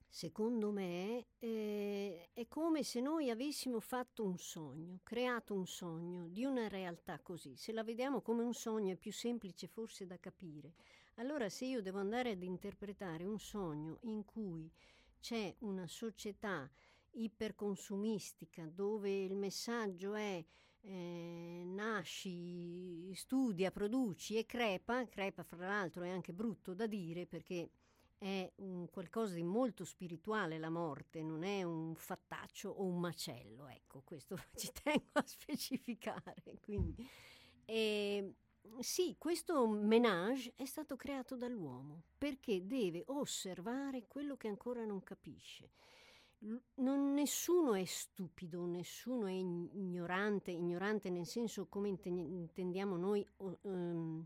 secondo 0.09 0.71
me, 0.71 1.27
eh, 1.37 2.29
è 2.33 2.47
come 2.47 2.81
se 2.81 2.99
noi 2.99 3.29
avessimo 3.29 3.79
fatto 3.79 4.23
un 4.23 4.39
sogno, 4.39 5.01
creato 5.03 5.53
un 5.53 5.67
sogno 5.67 6.25
di 6.29 6.45
una 6.45 6.67
realtà 6.67 7.19
così. 7.19 7.55
Se 7.57 7.71
la 7.73 7.83
vediamo 7.83 8.21
come 8.21 8.41
un 8.41 8.55
sogno 8.55 8.93
è 8.93 8.97
più 8.97 9.11
semplice 9.13 9.67
forse 9.67 10.07
da 10.07 10.17
capire. 10.17 10.73
Allora 11.15 11.47
se 11.49 11.65
io 11.65 11.81
devo 11.81 11.99
andare 11.99 12.31
ad 12.31 12.43
interpretare 12.43 13.23
un 13.23 13.39
sogno 13.39 13.99
in 14.01 14.25
cui 14.25 14.71
c'è 15.19 15.55
una 15.59 15.87
società 15.87 16.69
iperconsumistica 17.11 18.67
dove 18.67 19.23
il 19.23 19.35
messaggio 19.35 20.15
è 20.15 20.43
eh, 20.85 21.63
nasci, 21.65 23.13
studia, 23.15 23.71
produci 23.71 24.37
e 24.37 24.45
crepa, 24.45 25.07
crepa 25.07 25.43
fra 25.43 25.67
l'altro 25.67 26.03
è 26.03 26.09
anche 26.09 26.33
brutto 26.33 26.73
da 26.73 26.87
dire 26.87 27.25
perché 27.25 27.69
è 28.17 28.49
un 28.55 28.89
qualcosa 28.89 29.33
di 29.35 29.43
molto 29.43 29.83
spirituale 29.83 30.57
la 30.57 30.69
morte, 30.69 31.21
non 31.21 31.43
è 31.43 31.63
un 31.63 31.93
fattaccio 31.93 32.69
o 32.69 32.85
un 32.85 32.99
macello, 32.99 33.67
ecco, 33.67 34.01
questo 34.01 34.37
ci 34.55 34.71
tengo 34.81 35.11
a 35.13 35.23
specificare. 35.25 36.59
Quindi, 36.61 37.05
e, 37.65 38.33
sì, 38.79 39.15
questo 39.17 39.67
menage 39.67 40.53
è 40.55 40.65
stato 40.65 40.95
creato 40.95 41.35
dall'uomo 41.35 42.03
perché 42.17 42.65
deve 42.65 43.03
osservare 43.07 44.07
quello 44.07 44.35
che 44.35 44.47
ancora 44.47 44.85
non 44.85 45.03
capisce. 45.03 45.71
Non, 46.75 47.13
nessuno 47.13 47.73
è 47.73 47.85
stupido, 47.85 48.65
nessuno 48.65 49.27
è 49.27 49.31
ignorante, 49.31 50.51
ignorante 50.51 51.09
nel 51.09 51.25
senso 51.25 51.67
come 51.67 51.87
intendiamo 51.87 52.97
noi 52.97 53.25
um, 53.61 54.25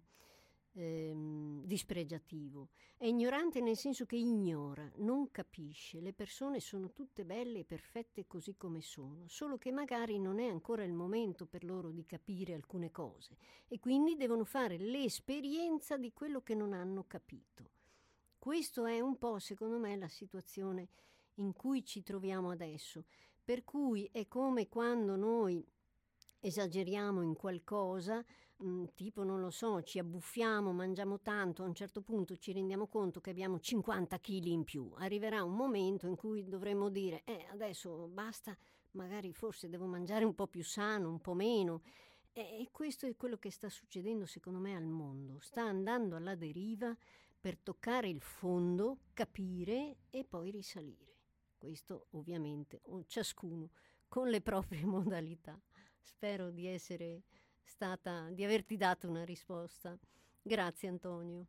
ehm, 0.78 1.64
dispregiativo. 1.66 2.70
È 2.96 3.06
ignorante 3.06 3.60
nel 3.62 3.76
senso 3.76 4.06
che 4.06 4.16
ignora, 4.16 4.90
non 4.98 5.32
capisce. 5.32 6.00
Le 6.00 6.14
persone 6.14 6.60
sono 6.60 6.92
tutte 6.92 7.26
belle 7.26 7.60
e 7.60 7.66
perfette 7.66 8.28
così 8.28 8.56
come 8.56 8.82
sono, 8.82 9.28
solo 9.28 9.58
che 9.58 9.72
magari 9.72 10.20
non 10.20 10.40
è 10.40 10.48
ancora 10.48 10.84
il 10.84 10.94
momento 10.94 11.46
per 11.46 11.64
loro 11.64 11.92
di 11.92 12.06
capire 12.06 12.54
alcune 12.54 12.92
cose 12.92 13.38
e 13.68 13.80
quindi 13.80 14.16
devono 14.16 14.44
fare 14.44 14.78
l'esperienza 14.78 15.98
di 15.98 16.14
quello 16.14 16.42
che 16.42 16.56
non 16.56 16.74
hanno 16.74 17.06
capito. 17.08 17.76
Questo 18.40 18.86
è 18.86 19.00
un 19.00 19.18
po', 19.18 19.40
secondo 19.40 19.78
me, 19.78 19.96
la 19.98 20.08
situazione 20.08 20.88
in 21.36 21.54
cui 21.54 21.84
ci 21.84 22.04
troviamo 22.04 22.50
adesso. 22.50 23.06
Per 23.44 23.64
cui 23.64 24.10
è 24.12 24.28
come 24.28 24.68
quando 24.68 25.16
noi 25.16 25.64
esageriamo 26.40 27.22
in 27.22 27.36
qualcosa, 27.36 28.24
mh, 28.58 28.68
mm, 28.68 28.84
tipo 28.96 29.24
non 29.24 29.40
lo 29.40 29.50
so, 29.50 29.82
ci 29.82 30.00
abbuffiamo, 30.00 30.72
mangiamo 30.72 31.20
tanto, 31.20 31.64
a 31.64 31.66
un 31.66 31.74
certo 31.74 32.02
punto 32.02 32.36
ci 32.38 32.52
rendiamo 32.54 32.88
conto 32.88 33.20
che 33.22 33.30
abbiamo 33.30 33.60
50 33.60 34.20
kg 34.20 34.46
in 34.46 34.64
più. 34.64 34.92
Arriverà 34.98 35.44
un 35.44 35.56
momento 35.56 36.08
in 36.08 36.16
cui 36.16 36.48
dovremo 36.48 36.90
dire, 36.90 37.24
eh, 37.26 37.46
adesso 37.52 38.08
basta, 38.08 38.58
magari 38.92 39.34
forse 39.34 39.70
devo 39.70 39.86
mangiare 39.86 40.26
un 40.26 40.36
po' 40.36 40.48
più 40.48 40.64
sano, 40.64 41.10
un 41.10 41.20
po' 41.20 41.34
meno. 41.34 41.82
E 42.34 42.68
questo 42.72 43.08
è 43.08 43.16
quello 43.16 43.38
che 43.38 43.50
sta 43.50 43.68
succedendo 43.68 44.28
secondo 44.28 44.60
me 44.60 44.76
al 44.76 44.86
mondo. 44.86 45.40
Sta 45.40 45.64
andando 45.64 46.16
alla 46.16 46.36
deriva 46.36 46.96
per 47.40 47.58
toccare 47.58 48.10
il 48.10 48.22
fondo, 48.22 49.00
capire 49.14 49.98
e 50.12 50.24
poi 50.24 50.52
risalire. 50.52 51.16
Questo 51.58 52.08
ovviamente 52.12 52.82
ciascuno 53.08 53.72
con 54.08 54.30
le 54.30 54.42
proprie 54.42 54.86
modalità. 54.86 55.60
Spero 56.00 56.52
di 56.52 56.68
essere 56.68 57.24
stata, 57.68 58.30
di 58.32 58.44
averti 58.44 58.78
dato 58.78 59.08
una 59.08 59.24
risposta. 59.24 59.98
Grazie 60.42 60.88
Antonio. 60.88 61.46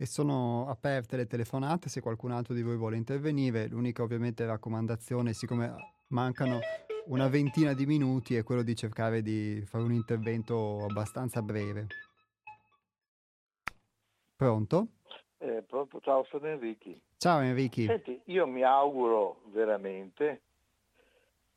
E 0.00 0.06
sono 0.06 0.68
aperte 0.68 1.16
le 1.16 1.26
telefonate 1.26 1.88
se 1.88 2.00
qualcun 2.00 2.30
altro 2.30 2.54
di 2.54 2.62
voi 2.62 2.76
vuole 2.76 2.96
intervenire. 2.96 3.66
L'unica 3.66 4.04
ovviamente 4.04 4.46
raccomandazione, 4.46 5.32
siccome 5.32 5.74
mancano 6.10 6.60
una 7.06 7.26
ventina 7.26 7.72
di 7.72 7.84
minuti, 7.84 8.36
è 8.36 8.44
quello 8.44 8.62
di 8.62 8.76
cercare 8.76 9.22
di 9.22 9.60
fare 9.66 9.82
un 9.82 9.92
intervento 9.92 10.84
abbastanza 10.88 11.42
breve. 11.42 11.88
Pronto? 14.36 14.86
Eh, 15.38 15.64
pronto, 15.66 15.98
ciao, 15.98 16.24
sono 16.30 16.46
Enrico. 16.46 16.90
Ciao 17.16 17.40
Enrico. 17.40 17.82
Senti, 17.82 18.20
io 18.26 18.46
mi 18.46 18.62
auguro 18.62 19.40
veramente 19.46 20.42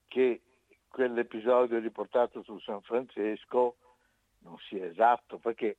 che 0.08 0.42
quell'episodio 0.88 1.78
riportato 1.78 2.42
su 2.42 2.58
San 2.58 2.82
Francesco 2.82 3.76
non 4.40 4.58
sia 4.68 4.84
esatto, 4.84 5.38
perché 5.38 5.78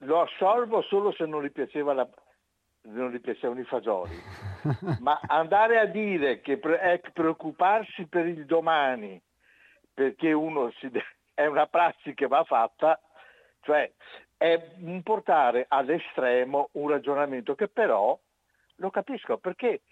lo 0.00 0.22
assolvo 0.22 0.82
solo 0.82 1.12
se 1.12 1.26
non 1.26 1.44
gli, 1.44 1.52
la, 1.82 2.08
non 2.82 3.10
gli 3.10 3.20
piacevano 3.20 3.60
i 3.60 3.64
fagioli. 3.64 4.16
Ma 5.00 5.20
andare 5.26 5.78
a 5.78 5.86
dire 5.86 6.40
che 6.40 6.58
è 6.58 7.00
preoccuparsi 7.12 8.06
per 8.06 8.26
il 8.26 8.44
domani 8.46 9.20
perché 9.92 10.32
uno 10.32 10.70
si 10.78 10.90
è 11.34 11.46
una 11.46 11.66
prassi 11.66 12.14
che 12.14 12.26
va 12.26 12.44
fatta, 12.44 13.00
cioè 13.60 13.90
è 14.36 14.58
portare 15.02 15.66
all'estremo 15.68 16.70
un 16.72 16.88
ragionamento 16.88 17.54
che 17.54 17.68
però 17.68 18.18
lo 18.76 18.90
capisco 18.90 19.36
perché 19.36 19.82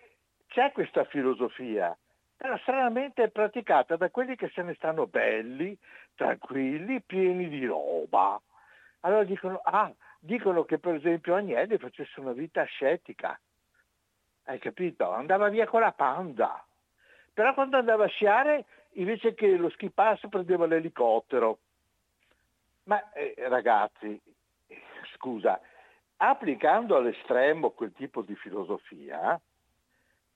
c'è 0.47 0.73
questa 0.73 1.05
filosofia, 1.05 1.97
però 2.35 2.57
stranamente 2.59 3.25
è 3.25 3.29
praticata 3.29 3.97
da 3.97 4.09
quelli 4.09 4.37
che 4.37 4.51
se 4.55 4.63
ne 4.63 4.75
stanno 4.75 5.07
belli, 5.07 5.77
tranquilli, 6.15 7.03
pieni 7.03 7.49
di 7.49 7.67
roba. 7.67 8.41
Allora 9.01 9.25
dicono, 9.25 9.61
ah, 9.63 9.93
dicono 10.19 10.65
che 10.65 10.79
per 10.79 10.95
esempio 10.95 11.35
Agnelli 11.35 11.79
facesse 11.79 12.19
una 12.21 12.33
vita 12.33 12.63
ascetica. 12.63 13.39
Hai 14.45 14.59
capito? 14.59 15.11
Andava 15.11 15.49
via 15.49 15.67
con 15.67 15.81
la 15.81 15.93
panda. 15.93 16.65
Però 17.33 17.55
quando 17.55 17.77
andava 17.77 18.05
a 18.05 18.09
sciare, 18.09 18.65
invece 18.93 19.35
che 19.35 19.57
lo 19.57 19.69
ski 19.71 19.91
pass 19.91 20.27
prendeva 20.29 20.67
l'elicottero. 20.67 21.59
Ma 22.85 23.13
eh, 23.13 23.35
ragazzi, 23.49 24.21
scusa, 25.15 25.61
applicando 26.17 26.97
all'estremo 26.97 27.71
quel 27.71 27.93
tipo 27.93 28.23
di 28.23 28.35
filosofia, 28.35 29.39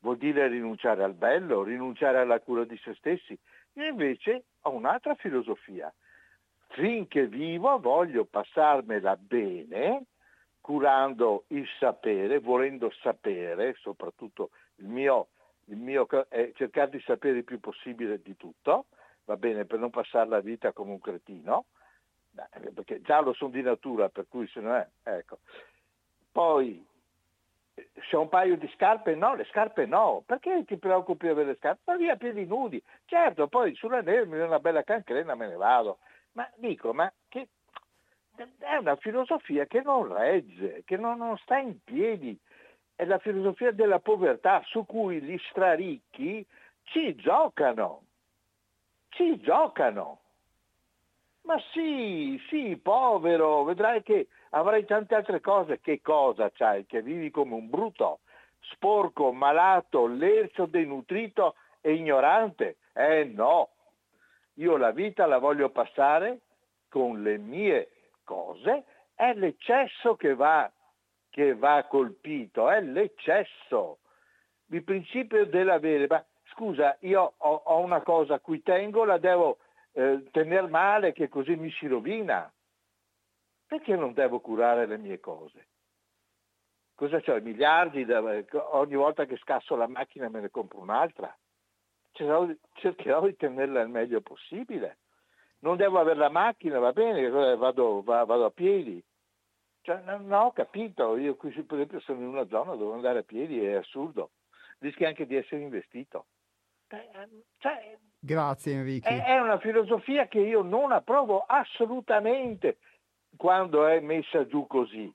vuol 0.01 0.19
dire 0.19 0.47
rinunciare 0.49 1.03
al 1.03 1.15
bello, 1.15 1.63
rinunciare 1.63 2.19
alla 2.19 2.39
cura 2.41 2.65
di 2.65 2.77
se 2.79 2.95
stessi. 2.95 3.37
Io 3.75 3.87
invece 3.87 4.45
ho 4.61 4.71
un'altra 4.71 5.15
filosofia 5.15 5.93
finché 6.73 7.27
vivo 7.27 7.79
voglio 7.79 8.25
passarmela 8.25 9.17
bene, 9.17 10.05
curando 10.61 11.45
il 11.49 11.67
sapere, 11.79 12.39
volendo 12.39 12.91
sapere, 13.03 13.75
soprattutto 13.81 14.51
il 14.77 14.87
mio, 14.87 15.29
il 15.67 15.77
mio 15.77 16.07
è 16.29 16.53
cercare 16.55 16.91
di 16.91 17.01
sapere 17.01 17.39
il 17.39 17.45
più 17.45 17.61
possibile 17.61 18.21
di 18.23 18.37
tutto, 18.37 18.87
va 19.25 19.37
bene, 19.37 19.65
per 19.65 19.79
non 19.79 19.91
passare 19.91 20.29
la 20.29 20.41
vita 20.41 20.73
come 20.73 20.93
un 20.93 21.01
cretino, 21.01 21.67
perché 22.75 23.03
già 23.03 23.21
lo 23.21 23.33
sono 23.33 23.51
di 23.51 23.63
natura, 23.63 24.09
per 24.09 24.27
cui 24.29 24.47
se 24.49 24.61
non 24.61 24.75
è, 24.77 24.89
ecco. 25.03 25.41
Poi, 26.31 26.87
se 27.75 28.17
ho 28.17 28.21
un 28.21 28.29
paio 28.29 28.57
di 28.57 28.71
scarpe, 28.75 29.15
no, 29.15 29.35
le 29.35 29.45
scarpe 29.45 29.85
no, 29.85 30.23
perché 30.25 30.65
ti 30.65 30.79
preoccupi 30.79 31.27
di 31.27 31.33
avere 31.33 31.49
le 31.49 31.57
scarpe? 31.57 31.83
Ma 31.85 31.97
via 31.97 32.17
piedi 32.17 32.47
nudi, 32.47 32.83
certo, 33.05 33.49
poi 33.49 33.75
sulla 33.75 34.01
neve 34.01 34.25
mi 34.25 34.33
viene 34.33 34.47
una 34.47 34.61
bella 34.61 34.83
cancrena, 34.83 35.35
me 35.35 35.49
ne 35.49 35.57
vado, 35.57 35.99
ma 36.33 36.51
dico, 36.57 36.93
ma 36.93 37.13
che 37.29 37.49
è 38.59 38.77
una 38.77 38.97
filosofia 38.97 39.67
che 39.67 39.83
non 39.83 40.13
regge, 40.13 40.83
che 40.85 40.97
non, 40.97 41.19
non 41.19 41.37
sta 41.39 41.59
in 41.59 41.83
piedi. 41.83 42.39
È 42.95 43.05
la 43.05 43.19
filosofia 43.19 43.73
della 43.73 44.01
povertà 44.01 44.63
su 44.67 44.85
cui 44.87 45.21
gli 45.21 45.39
straricchi 45.51 46.45
ci 46.85 47.15
giocano. 47.15 48.03
Ci 49.11 49.39
giocano. 49.41 50.21
Ma 51.43 51.61
sì, 51.73 52.41
sì, 52.49 52.79
povero, 52.81 53.65
vedrai 53.65 54.03
che 54.03 54.29
avrai 54.51 54.85
tante 54.85 55.15
altre 55.15 55.41
cose. 55.41 55.81
Che 55.81 56.01
cosa 56.01 56.51
c'hai? 56.51 56.87
Che 56.87 57.03
vivi 57.03 57.31
come 57.31 57.55
un 57.55 57.69
bruto, 57.69 58.21
sporco, 58.61 59.33
malato, 59.33 60.07
lercio, 60.07 60.67
denutrito 60.67 61.57
e 61.81 61.95
ignorante? 61.95 62.77
Eh 62.93 63.25
no, 63.25 63.71
io 64.63 64.77
la 64.77 64.93
vita 64.93 65.27
la 65.27 65.39
voglio 65.39 65.71
passare 65.71 66.41
con 66.89 67.23
le 67.23 67.37
mie 67.37 67.91
cose, 68.23 68.85
è 69.15 69.35
l'eccesso 69.35 70.15
che 70.15 70.35
va, 70.35 70.71
che 71.31 71.55
va 71.55 71.85
colpito, 71.89 72.71
è 72.71 72.81
l'eccesso. 72.81 73.99
Il 74.67 74.85
principio 74.85 75.45
dell'avere, 75.47 76.07
ma 76.09 76.25
scusa, 76.53 76.97
io 77.01 77.35
ho, 77.37 77.63
ho 77.65 77.79
una 77.81 78.03
cosa 78.03 78.35
a 78.35 78.41
cui 78.41 78.63
tengo, 78.63 79.05
la 79.05 79.19
devo 79.19 79.59
eh, 79.93 80.23
tenere 80.31 80.69
male 80.69 81.13
che 81.13 81.29
così 81.29 81.57
mi 81.57 81.71
si 81.73 81.89
rovina. 81.89 82.51
Perché 83.67 83.97
non 83.97 84.13
devo 84.13 84.41
curare 84.41 84.87
le 84.87 84.99
mie 84.99 85.19
cose? 85.19 85.67
Cosa 86.95 87.21
c'ho? 87.21 87.41
Miliardi? 87.41 88.07
ogni 88.53 88.95
volta 88.95 89.25
che 89.25 89.37
scasso 89.39 89.75
la 89.75 89.89
macchina 89.89 90.29
me 90.29 90.41
ne 90.41 90.51
compro 90.51 90.79
un'altra. 90.79 91.35
Cercherò, 92.13 92.49
cercherò 92.75 93.27
di 93.27 93.37
tenerla 93.37 93.81
il 93.81 93.89
meglio 93.89 94.21
possibile. 94.21 94.99
Non 95.61 95.77
devo 95.77 95.99
avere 95.99 96.19
la 96.19 96.29
macchina, 96.29 96.79
va 96.79 96.93
bene, 96.93 97.29
vado, 97.57 98.03
vado 98.03 98.45
a 98.45 98.51
piedi. 98.51 99.03
Cioè, 99.83 100.03
non, 100.05 100.27
non 100.27 100.47
ho 100.47 100.53
capito, 100.53 101.17
io 101.17 101.35
qui 101.37 101.51
per 101.51 101.77
esempio 101.77 102.01
sono 102.01 102.21
in 102.21 102.27
una 102.27 102.47
zona 102.47 102.75
dove 102.75 102.95
andare 102.95 103.21
a 103.21 103.23
piedi 103.23 103.65
è 103.65 103.75
assurdo, 103.75 104.31
rischi 104.79 105.05
anche 105.05 105.27
di 105.27 105.37
essere 105.37 105.63
investito. 105.63 106.27
Ehm, 106.89 107.43
cioè, 107.59 107.99
Grazie 108.19 108.75
Enrico. 108.75 109.09
È, 109.09 109.25
è 109.25 109.41
una 109.41 109.59
filosofia 109.59 110.29
che 110.29 110.39
io 110.39 110.63
non 110.63 110.93
approvo 110.93 111.41
assolutamente 111.41 112.79
quando 113.37 113.87
è 113.87 113.99
messa 114.01 114.47
giù 114.47 114.67
così. 114.67 115.13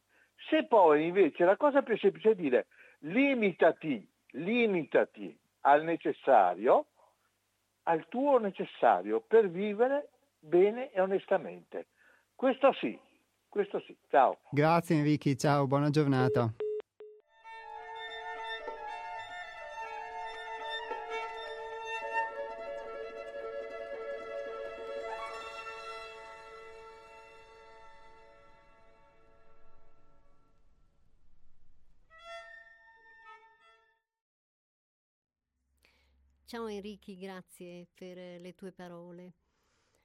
Se 0.50 0.66
poi 0.66 1.08
invece 1.08 1.46
la 1.46 1.56
cosa 1.56 1.82
più 1.82 1.98
semplice 1.98 2.32
è 2.32 2.36
dire 2.36 2.68
limitati, 3.00 4.06
limitati 4.32 5.38
al 5.62 5.84
necessario, 5.84 6.88
al 7.84 8.08
tuo 8.10 8.38
necessario 8.38 9.22
per 9.22 9.50
vivere 9.50 10.10
bene 10.40 10.92
e 10.92 11.02
onestamente. 11.02 11.88
Questo 12.36 12.74
sì, 12.74 12.98
questo 13.48 13.80
sì. 13.82 13.98
Ciao. 14.10 14.38
Grazie 14.52 14.98
Enrico, 14.98 15.34
ciao, 15.36 15.68
buona 15.68 15.90
giornata. 15.90 16.54
Ciao 36.48 36.68
Enrico, 36.68 37.14
grazie 37.14 37.88
per 37.94 38.40
le 38.40 38.56
tue 38.56 38.72
parole. 38.72 39.34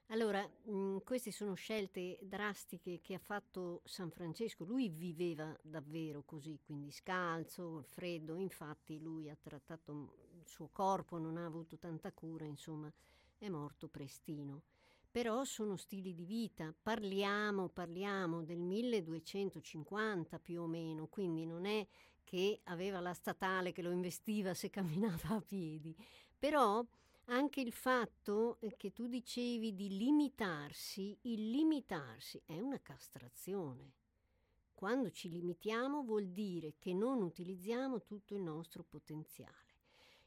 Allora, 0.07 0.45
mh, 0.45 0.75
mm, 0.75 0.97
queste 1.05 1.31
sono 1.31 1.53
scelte 1.53 2.19
drastiche 2.21 2.99
che 3.01 3.13
ha 3.13 3.17
fatto 3.17 3.81
San 3.85 4.11
Francesco. 4.11 4.65
Lui 4.65 4.89
viveva 4.89 5.57
davvero 5.63 6.23
così, 6.23 6.59
quindi 6.61 6.91
scalzo, 6.91 7.85
freddo. 7.87 8.35
Infatti 8.35 8.99
lui 8.99 9.29
ha 9.29 9.37
trattato 9.41 10.31
il 10.37 10.45
suo 10.45 10.67
corpo, 10.67 11.17
non 11.17 11.37
ha 11.37 11.45
avuto 11.45 11.77
tanta 11.77 12.11
cura, 12.11 12.43
insomma, 12.43 12.91
è 13.37 13.47
morto 13.47 13.87
prestino. 13.87 14.63
Però 15.09 15.45
sono 15.45 15.77
stili 15.77 16.13
di 16.13 16.25
vita. 16.25 16.75
Parliamo, 16.77 17.69
parliamo 17.69 18.43
del 18.43 18.59
1250 18.59 20.39
più 20.39 20.63
o 20.63 20.67
meno, 20.67 21.07
quindi 21.07 21.45
non 21.45 21.65
è 21.65 21.87
che 22.23 22.61
aveva 22.63 22.99
la 22.99 23.13
statale 23.13 23.71
che 23.71 23.81
lo 23.81 23.91
investiva 23.91 24.53
se 24.53 24.69
camminava 24.69 25.35
a 25.35 25.41
piedi. 25.41 25.95
Però 26.43 26.85
anche 27.27 27.61
il 27.61 27.71
fatto 27.71 28.57
eh, 28.59 28.75
che 28.75 28.91
tu 28.91 29.07
dicevi 29.07 29.73
di 29.73 29.97
limitarsi, 29.97 31.17
il 31.21 31.49
limitarsi 31.49 32.41
è 32.45 32.59
una 32.59 32.81
castrazione. 32.81 33.93
Quando 34.73 35.09
ci 35.09 35.29
limitiamo 35.29 36.03
vuol 36.03 36.27
dire 36.27 36.73
che 36.79 36.93
non 36.93 37.21
utilizziamo 37.21 38.03
tutto 38.03 38.35
il 38.35 38.41
nostro 38.41 38.83
potenziale. 38.83 39.77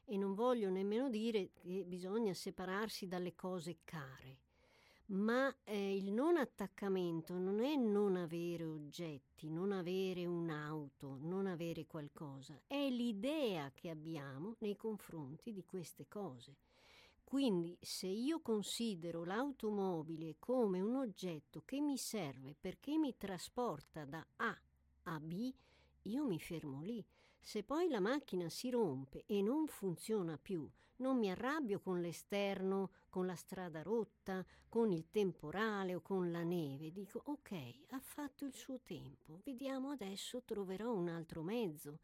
E 0.05 0.17
non 0.17 0.33
voglio 0.33 0.71
nemmeno 0.71 1.07
dire 1.07 1.51
che 1.53 1.83
bisogna 1.85 2.33
separarsi 2.33 3.05
dalle 3.05 3.35
cose 3.35 3.81
care, 3.83 4.39
ma 5.07 5.55
eh, 5.63 5.95
il 5.95 6.11
non 6.11 6.35
attaccamento 6.35 7.37
non 7.37 7.61
è 7.61 7.75
non 7.75 8.17
avere 8.17 8.65
oggetti, 8.65 9.49
non 9.49 9.71
avere 9.71 10.25
un'auto, 10.25 11.17
non 11.21 11.47
avere 11.47 11.85
qualcosa, 11.85 12.59
è 12.67 12.89
l'idea 12.89 13.71
che 13.73 13.89
abbiamo 13.89 14.55
nei 14.59 14.75
confronti 14.75 15.53
di 15.53 15.63
queste 15.63 16.07
cose. 16.07 16.57
Quindi 17.23 17.77
se 17.81 18.07
io 18.07 18.39
considero 18.41 19.23
l'automobile 19.23 20.35
come 20.39 20.79
un 20.79 20.95
oggetto 20.95 21.61
che 21.65 21.79
mi 21.81 21.97
serve 21.97 22.55
perché 22.59 22.97
mi 22.97 23.15
trasporta 23.17 24.05
da 24.05 24.25
A 24.37 24.57
a 25.03 25.19
B, 25.19 25.53
io 26.03 26.25
mi 26.25 26.39
fermo 26.39 26.81
lì. 26.81 27.03
Se 27.39 27.63
poi 27.63 27.87
la 27.87 27.99
macchina 27.99 28.49
si 28.49 28.69
rompe 28.69 29.23
e 29.25 29.41
non 29.41 29.67
funziona 29.67 30.37
più, 30.37 30.69
non 30.97 31.17
mi 31.17 31.29
arrabbio 31.29 31.79
con 31.79 32.01
l'esterno, 32.01 32.91
con 33.09 33.25
la 33.25 33.35
strada 33.35 33.81
rotta, 33.81 34.45
con 34.69 34.91
il 34.91 35.09
temporale 35.09 35.95
o 35.95 36.01
con 36.01 36.31
la 36.31 36.43
neve. 36.43 36.91
Dico 36.91 37.21
ok, 37.25 37.51
ha 37.89 37.99
fatto 37.99 38.45
il 38.45 38.53
suo 38.53 38.79
tempo, 38.81 39.41
vediamo 39.43 39.91
adesso 39.91 40.43
troverò 40.43 40.93
un 40.93 41.09
altro 41.09 41.41
mezzo. 41.41 41.99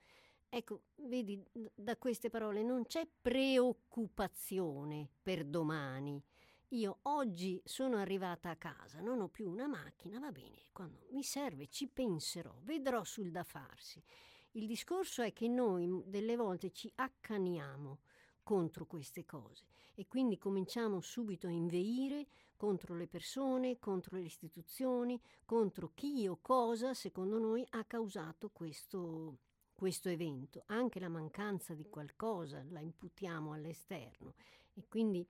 Ecco, 0.50 0.84
vedi, 0.96 1.44
da 1.74 1.98
queste 1.98 2.30
parole 2.30 2.62
non 2.62 2.86
c'è 2.86 3.08
preoccupazione 3.22 5.10
per 5.22 5.46
domani. 5.46 6.22
Io 6.70 7.00
oggi 7.04 7.62
sono 7.66 7.98
arrivata 7.98 8.50
a 8.50 8.56
casa, 8.56 9.00
non 9.00 9.22
ho 9.22 9.28
più 9.30 9.50
una 9.50 9.68
macchina, 9.68 10.20
va 10.20 10.32
bene, 10.32 10.70
quando 10.72 11.08
mi 11.12 11.24
serve 11.24 11.68
ci 11.68 11.88
penserò, 11.88 12.56
vedrò 12.62 13.04
sul 13.04 13.30
da 13.30 13.44
farsi. 13.44 14.04
Il 14.52 14.68
discorso 14.68 15.22
è 15.22 15.34
che 15.34 15.48
noi 15.48 16.04
delle 16.06 16.36
volte 16.36 16.72
ci 16.72 16.92
accaniamo 16.96 18.00
contro 18.44 18.86
queste 18.86 19.26
cose. 19.26 19.64
E 19.96 20.08
quindi 20.08 20.38
cominciamo 20.38 21.02
subito 21.02 21.48
a 21.48 21.52
inveire 21.52 22.28
contro 22.56 22.96
le 22.96 23.08
persone, 23.08 23.80
contro 23.80 24.18
le 24.18 24.24
istituzioni, 24.24 25.20
contro 25.46 25.92
chi 25.94 26.28
o 26.28 26.38
cosa 26.42 26.94
secondo 26.94 27.40
noi 27.40 27.66
ha 27.72 27.84
causato 27.86 28.50
questo, 28.50 29.38
questo 29.74 30.10
evento, 30.10 30.64
anche 30.68 31.00
la 31.00 31.10
mancanza 31.10 31.74
di 31.74 31.88
qualcosa 31.90 32.64
la 32.70 32.80
imputiamo 32.80 33.52
all'esterno. 33.52 34.36
E 34.74 34.88
quindi 34.88 35.28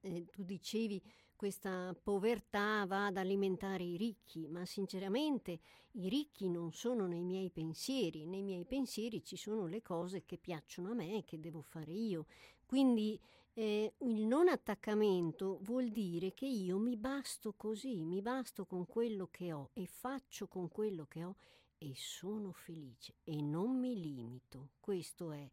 eh, 0.00 0.26
tu 0.30 0.42
dicevi 0.42 1.02
questa 1.36 1.94
povertà 2.00 2.84
va 2.86 3.06
ad 3.06 3.16
alimentare 3.16 3.84
i 3.84 3.96
ricchi, 3.96 4.46
ma 4.48 4.64
sinceramente 4.64 5.60
i 5.92 6.08
ricchi 6.08 6.48
non 6.48 6.72
sono 6.72 7.06
nei 7.06 7.24
miei 7.24 7.50
pensieri, 7.50 8.26
nei 8.26 8.42
miei 8.42 8.64
pensieri 8.64 9.22
ci 9.22 9.36
sono 9.36 9.66
le 9.66 9.82
cose 9.82 10.24
che 10.24 10.38
piacciono 10.38 10.90
a 10.90 10.94
me 10.94 11.18
e 11.18 11.24
che 11.24 11.38
devo 11.38 11.62
fare 11.62 11.92
io. 11.92 12.26
Quindi 12.66 13.20
eh, 13.54 13.94
il 13.98 14.26
non 14.26 14.48
attaccamento 14.48 15.60
vuol 15.62 15.90
dire 15.90 16.34
che 16.34 16.46
io 16.46 16.78
mi 16.78 16.96
basto 16.96 17.52
così, 17.52 18.04
mi 18.04 18.20
basto 18.20 18.64
con 18.66 18.86
quello 18.86 19.28
che 19.30 19.52
ho 19.52 19.70
e 19.74 19.86
faccio 19.86 20.48
con 20.48 20.68
quello 20.68 21.06
che 21.06 21.24
ho 21.24 21.36
e 21.78 21.92
sono 21.94 22.52
felice 22.52 23.14
e 23.22 23.40
non 23.40 23.78
mi 23.78 24.00
limito. 24.00 24.70
Questo 24.80 25.30
è 25.30 25.48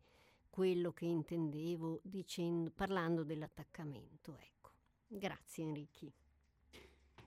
quello 0.50 0.92
che 0.92 1.06
intendevo 1.06 2.00
dicendo, 2.04 2.72
parlando 2.72 3.24
dell'attaccamento. 3.24 4.36
Ecco. 4.38 4.61
Grazie 5.14 5.66
Enrichi. 5.66 6.12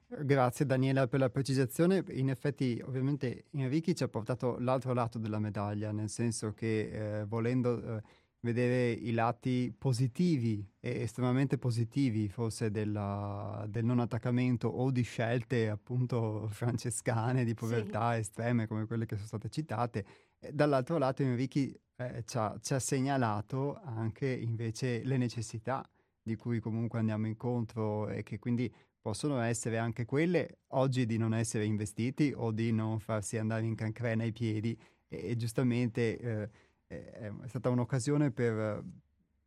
Grazie 0.06 0.64
Daniela 0.64 1.06
per 1.06 1.20
la 1.20 1.28
precisazione. 1.28 2.02
In 2.10 2.30
effetti, 2.30 2.80
ovviamente, 2.84 3.44
Enrichi 3.50 3.94
ci 3.94 4.02
ha 4.02 4.08
portato 4.08 4.58
l'altro 4.58 4.94
lato 4.94 5.18
della 5.18 5.38
medaglia, 5.38 5.92
nel 5.92 6.08
senso 6.08 6.54
che 6.54 7.20
eh, 7.20 7.24
volendo 7.24 7.96
eh, 7.96 8.02
vedere 8.40 8.90
i 8.90 9.12
lati 9.12 9.74
positivi 9.76 10.66
e 10.80 11.00
estremamente 11.02 11.58
positivi 11.58 12.28
forse 12.28 12.70
della, 12.70 13.66
del 13.68 13.84
non 13.84 13.98
attaccamento 13.98 14.68
o 14.68 14.90
di 14.90 15.02
scelte 15.02 15.68
appunto 15.68 16.46
francescane 16.52 17.44
di 17.44 17.54
povertà 17.54 18.14
sì. 18.14 18.20
estreme 18.20 18.66
come 18.66 18.86
quelle 18.86 19.04
che 19.04 19.16
sono 19.16 19.26
state 19.26 19.48
citate, 19.50 20.06
dall'altro 20.52 20.96
lato 20.96 21.22
Enrichi 21.22 21.78
eh, 21.96 22.22
ci, 22.24 22.38
ha, 22.38 22.56
ci 22.62 22.72
ha 22.72 22.78
segnalato 22.78 23.80
anche 23.82 24.28
invece 24.28 25.02
le 25.04 25.16
necessità 25.16 25.86
di 26.24 26.36
cui 26.36 26.58
comunque 26.58 26.98
andiamo 26.98 27.26
incontro 27.26 28.08
e 28.08 28.22
che 28.22 28.38
quindi 28.38 28.72
possono 28.98 29.38
essere 29.40 29.76
anche 29.76 30.06
quelle 30.06 30.60
oggi 30.68 31.04
di 31.04 31.18
non 31.18 31.34
essere 31.34 31.66
investiti 31.66 32.32
o 32.34 32.50
di 32.50 32.72
non 32.72 32.98
farsi 32.98 33.36
andare 33.36 33.66
in 33.66 33.74
cancrena 33.74 34.22
ai 34.22 34.32
piedi 34.32 34.76
e, 35.06 35.30
e 35.30 35.36
giustamente 35.36 36.18
eh, 36.18 36.50
è 36.86 37.30
stata 37.46 37.68
un'occasione 37.68 38.30
per, 38.30 38.82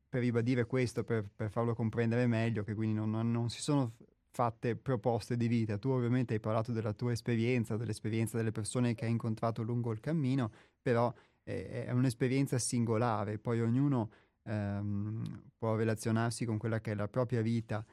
per 0.07 0.21
ribadire 0.21 0.65
questo, 0.65 1.03
per, 1.03 1.28
per, 1.36 1.49
farlo 1.49 1.73
comprendere 1.73 2.28
meglio, 2.28 2.63
che 2.63 2.75
quindi 2.75 2.95
non, 2.95 3.09
non, 3.09 3.32
non, 3.32 3.49
si 3.49 3.61
sono 3.61 3.93
fatte 4.30 4.75
proposte 4.75 5.36
di 5.36 5.47
vita. 5.47 5.80
Tu 5.80 5.89
ovviamente 5.89 6.36
hai 6.36 6.39
parlato 6.39 6.71
della 6.71 6.93
tua 6.93 7.11
esperienza, 7.11 7.78
dell'esperienza 7.78 8.38
delle 8.38 8.51
persone 8.51 8.93
che 8.93 9.05
hai 9.05 9.11
incontrato 9.11 9.63
lungo 9.63 9.91
il 9.91 9.99
cammino, 9.99 10.51
però 10.80 11.11
è, 11.41 11.86
è 11.88 11.91
un'esperienza 11.91 12.59
singolare, 12.59 13.39
poi 13.39 13.61
ognuno 13.61 14.11
ehm, 14.48 15.50
può 15.58 15.76
relazionarsi 15.76 16.45
con 16.45 16.58
quella 16.58 16.80
che 16.82 16.91
è 16.91 16.95
la 16.95 17.08
propria 17.08 17.41
vita 17.41 17.86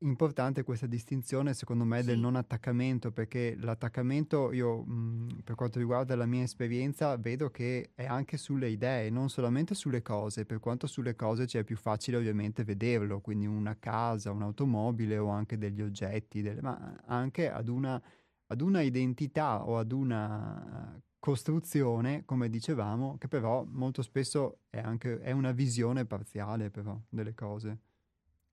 importante 0.00 0.62
questa 0.62 0.86
distinzione, 0.86 1.54
secondo 1.54 1.84
me, 1.84 2.02
Sì. 2.02 2.04
del 2.04 2.18
non 2.18 2.36
attaccamento, 2.36 3.12
perché 3.12 3.56
l'attaccamento, 3.58 4.52
io, 4.52 4.84
mh, 4.84 5.40
per 5.44 5.54
quanto 5.54 5.78
riguarda 5.78 6.14
la 6.16 6.26
mia 6.26 6.42
esperienza, 6.42 7.16
vedo 7.16 7.50
che 7.50 7.92
è 7.94 8.04
anche 8.04 8.36
sulle 8.36 8.68
idee, 8.68 9.08
non 9.10 9.30
solamente 9.30 9.74
sulle 9.74 10.02
cose, 10.02 10.44
per 10.44 10.60
quanto 10.60 10.86
sulle 10.86 11.14
cose 11.16 11.46
ci 11.46 11.56
è 11.58 11.64
più 11.64 11.76
facile 11.76 12.18
ovviamente 12.18 12.62
vederlo, 12.64 13.20
quindi 13.22 13.46
una 13.46 13.78
casa, 13.78 14.32
un'automobile 14.32 15.16
o 15.18 15.28
anche 15.28 15.56
degli 15.56 15.80
oggetti, 15.80 16.42
delle- 16.42 16.60
ma 16.60 17.00
anche 17.06 17.50
ad 17.50 17.68
una, 17.68 18.00
ad 18.48 18.60
una 18.60 18.82
identità 18.82 19.64
o 19.66 19.78
ad 19.78 19.92
una 19.92 21.00
costruzione, 21.26 22.24
come 22.24 22.48
dicevamo, 22.48 23.18
che 23.18 23.26
però 23.26 23.64
molto 23.64 24.00
spesso 24.02 24.60
è 24.70 24.78
anche 24.78 25.18
è 25.18 25.32
una 25.32 25.50
visione 25.50 26.04
parziale 26.06 26.70
però 26.70 26.96
delle 27.08 27.34
cose. 27.34 27.78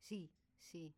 Sì, 0.02 0.28
sì. 0.58 0.92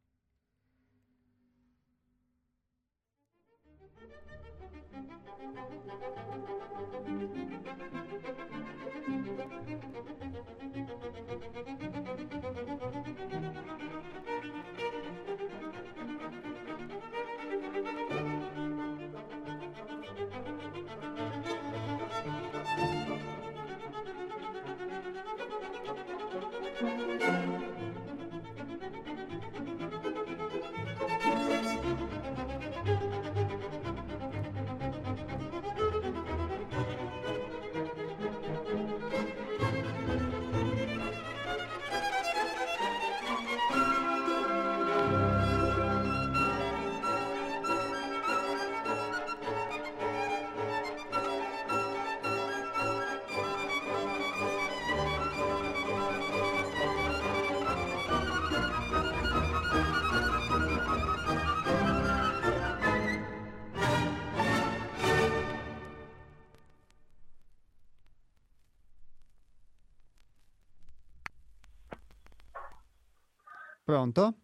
Pronto? 73.96 74.40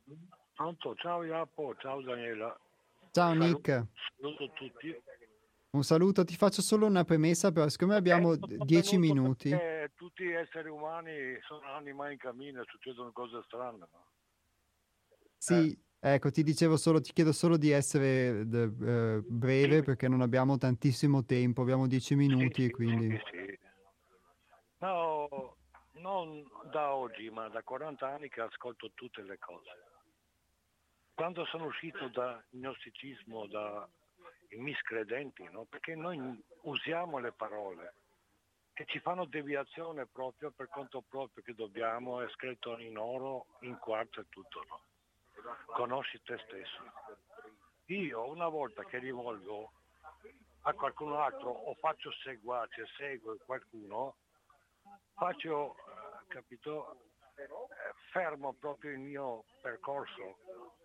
Pronto, 0.54 0.96
ciao 0.96 1.26
Iapo, 1.26 1.76
ciao 1.76 2.02
Daniela. 2.02 2.58
Ciao 3.12 3.34
Salu- 3.34 3.48
Nick, 3.48 3.88
Saluto 4.16 4.50
tutti. 4.54 5.04
un 5.72 5.84
saluto, 5.84 6.24
ti 6.24 6.38
faccio 6.38 6.62
solo 6.62 6.86
una 6.86 7.04
premessa, 7.04 7.52
però 7.52 7.68
siccome 7.68 7.96
abbiamo 7.96 8.32
Eh, 8.32 8.38
sono 8.40 8.64
10 8.64 8.98
venuto 8.98 9.14
minuti, 9.20 9.58
tutti 9.94 10.24
gli 10.24 10.32
esseri 10.32 10.70
umani 10.70 11.38
sono 11.42 11.68
anima 11.74 12.10
in 12.10 12.18
cammino 12.18 12.64
succedono 12.64 13.12
cose 13.12 13.42
strane. 13.44 13.80
no? 13.80 14.06
sì, 15.38 15.78
ecco, 16.00 16.32
ti 16.32 16.44
dicevo 16.44 16.78
solo, 16.78 17.02
ti 17.02 17.12
chiedo 17.12 17.34
solo 17.34 17.58
di 17.58 17.72
essere 17.72 18.48
eh, 18.50 19.22
breve 19.28 19.84
perché 19.84 20.08
non 20.08 20.22
abbiamo 20.22 20.58
tantissimo 20.58 21.26
tempo, 21.26 21.62
abbiamo 21.62 21.88
10 21.88 22.16
minuti 22.16 22.64
e 22.64 22.68
sì, 22.68 22.72
quindi... 22.72 23.10
sì, 23.10 23.38
sì. 23.38 23.60
No, 24.78 25.58
non 25.94 26.44
da 26.72 26.94
oggi, 26.94 27.30
ma 27.42 27.50
da 27.50 27.64
40 27.64 28.08
anni 28.08 28.30
che 28.30 28.42
ascolto 28.42 28.92
tutte 28.94 29.24
le 29.24 29.40
cose. 29.40 29.70
Quando 31.16 31.44
sono 31.46 31.66
uscito 31.66 32.08
dal 32.10 32.44
gnosticismo, 32.52 33.48
dai 33.48 33.88
miscredenti, 34.60 35.44
no? 35.50 35.66
perché 35.66 35.96
noi 35.96 36.20
usiamo 36.62 37.18
le 37.18 37.32
parole 37.32 37.96
che 38.74 38.86
ci 38.86 39.00
fanno 39.00 39.26
deviazione 39.26 40.06
proprio 40.06 40.52
per 40.52 40.70
conto 40.70 41.02
proprio 41.02 41.44
che 41.44 41.54
dobbiamo, 41.54 42.22
è 42.22 42.30
scritto 42.30 42.78
in 42.78 42.98
oro, 42.98 43.48
in 43.62 43.78
quarzo 43.78 44.22
e 44.22 44.26
tutto. 44.30 44.64
No? 44.68 44.82
Conosci 45.66 46.22
te 46.22 46.38
stesso. 46.46 46.80
Io 47.86 48.30
una 48.30 48.48
volta 48.48 48.84
che 48.86 49.00
rivolgo 49.00 49.72
a 50.62 50.74
qualcun 50.74 51.14
altro 51.14 51.50
o 51.50 51.74
faccio 51.76 52.12
seguaci, 52.12 52.82
seguo 52.98 53.36
qualcuno, 53.46 54.16
faccio, 55.16 55.76
eh, 55.76 56.28
capito, 56.28 57.11
fermo 58.12 58.54
proprio 58.54 58.92
il 58.92 59.00
mio 59.00 59.46
percorso 59.62 60.38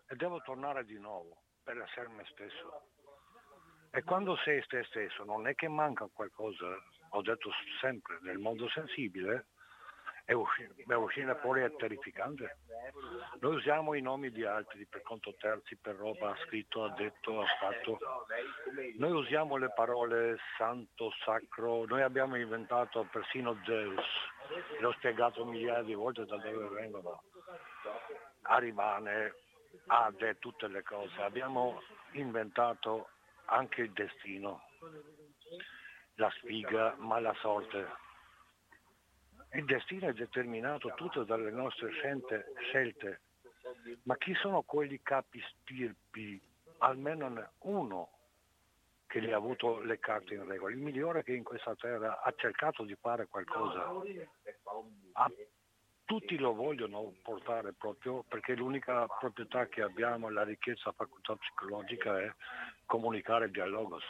e 0.09 0.15
devo 0.17 0.41
tornare 0.43 0.85
di 0.85 0.99
nuovo 0.99 1.43
per 1.63 1.79
essere 1.79 2.09
me 2.09 2.25
stesso. 2.31 2.83
E 3.91 4.03
quando 4.03 4.37
sei 4.37 4.63
te 4.67 4.85
stesso 4.85 5.25
non 5.25 5.47
è 5.47 5.55
che 5.55 5.69
manca 5.69 6.09
qualcosa, 6.13 6.67
ho 7.11 7.23
detto 7.23 7.51
sempre, 7.81 8.19
nel 8.23 8.39
mondo 8.39 8.69
sensibile, 8.69 9.47
e 10.29 10.35
usci- 10.35 10.69
beh, 10.85 10.95
uscire 10.97 11.37
fuori 11.37 11.63
è 11.63 11.75
terrificante. 11.77 12.59
Noi 13.39 13.55
usiamo 13.55 13.95
i 13.95 14.01
nomi 14.01 14.31
di 14.31 14.45
altri 14.45 14.85
per 14.85 15.03
conto 15.03 15.35
terzi, 15.37 15.77
per 15.77 15.95
roba 15.95 16.33
ha 16.33 16.37
scritto, 16.45 16.83
ha 16.83 16.91
detto, 16.91 17.41
ha 17.41 17.47
fatto. 17.61 17.99
Noi 18.97 19.13
usiamo 19.13 19.57
le 19.57 19.73
parole 19.73 20.37
santo, 20.59 21.13
sacro, 21.25 21.85
noi 21.87 22.03
abbiamo 22.03 22.37
inventato 22.37 23.07
persino 23.11 23.57
Zeus, 23.65 24.05
l'ho 24.81 24.93
spiegato 24.93 25.45
migliaia 25.45 25.83
di 25.83 25.95
volte 25.95 26.25
da 26.25 26.37
dove 26.37 26.69
vengono. 26.69 27.23
Arimane, 28.43 29.35
Ade, 29.87 30.39
tutte 30.39 30.69
le 30.69 30.83
cose. 30.83 31.21
Abbiamo 31.23 31.83
inventato 32.13 33.09
anche 33.47 33.83
il 33.83 33.93
destino, 33.93 34.63
la 36.15 36.31
sfiga, 36.39 36.95
ma 36.99 37.21
la 37.21 37.35
sorte. 37.41 38.05
Il 39.53 39.65
destino 39.65 40.09
è 40.09 40.13
determinato 40.13 40.93
tutto 40.95 41.25
dalle 41.25 41.51
nostre 41.51 41.91
scelte, 41.91 42.53
scelte. 42.59 43.21
ma 44.03 44.17
chi 44.17 44.35
sono 44.35 44.63
quelli 44.63 45.01
capi 45.03 45.43
stirpi? 45.63 46.41
Almeno 46.79 47.53
uno 47.61 48.16
che 49.07 49.23
gli 49.23 49.31
ha 49.31 49.37
avuto 49.37 49.81
le 49.81 49.99
carte 49.99 50.35
in 50.35 50.47
regola, 50.47 50.75
il 50.75 50.81
migliore 50.81 51.23
che 51.23 51.33
in 51.33 51.45
questa 51.45 51.75
terra 51.75 52.23
ha 52.23 52.33
cercato 52.37 52.85
di 52.85 52.95
fare 53.01 53.27
qualcosa. 53.29 53.93
Ha- 55.13 55.33
tutti 56.05 56.39
lo 56.39 56.55
vogliono 56.55 57.15
portare 57.23 57.73
proprio 57.73 58.25
perché 58.29 58.55
l'unica 58.55 59.07
proprietà 59.07 59.67
che 59.67 59.83
abbiamo, 59.83 60.31
la 60.31 60.45
ricchezza 60.45 60.93
facoltà 60.93 61.35
psicologica 61.35 62.21
è 62.21 62.33
comunicare 62.85 63.47
il 63.47 63.51
dialogos. 63.51 64.05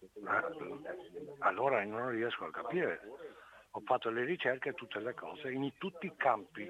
Eh, 0.00 1.36
Allora 1.40 1.84
non 1.84 2.10
riesco 2.10 2.44
a 2.44 2.50
capire. 2.50 3.00
Ho 3.72 3.80
fatto 3.84 4.10
le 4.10 4.24
ricerche, 4.24 4.72
tutte 4.72 4.98
le 4.98 5.14
cose, 5.14 5.52
in 5.52 5.70
tutti 5.78 6.06
i 6.06 6.16
campi. 6.16 6.68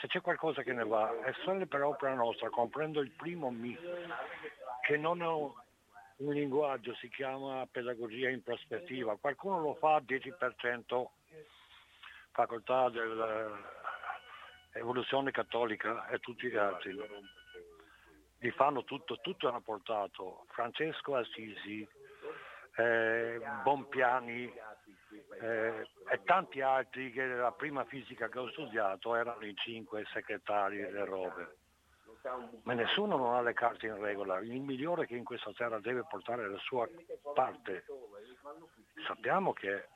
Se 0.00 0.08
c'è 0.08 0.20
qualcosa 0.20 0.62
che 0.62 0.72
ne 0.72 0.84
va, 0.84 1.20
è 1.20 1.32
solo 1.44 1.64
per 1.66 1.82
opera 1.82 2.14
nostra, 2.14 2.50
comprendo 2.50 3.00
il 3.00 3.10
primo 3.10 3.50
mi, 3.50 3.78
che 4.80 4.96
non 4.96 5.22
è 5.22 5.61
un 6.22 6.34
linguaggio, 6.34 6.94
si 6.94 7.08
chiama 7.08 7.66
pedagogia 7.70 8.28
in 8.28 8.42
prospettiva. 8.42 9.16
Qualcuno 9.16 9.60
lo 9.60 9.74
fa 9.74 9.94
al 9.96 10.04
10%, 10.04 11.06
facoltà 12.30 12.88
dell'evoluzione 12.90 15.30
cattolica 15.30 16.08
e 16.08 16.18
tutti 16.18 16.48
gli 16.48 16.56
altri. 16.56 16.98
Li 18.38 18.50
fanno 18.52 18.84
tutto, 18.84 19.20
tutto 19.20 19.48
hanno 19.48 19.60
portato. 19.60 20.46
Francesco 20.48 21.16
Assisi, 21.16 21.86
eh, 22.76 23.40
Bompiani 23.62 24.52
eh, 25.40 25.88
e 26.10 26.22
tanti 26.24 26.60
altri 26.60 27.12
che 27.12 27.26
la 27.26 27.52
prima 27.52 27.84
fisica 27.84 28.28
che 28.28 28.38
ho 28.38 28.50
studiato 28.50 29.14
erano 29.14 29.44
i 29.44 29.54
cinque 29.56 30.04
segretari 30.12 30.78
delle 30.78 31.04
robe. 31.04 31.56
Ma 32.62 32.72
nessuno 32.74 33.16
non 33.16 33.34
ha 33.34 33.42
le 33.42 33.52
carte 33.52 33.86
in 33.86 33.98
regola. 34.00 34.38
Il 34.40 34.60
migliore 34.60 35.06
che 35.06 35.16
in 35.16 35.24
questa 35.24 35.52
terra 35.52 35.80
deve 35.80 36.04
portare 36.08 36.48
la 36.48 36.58
sua 36.58 36.88
parte. 37.34 37.84
Sappiamo 39.06 39.52
che 39.52 39.88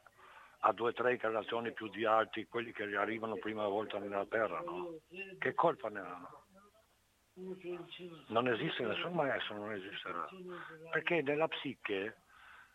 ha 0.60 0.72
due 0.72 0.90
o 0.90 0.92
tre 0.92 1.12
incarnazioni 1.12 1.72
più 1.72 1.88
di 1.88 2.04
altri 2.04 2.48
quelli 2.48 2.72
che 2.72 2.82
arrivano 2.96 3.36
prima 3.36 3.66
volta 3.68 3.98
nella 3.98 4.26
terra, 4.26 4.60
no? 4.60 4.98
Che 5.38 5.54
colpa 5.54 5.88
ne 5.88 6.00
hanno? 6.00 6.44
Non 8.28 8.48
esiste 8.48 8.82
nessun 8.82 9.12
maestro, 9.12 9.56
non 9.56 9.72
esisterà. 9.72 10.26
Perché 10.90 11.22
nella 11.22 11.46
psiche, 11.48 12.22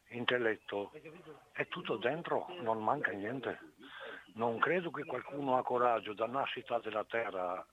intelletto, 0.10 0.92
è 1.52 1.68
tutto 1.68 1.98
dentro, 1.98 2.46
non 2.62 2.82
manca 2.82 3.12
niente. 3.12 3.60
Non 4.36 4.60
credo 4.60 4.92
che 4.92 5.04
qualcuno 5.04 5.58
ha 5.58 5.64
coraggio 5.64 6.14
da 6.14 6.28
nascita 6.28 6.80
della 6.80 7.04
terra 7.04 7.66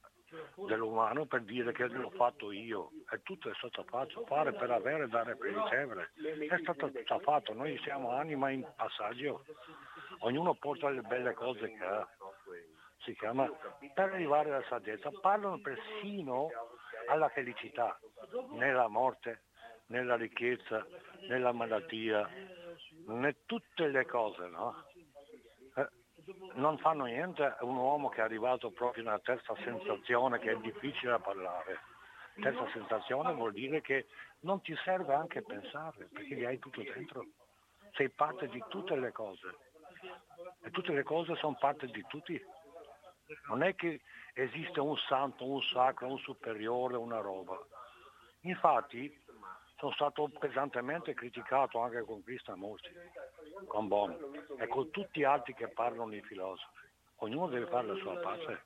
dell'umano 0.67 1.27
per 1.27 1.43
dire 1.43 1.73
che 1.73 1.87
l'ho 1.87 2.11
fatto 2.11 2.53
io. 2.53 2.91
E 3.11 3.23
tutto 3.23 3.51
è 3.51 3.55
stato 3.55 3.85
fatto 3.85 4.25
fare 4.27 4.53
per 4.53 4.71
avere 4.71 5.05
e 5.05 5.09
dare 5.09 5.37
per 5.37 5.53
ricevere. 5.53 6.11
È 6.49 6.59
stato 6.63 6.91
già 7.05 7.19
fatto 7.19 7.53
noi 7.55 7.79
siamo 7.79 8.11
anima 8.11 8.51
in 8.51 8.67
passaggio. 8.77 9.45
Ognuno 10.21 10.55
porta 10.55 10.91
le 10.91 11.03
belle 11.03 11.33
cose 11.35 11.73
che 11.73 11.85
ha. 11.85 12.09
Si 12.99 13.15
chiama 13.15 13.49
per 13.95 14.13
arrivare 14.13 14.51
alla 14.51 14.65
saggezza 14.69 15.11
parlano 15.23 15.61
persino 15.61 16.51
alla 17.07 17.29
felicità 17.29 17.99
nella 18.51 18.89
morte 18.89 19.43
nella 19.87 20.17
ricchezza 20.17 20.87
nella 21.29 21.53
malattia. 21.53 22.29
In 23.07 23.35
tutte 23.47 23.89
le 23.89 24.05
cose 24.05 24.47
no? 24.49 24.85
Non 26.55 26.79
fanno 26.79 27.05
niente 27.05 27.57
un 27.61 27.77
uomo 27.77 28.09
che 28.09 28.21
è 28.21 28.25
arrivato 28.25 28.71
proprio 28.71 29.05
nella 29.05 29.19
terza 29.21 29.55
sensazione 29.63 30.39
che 30.39 30.53
è 30.53 30.57
difficile 30.57 31.13
da 31.13 31.19
parlare. 31.19 31.81
Terza 32.41 32.69
sensazione 32.73 33.33
vuol 33.33 33.53
dire 33.53 33.81
che 33.81 34.07
non 34.41 34.61
ti 34.61 34.75
serve 34.85 35.15
anche 35.15 35.43
pensare 35.43 36.09
perché 36.13 36.35
li 36.35 36.45
hai 36.45 36.59
tutto 36.59 36.83
dentro. 36.83 37.25
Sei 37.93 38.11
parte 38.11 38.49
di 38.49 38.63
tutte 38.69 38.95
le 38.97 39.11
cose 39.13 39.57
e 40.63 40.71
tutte 40.71 40.93
le 40.93 41.03
cose 41.03 41.35
sono 41.37 41.57
parte 41.59 41.87
di 41.87 42.05
tutti. 42.07 42.41
Non 43.49 43.63
è 43.63 43.75
che 43.75 44.01
esiste 44.35 44.81
un 44.81 44.97
santo, 44.97 45.45
un 45.45 45.63
sacro, 45.63 46.07
un 46.07 46.19
superiore, 46.19 46.97
una 46.97 47.19
roba. 47.19 47.59
Infatti 48.43 49.13
sono 49.77 49.93
stato 49.93 50.29
pesantemente 50.39 51.15
criticato 51.15 51.81
anche 51.81 52.03
con 52.03 52.23
Krishnamurti, 52.23 52.91
con 53.67 53.89
Bono 53.89 54.17
e 54.59 54.67
con 54.67 54.91
tutti 54.91 55.21
gli 55.21 55.25
altri 55.25 55.55
che 55.55 55.69
parlano 55.69 56.15
i 56.15 56.23
filosofi. 56.23 56.87
Ognuno 57.17 57.49
deve 57.49 57.67
fare 57.67 57.87
la 57.87 57.97
sua 57.97 58.17
pace. 58.17 58.65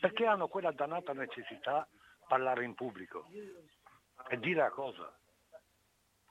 Perché 0.00 0.26
hanno 0.26 0.48
quella 0.48 0.70
dannata 0.72 1.12
necessità 1.12 1.86
di 1.90 1.98
parlare 2.28 2.64
in 2.64 2.74
pubblico 2.74 3.26
e 4.28 4.38
dire 4.38 4.60
la 4.60 4.70
cosa. 4.70 5.12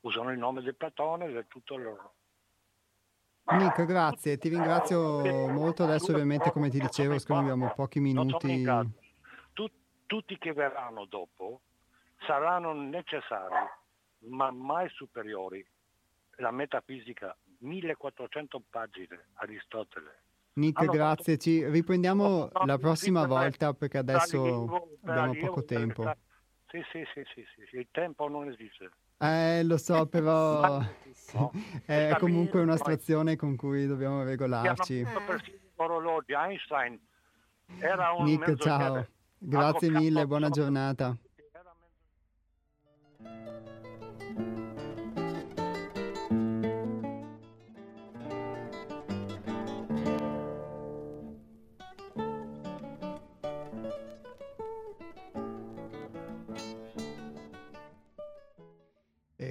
Usano 0.02 0.32
il 0.32 0.38
nome 0.38 0.62
di 0.62 0.74
Platone 0.74 1.26
e 1.26 1.47
tutto 1.47 1.76
loro. 1.76 2.14
Nick, 3.52 3.84
grazie, 3.84 4.38
ti 4.38 4.47
ringrazio 4.47 5.50
molto. 5.50 5.84
Adesso 5.84 6.12
ovviamente 6.12 6.52
come 6.52 6.70
ti 6.70 6.80
dicevo, 6.80 7.18
siccome 7.18 7.39
abbiamo 7.41 7.74
pochi 7.76 8.00
minuti. 8.00 8.66
tutti 10.06 10.38
che 10.38 10.54
verranno 10.54 11.06
dopo 11.06 11.62
saranno 12.26 12.74
necessari, 12.74 13.56
ma 14.30 14.52
mai 14.52 14.89
superiori. 14.89 15.66
La 16.40 16.52
metafisica, 16.52 17.36
1400 17.60 18.64
pagine, 18.70 19.28
Aristotele. 19.34 20.24
Nick, 20.54 20.80
allora, 20.80 20.98
grazie, 20.98 21.38
ci 21.38 21.66
riprendiamo 21.66 22.50
la 22.66 22.78
prossima 22.78 23.26
volta 23.26 23.74
perché 23.74 23.98
adesso 23.98 24.90
abbiamo 25.04 25.36
poco 25.36 25.64
tempo. 25.64 26.12
Sì, 26.68 26.82
sì, 26.92 27.04
sì, 27.14 27.24
sì, 27.34 27.46
sì, 27.70 27.78
il 27.78 27.88
tempo 27.92 28.28
non 28.28 28.50
esiste. 28.50 28.90
Eh, 29.18 29.64
lo 29.64 29.78
so, 29.78 30.06
però 30.08 30.80
no. 30.80 31.52
è 31.86 32.16
comunque 32.20 32.62
un'astrazione 32.62 33.36
con 33.36 33.56
cui 33.56 33.86
dobbiamo 33.86 34.24
regolarci. 34.24 35.06
Orologi, 35.76 36.34
Einstein 36.34 37.00
era 37.80 38.12
un 38.12 38.26
Nick, 38.26 38.56
ciao. 38.56 39.08
Grazie 39.38 39.90
mille, 39.90 40.26
buona 40.26 40.50
giornata. 40.50 41.18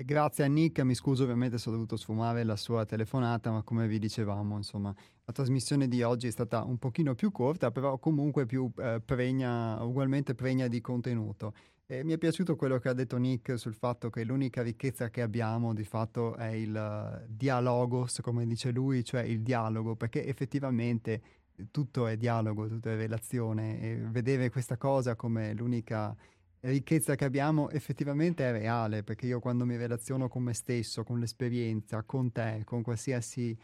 Grazie 0.04 0.44
a 0.44 0.46
Nick, 0.46 0.80
mi 0.80 0.94
scuso 0.94 1.22
ovviamente 1.22 1.58
se 1.58 1.68
ho 1.68 1.72
dovuto 1.72 1.96
sfumare 1.96 2.44
la 2.44 2.56
sua 2.56 2.84
telefonata, 2.84 3.50
ma 3.50 3.62
come 3.62 3.86
vi 3.86 3.98
dicevamo, 3.98 4.56
insomma, 4.56 4.94
la 5.24 5.32
trasmissione 5.32 5.88
di 5.88 6.02
oggi 6.02 6.26
è 6.26 6.30
stata 6.30 6.64
un 6.64 6.78
pochino 6.78 7.14
più 7.14 7.30
corta, 7.30 7.70
però 7.70 7.98
comunque 7.98 8.46
più 8.46 8.70
eh, 8.78 9.00
pregna, 9.04 9.82
ugualmente 9.82 10.34
pregna 10.34 10.68
di 10.68 10.80
contenuto. 10.80 11.54
E 11.86 12.04
mi 12.04 12.12
è 12.12 12.18
piaciuto 12.18 12.54
quello 12.54 12.78
che 12.78 12.90
ha 12.90 12.92
detto 12.92 13.16
Nick 13.16 13.58
sul 13.58 13.72
fatto 13.72 14.10
che 14.10 14.22
l'unica 14.22 14.62
ricchezza 14.62 15.08
che 15.08 15.22
abbiamo 15.22 15.72
di 15.72 15.84
fatto 15.84 16.36
è 16.36 16.48
il 16.48 16.74
uh, 16.74 17.24
dialogos, 17.26 18.20
come 18.20 18.46
dice 18.46 18.70
lui, 18.70 19.02
cioè 19.02 19.22
il 19.22 19.40
dialogo, 19.40 19.96
perché 19.96 20.26
effettivamente 20.26 21.22
tutto 21.70 22.06
è 22.06 22.16
dialogo, 22.16 22.68
tutto 22.68 22.90
è 22.90 22.96
relazione 22.96 23.80
e 23.80 23.96
vedere 23.96 24.50
questa 24.50 24.76
cosa 24.76 25.16
come 25.16 25.54
l'unica 25.54 26.14
ricchezza 26.60 27.14
che 27.14 27.24
abbiamo 27.24 27.70
effettivamente 27.70 28.48
è 28.48 28.52
reale, 28.52 29.02
perché 29.02 29.26
io 29.26 29.40
quando 29.40 29.64
mi 29.64 29.76
relaziono 29.76 30.28
con 30.28 30.42
me 30.42 30.54
stesso, 30.54 31.04
con 31.04 31.18
l'esperienza, 31.18 32.02
con 32.02 32.32
te, 32.32 32.62
con 32.64 32.82
qualsiasi 32.82 33.56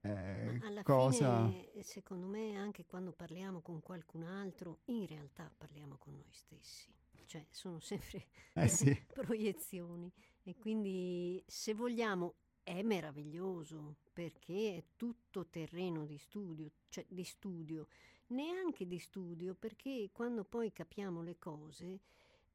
eh, 0.00 0.58
Alla 0.62 0.82
cosa... 0.82 1.48
Fine, 1.48 1.82
secondo 1.82 2.26
me, 2.26 2.56
anche 2.56 2.86
quando 2.86 3.12
parliamo 3.12 3.60
con 3.60 3.80
qualcun 3.80 4.22
altro, 4.22 4.80
in 4.86 5.06
realtà 5.06 5.50
parliamo 5.56 5.96
con 5.98 6.14
noi 6.14 6.32
stessi. 6.32 6.92
Cioè, 7.26 7.44
sono 7.50 7.78
sempre 7.80 8.26
eh 8.54 8.68
sì. 8.68 8.96
proiezioni. 9.12 10.10
E 10.42 10.56
quindi, 10.56 11.42
se 11.46 11.74
vogliamo, 11.74 12.36
è 12.62 12.82
meraviglioso, 12.82 13.96
perché 14.12 14.76
è 14.76 14.84
tutto 14.96 15.46
terreno 15.46 16.06
di 16.06 16.16
studio, 16.16 16.70
cioè 16.88 17.04
di 17.08 17.24
studio. 17.24 17.88
Neanche 18.28 18.86
di 18.86 18.98
studio, 18.98 19.54
perché 19.54 20.10
quando 20.12 20.44
poi 20.44 20.72
capiamo 20.72 21.22
le 21.22 21.38
cose 21.38 22.00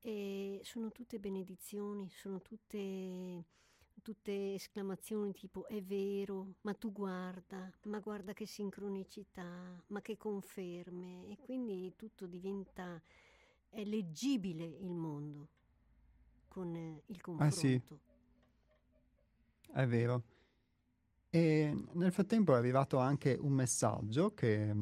e 0.06 0.60
sono 0.64 0.92
tutte 0.92 1.18
benedizioni, 1.18 2.10
sono 2.10 2.42
tutte, 2.42 3.46
tutte 4.02 4.54
esclamazioni 4.54 5.32
tipo 5.32 5.66
è 5.66 5.82
vero, 5.82 6.56
ma 6.62 6.74
tu 6.74 6.92
guarda, 6.92 7.72
ma 7.84 8.00
guarda 8.00 8.34
che 8.34 8.46
sincronicità, 8.46 9.82
ma 9.88 10.02
che 10.02 10.18
conferme. 10.18 11.28
E 11.30 11.38
quindi 11.38 11.94
tutto 11.96 12.28
diventa, 12.28 13.02
è 13.70 13.86
leggibile 13.86 14.66
il 14.66 14.94
mondo 14.94 15.48
con 16.50 16.76
il 17.06 17.22
confronto. 17.22 17.56
Ah 17.56 17.58
sì, 17.58 17.82
è 19.72 19.88
vero. 19.88 20.24
E 21.30 21.74
nel 21.94 22.12
frattempo 22.12 22.54
è 22.54 22.58
arrivato 22.58 22.98
anche 22.98 23.38
un 23.40 23.54
messaggio 23.54 24.34
che, 24.34 24.76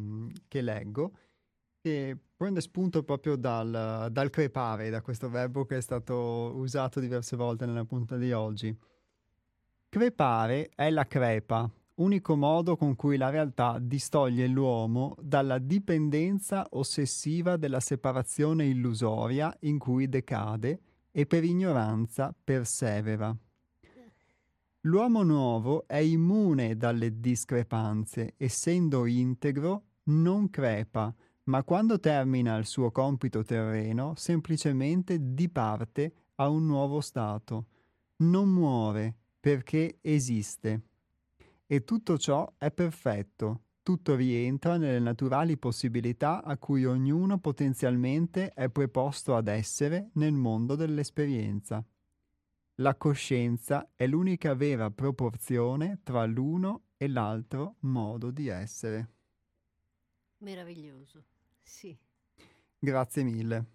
che 0.48 0.62
leggo 0.62 1.16
che 1.82 2.16
prende 2.38 2.62
spunto 2.62 3.04
proprio 3.04 3.36
dal, 3.36 4.08
dal, 4.12 4.30
crepare, 4.30 4.92
da 4.92 5.02
questo 5.02 5.30
verbo 5.30 5.66
che 5.66 5.78
è 5.78 5.82
stato 5.82 6.54
usato 6.56 7.00
diverse 7.00 7.36
volte 7.36 7.66
nella 7.66 7.86
puntata 7.86 8.18
di 8.18 8.32
oggi. 8.32 8.76
Crepare 9.90 10.70
è 10.76 10.90
la 10.92 11.08
crepa, 11.08 11.70
unico 11.96 12.36
modo 12.36 12.78
con 12.78 12.96
cui 12.96 13.18
la 13.18 13.30
realtà 13.30 13.78
distoglie 13.82 14.48
l'uomo 14.48 15.16
dalla 15.20 15.58
dipendenza 15.58 16.68
ossessiva 16.72 17.58
della 17.58 17.80
separazione 17.80 18.66
illusoria 18.66 19.54
in 19.62 19.80
cui 19.80 20.08
decade 20.08 20.80
e 21.12 21.26
per 21.26 21.44
ignoranza 21.44 22.34
persevera. 22.44 23.36
L'uomo 24.86 25.24
nuovo 25.24 25.88
è 25.88 25.98
immune 25.98 26.78
dalle 26.78 27.20
discrepanze, 27.20 28.34
essendo 28.38 29.06
integro, 29.06 29.84
non 30.06 30.50
crepa, 30.50 31.14
ma 31.46 31.64
quando 31.64 32.00
termina 32.00 32.56
il 32.58 32.66
suo 32.66 32.92
compito 32.92 33.44
terreno 33.44 34.14
semplicemente 34.16 35.34
diparte 35.34 36.14
a 36.36 36.48
un 36.48 36.66
nuovo 36.66 37.02
stato. 37.02 37.66
Non 38.18 38.50
muore 38.50 39.16
perché 39.40 39.98
esiste. 40.02 40.82
E 41.66 41.84
tutto 41.84 42.18
ciò 42.18 42.54
è 42.58 42.70
perfetto, 42.72 43.62
tutto 43.82 44.16
rientra 44.16 44.78
nelle 44.78 45.00
naturali 45.00 45.58
possibilità 45.58 46.44
a 46.44 46.58
cui 46.58 46.86
ognuno 46.86 47.40
potenzialmente 47.40 48.50
è 48.50 48.70
preposto 48.70 49.36
ad 49.36 49.48
essere 49.48 50.10
nel 50.14 50.34
mondo 50.34 50.76
dell'esperienza. 50.76 51.84
La 52.76 52.96
coscienza 52.96 53.90
è 53.96 54.06
l'unica 54.06 54.54
vera 54.54 54.92
proporzione 54.92 56.00
tra 56.04 56.26
l'uno 56.26 56.84
e 56.98 57.08
l'altro 57.08 57.76
modo 57.80 58.32
di 58.32 58.48
essere. 58.48 59.10
Meraviglioso, 60.42 61.24
sì. 61.64 61.98
Grazie 62.80 63.24
mille. 63.24 63.66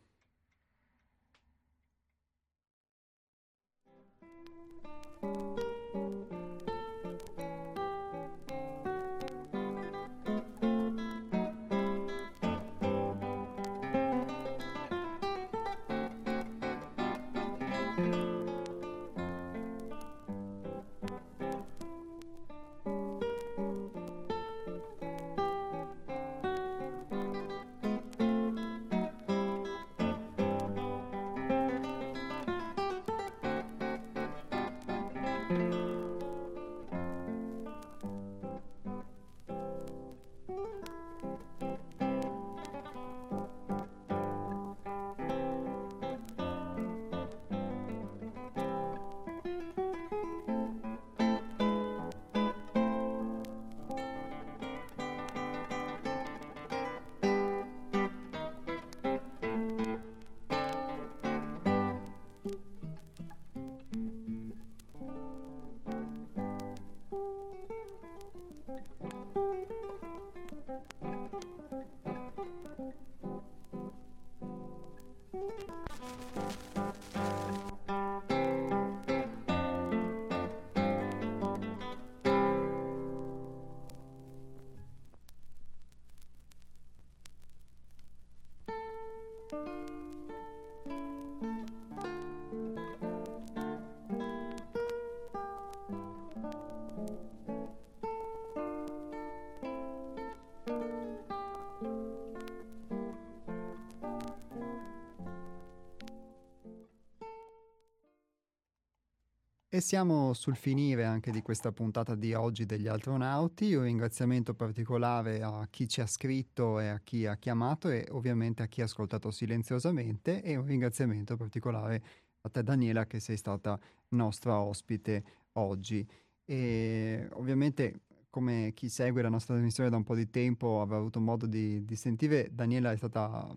Siamo 109.87 110.33
sul 110.33 110.57
finire 110.57 111.05
anche 111.05 111.31
di 111.31 111.43
questa 111.43 111.71
puntata 111.71 112.17
di 112.17 112.35
oggi 112.35 112.67
degli 112.67 112.89
astronauti. 112.89 113.73
Un 113.75 113.85
ringraziamento 113.85 114.53
particolare 114.53 115.41
a 115.43 115.65
chi 115.71 115.89
ci 115.89 116.01
ha 116.01 116.09
scritto 116.09 116.81
e 116.81 116.89
a 116.89 116.99
chi 116.99 117.25
ha 117.25 117.37
chiamato 117.37 117.89
e 117.89 118.05
ovviamente 118.11 118.65
a 118.65 118.67
chi 118.67 118.81
ha 118.81 118.87
ascoltato 118.87 119.31
silenziosamente 119.31 120.43
e 120.43 120.57
un 120.57 120.67
ringraziamento 120.67 121.37
particolare 121.37 122.03
a 122.41 122.49
te 122.49 122.65
Daniela 122.65 123.07
che 123.07 123.21
sei 123.21 123.37
stata 123.37 123.79
nostra 124.09 124.59
ospite 124.59 125.23
oggi. 125.53 126.05
E 126.45 127.29
ovviamente 127.35 128.01
come 128.29 128.73
chi 128.75 128.89
segue 128.89 129.23
la 129.23 129.29
nostra 129.29 129.55
trasmissione 129.55 129.89
da 129.89 129.99
un 129.99 130.03
po' 130.03 130.17
di 130.17 130.29
tempo 130.29 130.81
avrà 130.81 130.97
avuto 130.97 131.21
modo 131.21 131.47
di, 131.47 131.85
di 131.85 131.95
sentire, 131.95 132.49
Daniela 132.53 132.91
è 132.91 132.97
stata 132.97 133.55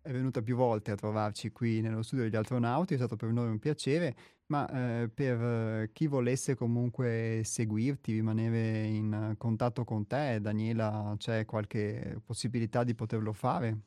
è 0.00 0.10
venuta 0.10 0.42
più 0.42 0.56
volte 0.56 0.90
a 0.90 0.96
trovarci 0.96 1.50
qui 1.50 1.80
nello 1.80 2.02
studio 2.02 2.24
degli 2.24 2.36
astronauti, 2.36 2.94
è 2.94 2.96
stato 2.96 3.16
per 3.16 3.30
noi 3.30 3.48
un 3.48 3.58
piacere, 3.58 4.16
ma 4.46 5.02
eh, 5.02 5.08
per 5.08 5.40
eh, 5.40 5.90
chi 5.92 6.06
volesse 6.06 6.54
comunque 6.54 7.42
seguirti, 7.44 8.12
rimanere 8.12 8.84
in 8.84 9.34
contatto 9.36 9.84
con 9.84 10.06
te, 10.06 10.40
Daniela, 10.40 11.14
c'è 11.18 11.44
qualche 11.44 12.20
possibilità 12.24 12.84
di 12.84 12.94
poterlo 12.94 13.32
fare? 13.32 13.80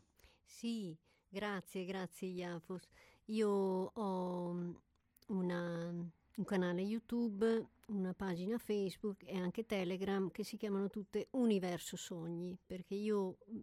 Sì, 0.43 0.95
grazie, 1.27 1.85
grazie 1.85 2.27
Iafos. 2.27 2.87
Io 3.25 3.49
ho 3.49 4.53
mm, 4.53 4.71
una, 5.27 5.87
un 5.87 6.43
canale 6.43 6.81
YouTube, 6.81 7.67
una 7.87 8.13
pagina 8.13 8.57
Facebook 8.57 9.23
e 9.25 9.37
anche 9.37 9.65
Telegram 9.65 10.29
che 10.29 10.43
si 10.43 10.57
chiamano 10.57 10.89
tutte 10.89 11.27
Universo 11.31 11.95
Sogni, 11.97 12.57
perché 12.63 12.93
io 12.93 13.37
mm, 13.49 13.59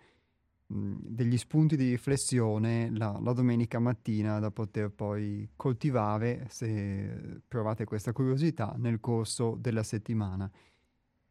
mh, 0.66 0.98
degli 1.00 1.36
spunti 1.36 1.76
di 1.76 1.90
riflessione 1.90 2.90
la, 2.92 3.18
la, 3.20 3.32
domenica 3.32 3.80
mattina 3.80 4.38
da 4.38 4.52
poter 4.52 4.90
poi 4.92 5.50
coltivare, 5.56 6.46
se 6.48 7.40
provate 7.48 7.84
questa 7.84 8.12
curiosità, 8.12 8.72
nel 8.78 9.00
corso 9.00 9.56
della 9.60 9.82
settimana. 9.82 10.48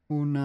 Un, 0.07 0.35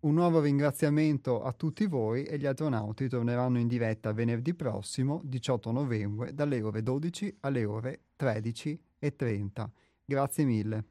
un 0.00 0.14
nuovo 0.14 0.40
ringraziamento 0.40 1.42
a 1.42 1.52
tutti 1.52 1.86
voi 1.86 2.24
e 2.24 2.38
gli 2.38 2.46
astronauti 2.46 3.08
torneranno 3.08 3.58
in 3.58 3.68
diretta 3.68 4.12
venerdì 4.12 4.54
prossimo, 4.54 5.20
18 5.24 5.72
novembre, 5.72 6.32
dalle 6.32 6.62
ore 6.62 6.82
12 6.82 7.38
alle 7.40 7.64
ore 7.66 8.04
13.30. 8.18 9.68
Grazie 10.04 10.44
mille. 10.44 10.84